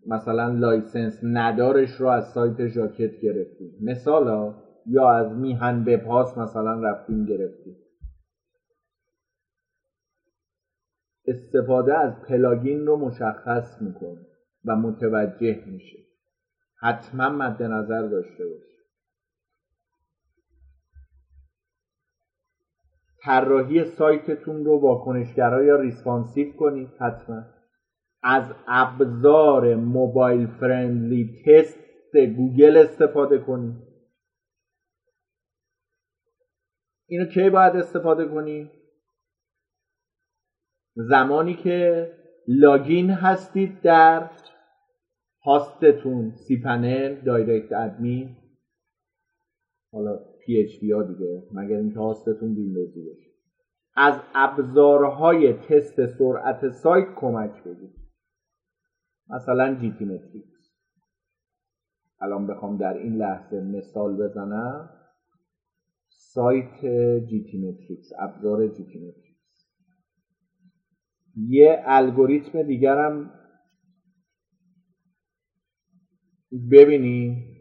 [0.07, 3.77] مثلا license ندارش رو از سایت ژاکت گرفتیم.
[3.81, 4.53] مثلا
[4.86, 7.76] یا از میهن وردپرس مثلا رفتیم گرفتیم.
[11.26, 14.28] استفاده از plugin رو مشخص می‌کنه
[14.66, 15.98] و متوجه میشه.
[16.80, 18.72] حتما مد نظر داشته باشه.
[23.24, 27.44] طراحی سایتتون رو واکنشگرا یا responsive کنید حتما.
[28.24, 31.80] از ابزار mobile friendly test
[32.16, 33.90] گوگل استفاده کنید.
[37.11, 38.71] اینو کی باید استفاده کنید
[40.95, 42.07] زمانی که
[42.48, 44.29] login هستید در
[45.45, 48.38] host تون cPanel DirectAdmin
[49.91, 53.31] حالا پی اچ ها دیگه مگر اینکه host تون ویندوزی باشه.
[53.95, 57.95] از ابزارهای تست سرعت سایت کمک بگیرید
[59.29, 60.76] مثلا GTmetrix.
[62.21, 65.01] الان بخوام در این لحظه مثال بزنم.
[66.36, 66.76] سایت
[67.30, 69.38] GTmetrix ابزار GTmetrix.
[71.36, 73.32] یه الگوریتم دیگرم
[76.72, 77.58] ببینیم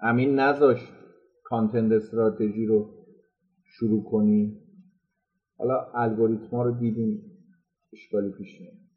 [0.00, 0.92] امین نذاشت
[1.44, 2.90] کانتنت استراتژی رو
[3.64, 4.58] شروع کنی.
[5.58, 7.22] حالا الگوریتما رو دیدیم
[7.92, 8.90] اشکالی پیش نمید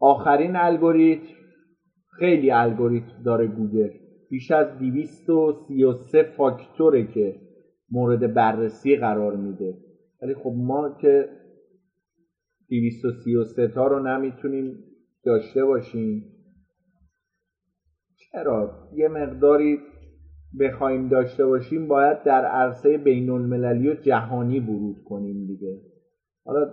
[0.00, 1.34] آخرین الگوریتم
[2.18, 4.09] خیلی الگوریتم داره گوگل.
[4.30, 7.40] بیش از 233 فاکتوره که
[7.90, 9.74] مورد بررسی قرار میده.
[10.22, 11.28] ولی خب ما که
[12.68, 14.84] 233 تا رو نمی‌تونیم
[15.24, 16.24] داشته باشیم.
[18.32, 19.78] چرا؟ یه مقداری
[20.60, 25.80] بخوایم داشته باشیم باید در عرصه بین المللی و جهانی ورود کنیم دیگه.
[26.44, 26.72] حالا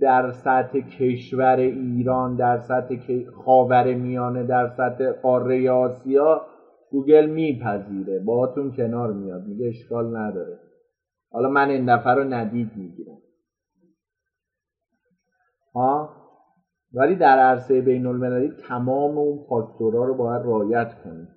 [0.00, 6.46] در سطح کشور ایران در سطح خاور میانه در سطح قاره آسیا
[6.90, 8.18] گوگل میپذیره.
[8.18, 9.46] باهاتون کنار میاد.
[9.46, 10.58] میگه اشکال نداره.
[11.30, 13.18] حالا من این دفعه رو ندید می‌گیرم.
[15.74, 16.18] ها
[16.92, 21.28] ولی در عرصه بین المللی تمام اون فاکتورها رو باید رعایت کنیم.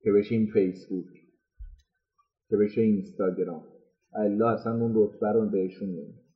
[0.00, 1.06] که بشه این فیسبوک.
[2.48, 3.64] که بشه اینستاگرام.
[4.14, 6.28] الله اصلا اون رتبه رو بهشون نمید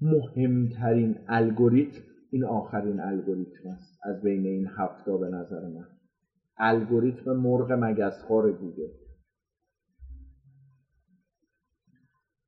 [0.00, 3.98] مهمترین الگوریتم این آخرین الگوریتم است.
[4.02, 5.95] از بین این هفته به نظر من.
[6.58, 8.88] الگوریتم مرغ مگسخوار گوگل.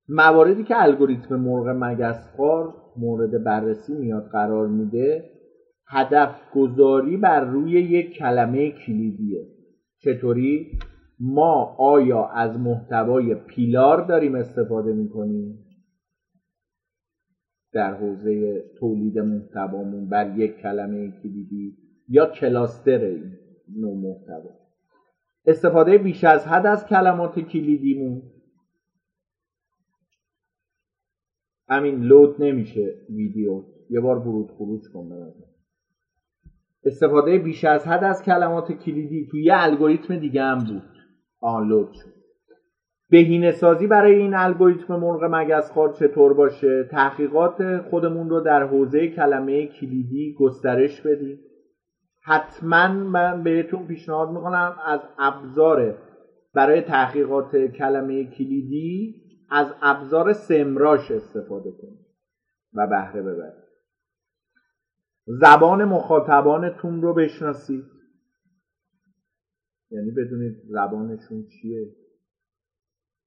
[0.08, 5.30] مواردی که الگوریتم مرغ مگسخوار مورد بررسی میاد قرار میده
[5.86, 9.46] هدف گذاری بر روی یک کلمه کلیدیه.
[9.98, 10.78] چطوری؟
[11.20, 15.64] ما آیا از محتوای پیلار داریم استفاده می‌کنیم؟
[17.72, 21.76] در حوزه تولید محتوامون بر یک کلمه کلیدی
[22.08, 24.50] یا کلاستر این؟ نوع محتوا.
[25.46, 28.22] استفاده بیش از حد از کلمات کلیدیمون.
[31.68, 33.64] همین لود نمیشه ویدیو.
[33.90, 35.08] یه بار ورود خروج کن
[36.84, 40.82] استفاده بیش از حد از کلمات کلیدی توی یه الگوریتم دیگه هم بود.
[41.40, 42.18] آن لود شد.
[43.10, 49.66] بهینه سازی برای این الگوریتم مرغ مگسخوار چطور باشه؟ تحقیقات خودمون رو در حوزه کلمه
[49.66, 51.40] کلیدی گسترش بدیم.
[52.28, 55.94] حتما من بهتون پیشنهاد می‌کنم از ابزار
[56.54, 59.14] برای تحقیقات کلمه کلیدی
[59.50, 62.06] از ابزار سمراش استفاده کنید
[62.74, 63.64] و بهره ببرید.
[65.26, 67.84] زبان مخاطبانتون رو بشناسید.
[69.90, 71.94] یعنی بدونید زبانشون چیه.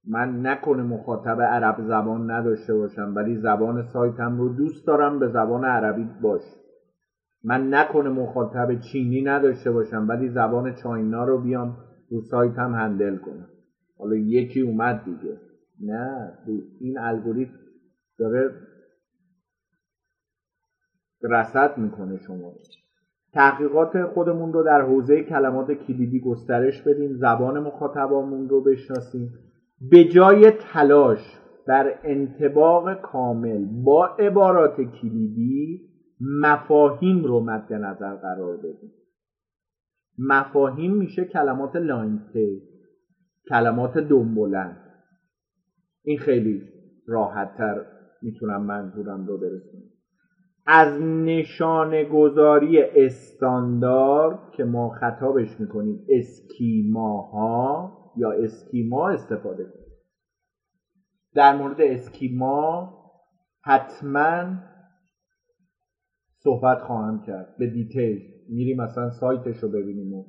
[0.07, 5.65] من نکنه مخاطب عرب زبان نداشته باشم ولی زبان سایتم رو دوست دارم به زبان
[5.65, 6.60] عربی باش.
[7.43, 11.77] من نکنه مخاطب چینی نداشته باشم ولی زبان چاینا رو بیام
[12.09, 13.47] رو سایتم هندل کنم.
[13.97, 15.37] حالا یکی اومد دیگه.
[15.81, 16.33] نه
[16.79, 17.51] این الگوریتم
[18.19, 18.51] داره
[21.23, 22.53] رسد می‌کنه شما.
[23.33, 29.33] تحقیقات خودمون رو در حوزه کلمات کلیدی گسترش بدیم زبان مخاطبامون رو بشناسیم.
[29.91, 35.90] به جای تلاش بر انتباق کامل با عبارات کلیدی
[36.21, 38.91] مفاهیم رو مد نظر قرار بدیم.
[40.17, 42.61] مفاهیم میشه کلمات لاینته
[43.49, 44.77] کلمات دنبلند
[46.03, 46.61] این خیلی
[47.07, 47.85] راحت تر
[48.21, 49.83] می‌تونم منظورم رو برسونم.
[50.65, 59.91] از نشانه گذاری استاندارد که ما خطابش می‌کنیم اسکیماها یا اسکیما استفاده کنیم.
[61.33, 62.93] در مورد اسکیما
[63.63, 64.45] حتما
[66.43, 67.55] صحبت خواهم کرد.
[67.57, 68.21] به دیتیل.
[68.49, 70.25] میریم مثلا سایتش رو ببینیم و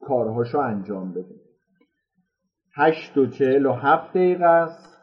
[0.00, 1.40] کارهاش رو انجام بدیم.
[2.74, 4.98] هشت و چهل و هفت دقیقه است.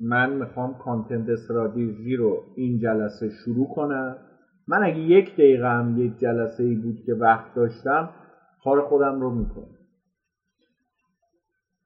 [0.00, 4.16] من می‌خوام کانتنت استراتژی رو این جلسه شروع کنم.
[4.66, 8.10] من اگه یک دقیقه هم یک جلسه ای بود که وقت داشتم
[8.64, 9.78] کار خودم رو می‌کنم.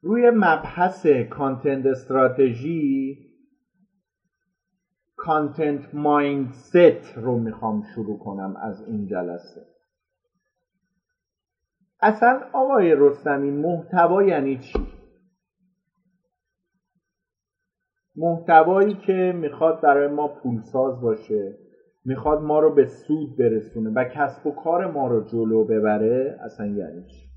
[0.02, 3.18] روی مبحث کانتنت استراتژی
[5.24, 9.66] کانتنت مایندست رو می‌خوام شروع کنم از این جلسه.
[12.00, 14.78] اصلا آقای رستمی محتوا یعنی چی؟
[18.16, 21.58] محتوایی که می‌خواد برای ما پولساز باشه
[22.04, 26.66] می‌خواد ما رو به سود برسونه و کسب و کار ما رو جلو ببره اصلا
[26.66, 27.28] یعنی چی؟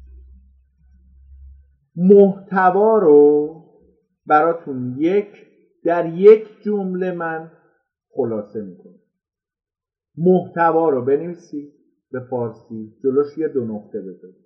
[1.95, 3.49] محتوا رو
[4.25, 5.27] براتون یک
[5.83, 7.51] در یک جمله من
[8.15, 8.99] خلاصه می‌کنم
[10.17, 11.73] محتوا رو بنویسید
[12.11, 14.45] به فارسی جلوش یه دو نقطه بذارید.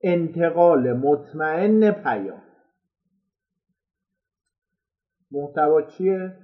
[0.00, 2.42] انتقال مطمئن پیام.
[5.30, 6.36] محتوا چیه؟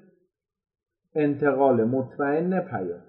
[1.14, 3.02] انتقال مطمئن پیام.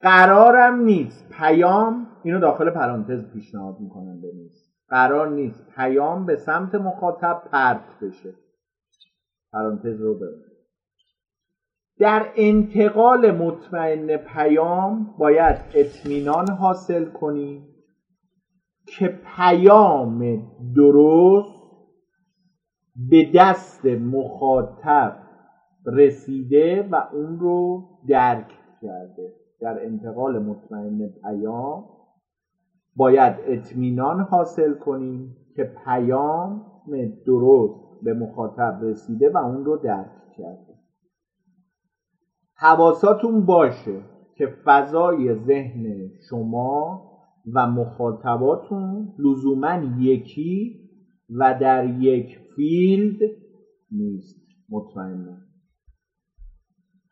[0.00, 4.68] قرارم نیست پیام اینو داخل پرانتز پیشنهاد می‌کنم بنویس.
[4.88, 8.34] قرار نیست پیام به سمت مخاطب پرت بشه.
[9.52, 10.47] پرانتز رو ببر
[11.98, 17.68] در انتقال مطمئن پیام باید اطمینان حاصل کنی
[18.86, 20.42] که پیام
[20.76, 21.58] درست
[23.10, 25.16] به دست مخاطب
[25.86, 28.48] رسیده و اون رو درک
[28.82, 29.32] کرده.
[29.60, 31.84] در انتقال مطمئن پیام
[32.96, 36.66] باید اطمینان حاصل کنیم که پیام
[37.26, 40.67] درست به مخاطب رسیده و اون رو درک کرده.
[42.60, 44.02] حواساتون باشه
[44.36, 47.04] که فضای ذهن شما
[47.54, 50.80] و مخاطباتون لزوما یکی
[51.30, 53.18] و در یک فیلد
[53.90, 54.48] نیست.
[54.68, 55.36] مطمئنا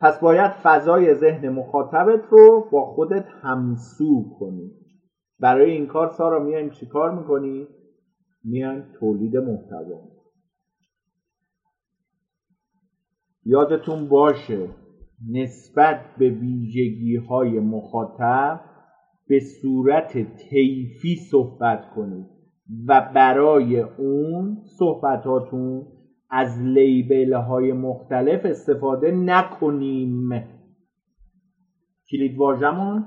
[0.00, 4.70] پس باید فضای ذهن مخاطبت رو با خودت همسو کنی.
[5.40, 7.66] برای این کار سارا میایم چیکار می‌کنی؟
[8.44, 10.00] میایم تولید محتوا.
[13.44, 14.68] یادتون باشه
[15.30, 18.60] نسبت به ویژگی های مخاطب
[19.28, 22.26] به صورت طیفی صحبت کنید
[22.88, 25.86] و برای اون صحبتاتون
[26.30, 30.30] از لیبل های مختلف استفاده نکنیم.
[32.10, 33.04] کلید واژمون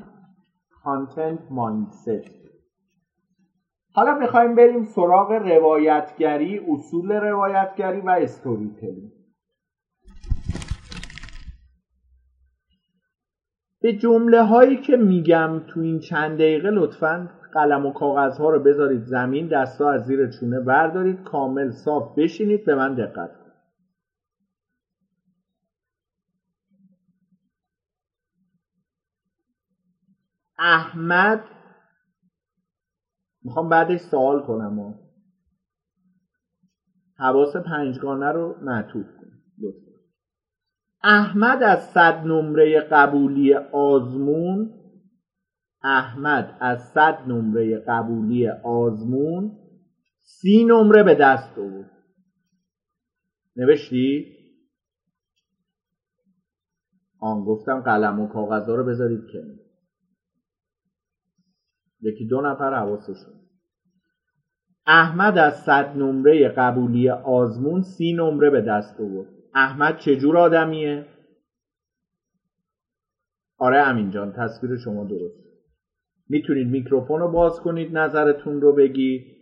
[0.84, 2.40] کانتنت مایندست
[3.94, 9.19] حالا می‌خوایم بریم سراغ روایتگری اصول روایتگری و استوری تلینگ
[13.82, 18.60] به جمله هایی که میگم تو این چند دقیقه لطفا قلم و کاغذ ها رو
[18.64, 22.66] بذارید زمین دستا از زیر چونه بردارید کامل صاف بشینید.
[22.66, 23.54] به من دقت کنید.
[30.60, 31.46] احمد
[33.44, 35.00] می‌خوام بعدش سوال کنم.
[37.18, 39.19] حواس پنجگانه رو معطوف
[41.04, 44.74] احمد از صد نمره قبولی آزمون
[45.84, 49.58] احمد از صد نمره قبولی آزمون
[50.20, 51.92] سی نمره به دست آورد.
[53.56, 54.36] نوشتی؟
[57.20, 59.60] آن گفتم قلم و کاغذ رو بذارید کنار.
[62.02, 63.34] یکی دو نفر حواسشون
[64.86, 69.39] احمد از صد نمره قبولی آزمون سی نمره به دست آورد.
[69.56, 71.06] احمد چجور آدمیه؟
[73.58, 75.40] آره امین جان تصویر شما درست.
[76.30, 79.38] می‌تونید میکروفون رو باز کنید نظرتون رو بگید.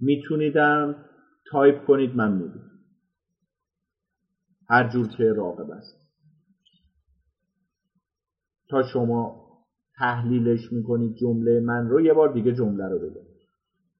[0.00, 1.04] میتونیدم
[1.50, 2.70] تایپ کنید من می‌دونم
[4.70, 5.96] هر جور که راغبید.
[8.70, 9.46] تا شما
[9.98, 13.29] تحلیلش می‌کنید جمله من رو یه بار دیگه جمله رو بگم.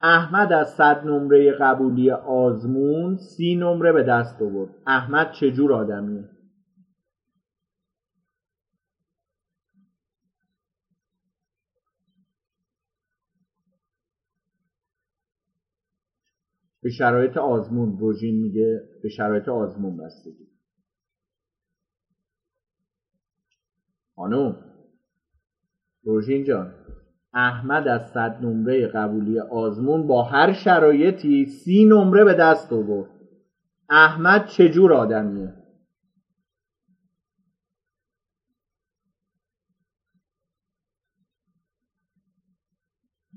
[0.02, 4.70] احمد از صد نمره قبولی آزمون سی نمره به دست آورد.
[4.86, 6.28] احمد چجور آدمیه؟
[16.82, 20.48] به شرایط آزمون روژین میگه به شرایط آزمون بستگی.
[24.16, 24.56] خانم
[26.04, 26.74] روژین جان.
[27.34, 33.10] احمد از صد نمره قبولی آزمون با هر شرایطی سی نمره به دست آورد.
[33.90, 35.54] احمد چجور آدمیه؟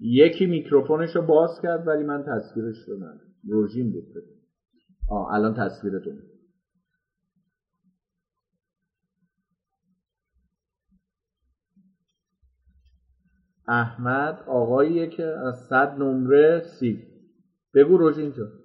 [0.01, 3.33] یکی میکروفونش رو باز کرد ولی من تصویرش رو ندارم.
[3.49, 4.03] روژین بود.
[5.09, 6.32] آه الان تصویرتون.
[13.67, 17.03] احمد آقاییه که از صد نمره سی.
[17.73, 18.62] بگو روژین جان.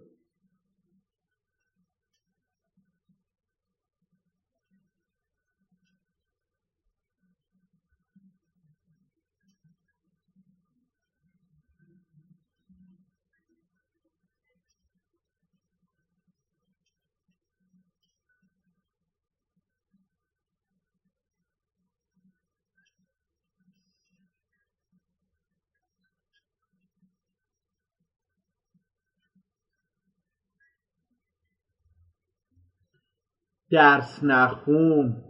[33.71, 35.23] درس نخون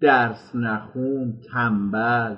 [0.00, 2.36] درس نخون تنبل.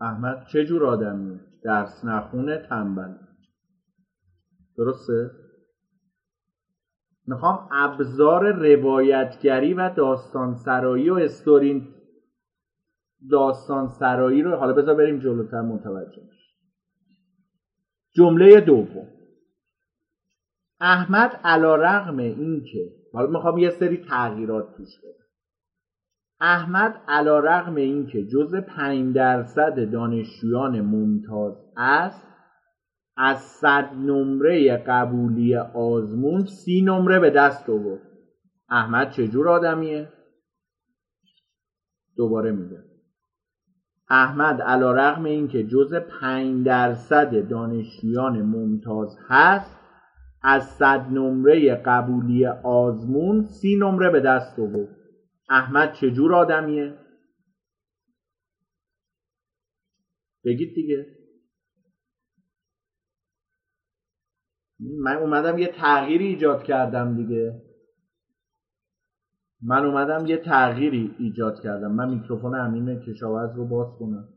[0.00, 3.14] احمد چه جور آدمیه درس نخونه تنبل.
[4.76, 5.30] درسته؟
[7.26, 11.94] می‌خوام ابزار روایتگری و داستان سرایی و استورین
[13.30, 16.22] داستان سرایی رو حالا بذار بریم جلوتر متوجه
[18.16, 19.13] جمله دوم.
[20.84, 25.24] احمد علا رقم این که حالا می‌خوام یه سری تغییرات توش بدم.
[26.40, 32.26] احمد علا رقم این که جز پنج درصد دانشجویان ممتاز است
[33.16, 38.02] از صد نمره قبولی آزمون سی نمره به دست آورد.
[38.68, 40.12] احمد چجور آدمیه؟
[42.16, 42.78] دوباره میگه
[44.08, 49.83] احمد علا رقم این که جز پنج درصد دانشجویان ممتاز هست
[50.44, 54.96] از صد نمره قبولی آزمون سی نمره به دست آورد.
[55.50, 56.98] احمد چجور آدمیه؟
[60.44, 61.06] بگید دیگه.
[64.80, 67.62] من اومدم یه تغییری ایجاد کردم دیگه.
[69.62, 71.92] من اومدم یه تغییری ایجاد کردم.
[71.92, 74.33] من میکروفون امین کشاورز رو باز کنم.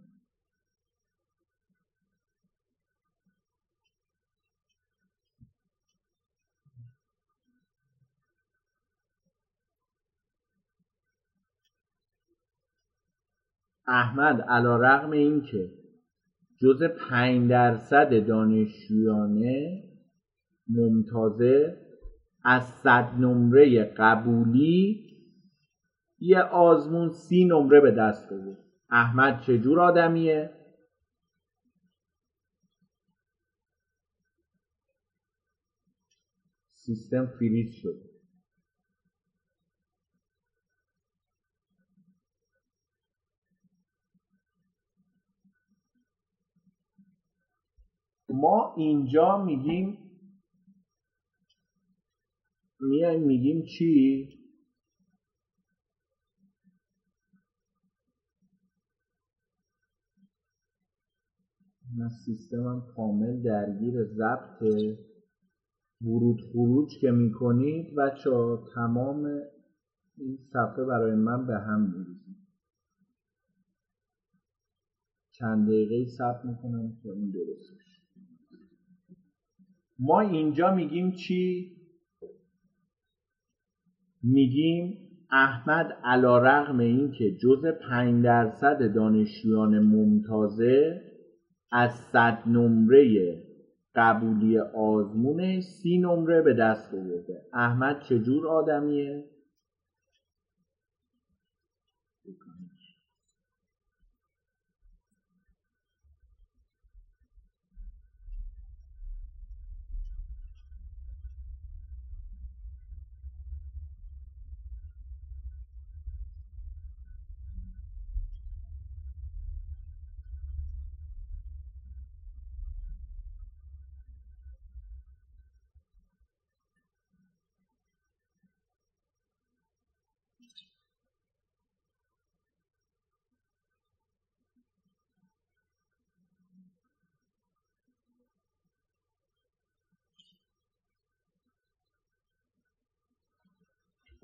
[13.88, 15.72] احمد علا رقم این که
[16.62, 19.84] جز پنج درصد دانشجویانه
[20.68, 21.88] ممتازه
[22.44, 25.08] از صد نمره قبولی
[26.20, 28.58] یه آزمون سی نمره به دست آورد.
[28.90, 30.54] احمد چجور آدمیه؟
[36.74, 38.07] سیستم فریز شد.
[48.42, 49.98] ما اینجا میگیم
[52.80, 54.30] میایم میگیم چی؟
[61.98, 64.64] من سیستمم کامل درگیر ضبط
[66.02, 67.96] ورود خروج که می‌کنید.
[67.96, 69.26] بچه تمام
[70.18, 72.38] این صفحه برای من به هم میریزید.
[75.32, 77.77] چند دقیقه ثبت می‌کنم تا این درست.
[80.00, 81.72] ما اینجا میگیم چی؟
[84.24, 84.98] میگیم
[85.32, 91.02] احمد علا رغم این که جز پنج درصد دانشجویان ممتازه
[91.72, 93.38] از صد نمره
[93.96, 97.42] قبولی آزمون سی نمره به دست آورده.
[97.54, 99.24] احمد چجور آدمیه؟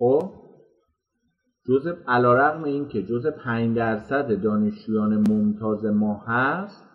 [0.04, 0.32] خب؟
[1.68, 6.90] جز علا این که جز پنج درصد دانشجویان ممتاز ما هست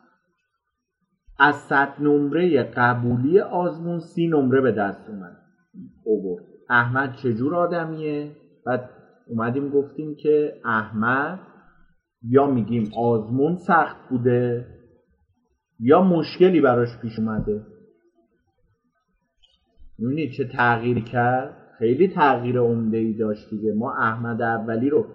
[1.38, 5.36] از صد نمره قبولی آزمون سی نمره به دست اومد.
[6.04, 6.44] اوورد.
[6.68, 8.36] احمد چجور آدمیه؟
[8.66, 8.90] بعد
[9.26, 11.40] اومدیم گفتیم که احمد
[12.22, 14.66] یا میگیم آزمون سخت بوده
[15.80, 17.66] یا مشکلی براش پیش اومده.
[19.98, 23.72] می‌بینید چه تغییر کرد؟ خیلی تغییر عمده ای داشت دیگه.
[23.72, 25.06] ما احمد اولی رو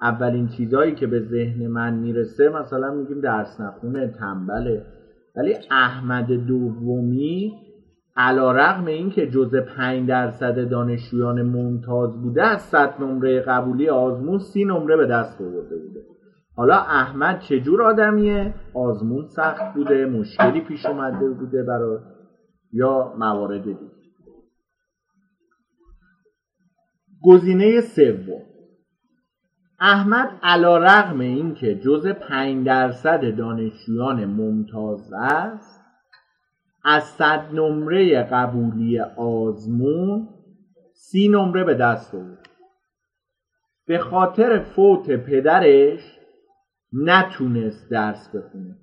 [0.00, 4.82] اولین چیزهایی که به ذهن من می‌رسه مثلا میگیم درس نخونه تنبله.
[5.36, 7.52] ولی احمد دومی
[8.16, 14.38] علا رقم این که جز پنج درصد دانشجویان ممتاز بوده از صد نمره قبولی آزمون
[14.38, 16.00] سی نمره به دست آورده بوده.
[16.56, 21.98] حالا احمد چجور آدمیه؟ آزمون سخت بوده مشکلی پیش اومده بوده برای
[22.72, 23.95] یا موارد دیگه.
[27.22, 28.42] گزینه سوم.
[29.80, 35.80] احمد علا رغم این که جز پنج درصد دانشجویان ممتاز است
[36.84, 40.28] از صد نمره قبولی آزمون
[40.94, 42.48] سی نمره به دست آورد.
[43.86, 46.18] به خاطر فوت پدرش
[46.92, 48.76] نتونست درس بخونه.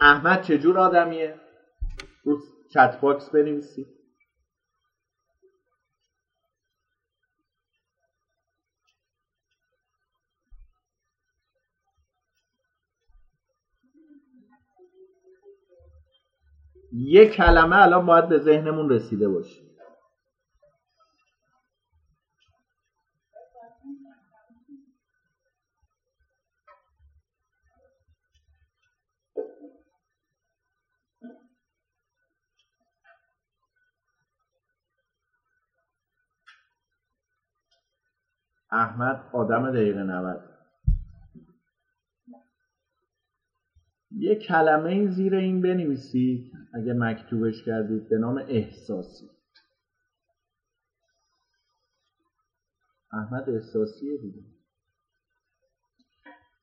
[0.00, 1.34] احمد چجور آدمیه؟
[2.24, 2.38] رو
[2.74, 3.86] چت باکس بنویسید.
[16.92, 19.62] یه کلمه الان باید به ذهنمون رسیده باشه.
[38.72, 40.51] احمد آدم دقیقه 90
[44.18, 46.52] یه کلمه این زیر این بنویسید.
[46.74, 49.30] اگه مکتوبش کردید به نام احساسی.
[53.12, 54.42] احمد احساسیه دیگه.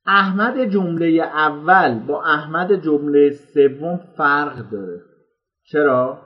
[0.06, 5.02] احمد جمله اول با احمد جمله سوم فرق داره.
[5.64, 6.22] چرا؟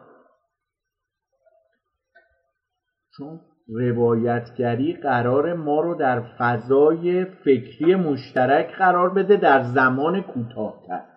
[3.17, 11.12] چون روایتگری قرار ما رو در فضای فکری مشترک قرار بده در زمان کوتاهتر.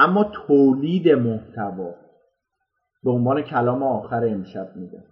[0.00, 1.94] اما تولید محتوا
[3.04, 5.04] به عنوان کلام آخر امشب میده.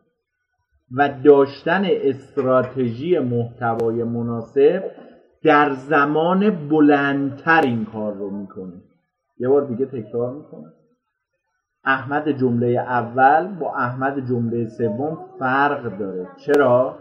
[0.96, 4.90] و داشتن استراتژی محتوای مناسب
[5.42, 8.82] در زمان بلندتر این کار رو می‌کنه.
[9.38, 10.72] یه بار دیگه تکرار می‌کنه
[11.84, 16.26] احمد جمله اول با احمد جمله سوم فرق داره.
[16.46, 16.98] چرا؟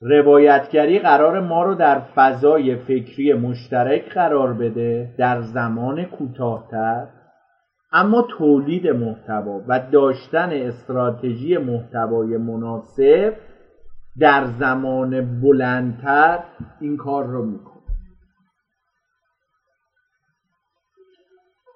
[0.00, 7.06] روایتگری قرار ما رو در فضای فکری مشترک قرار بده در زمان کوتاهتر.
[7.92, 13.34] اما تولید محتوا و داشتن استراتژی محتوای مناسب
[14.20, 16.38] در زمان بلندتر
[16.80, 17.74] این کار رو می‌کنه.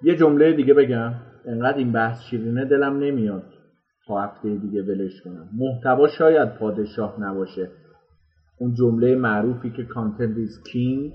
[0.02, 1.14] یه جمله دیگه بگم.
[1.46, 3.42] انقدر این بحث شیرینه دلم نمیاد.
[4.06, 5.48] تا هفته دیگه ولش کنم.
[5.58, 7.68] محتوا شاید پادشاه نباشه.
[8.58, 11.14] اون جمله معروفی که کانتنت is king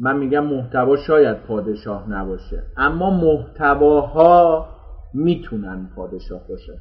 [0.00, 4.68] من میگم محتوا شاید پادشاه نباشه اما محتواها
[5.14, 6.78] می‌تونن پادشاه باشه.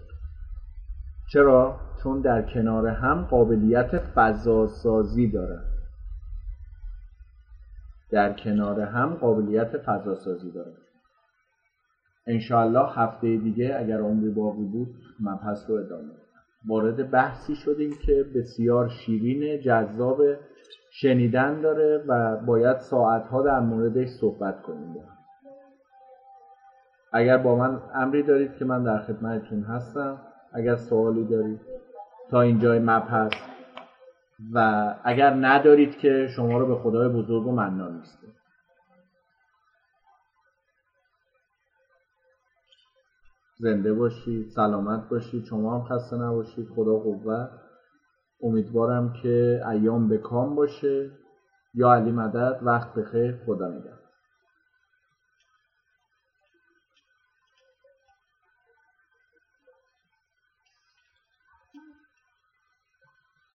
[1.33, 5.63] چرا؟ چون در کنار هم قابلیت فضاسازی دارن.
[8.11, 10.73] در کنار هم قابلیت فضاسازی دارن.
[12.27, 16.22] انشاءالله هفته دیگه اگر عمری باقی بود مبحث رو ادامه
[16.67, 20.21] وارد بحثی شدیم که بسیار شیرین جذاب
[20.91, 24.95] شنیدن داره و باید ساعتها در موردش صحبت کنیم.
[27.13, 30.17] اگر با من امری دارید که من در خدمتتون هستم
[30.53, 31.59] اگر سوالی دارید
[32.29, 33.31] تا اینجای مبحث
[34.53, 38.01] و اگر ندارید که شما رو به خدای بزرگ و منان
[43.63, 47.49] زنده باشید سلامت باشید شما هم خسته نباشید خدا قوت.
[48.41, 51.11] امیدوارم که ایام به کام باشه.
[51.73, 54.02] یا علی مدد وقت بخیر خدا نگهدار.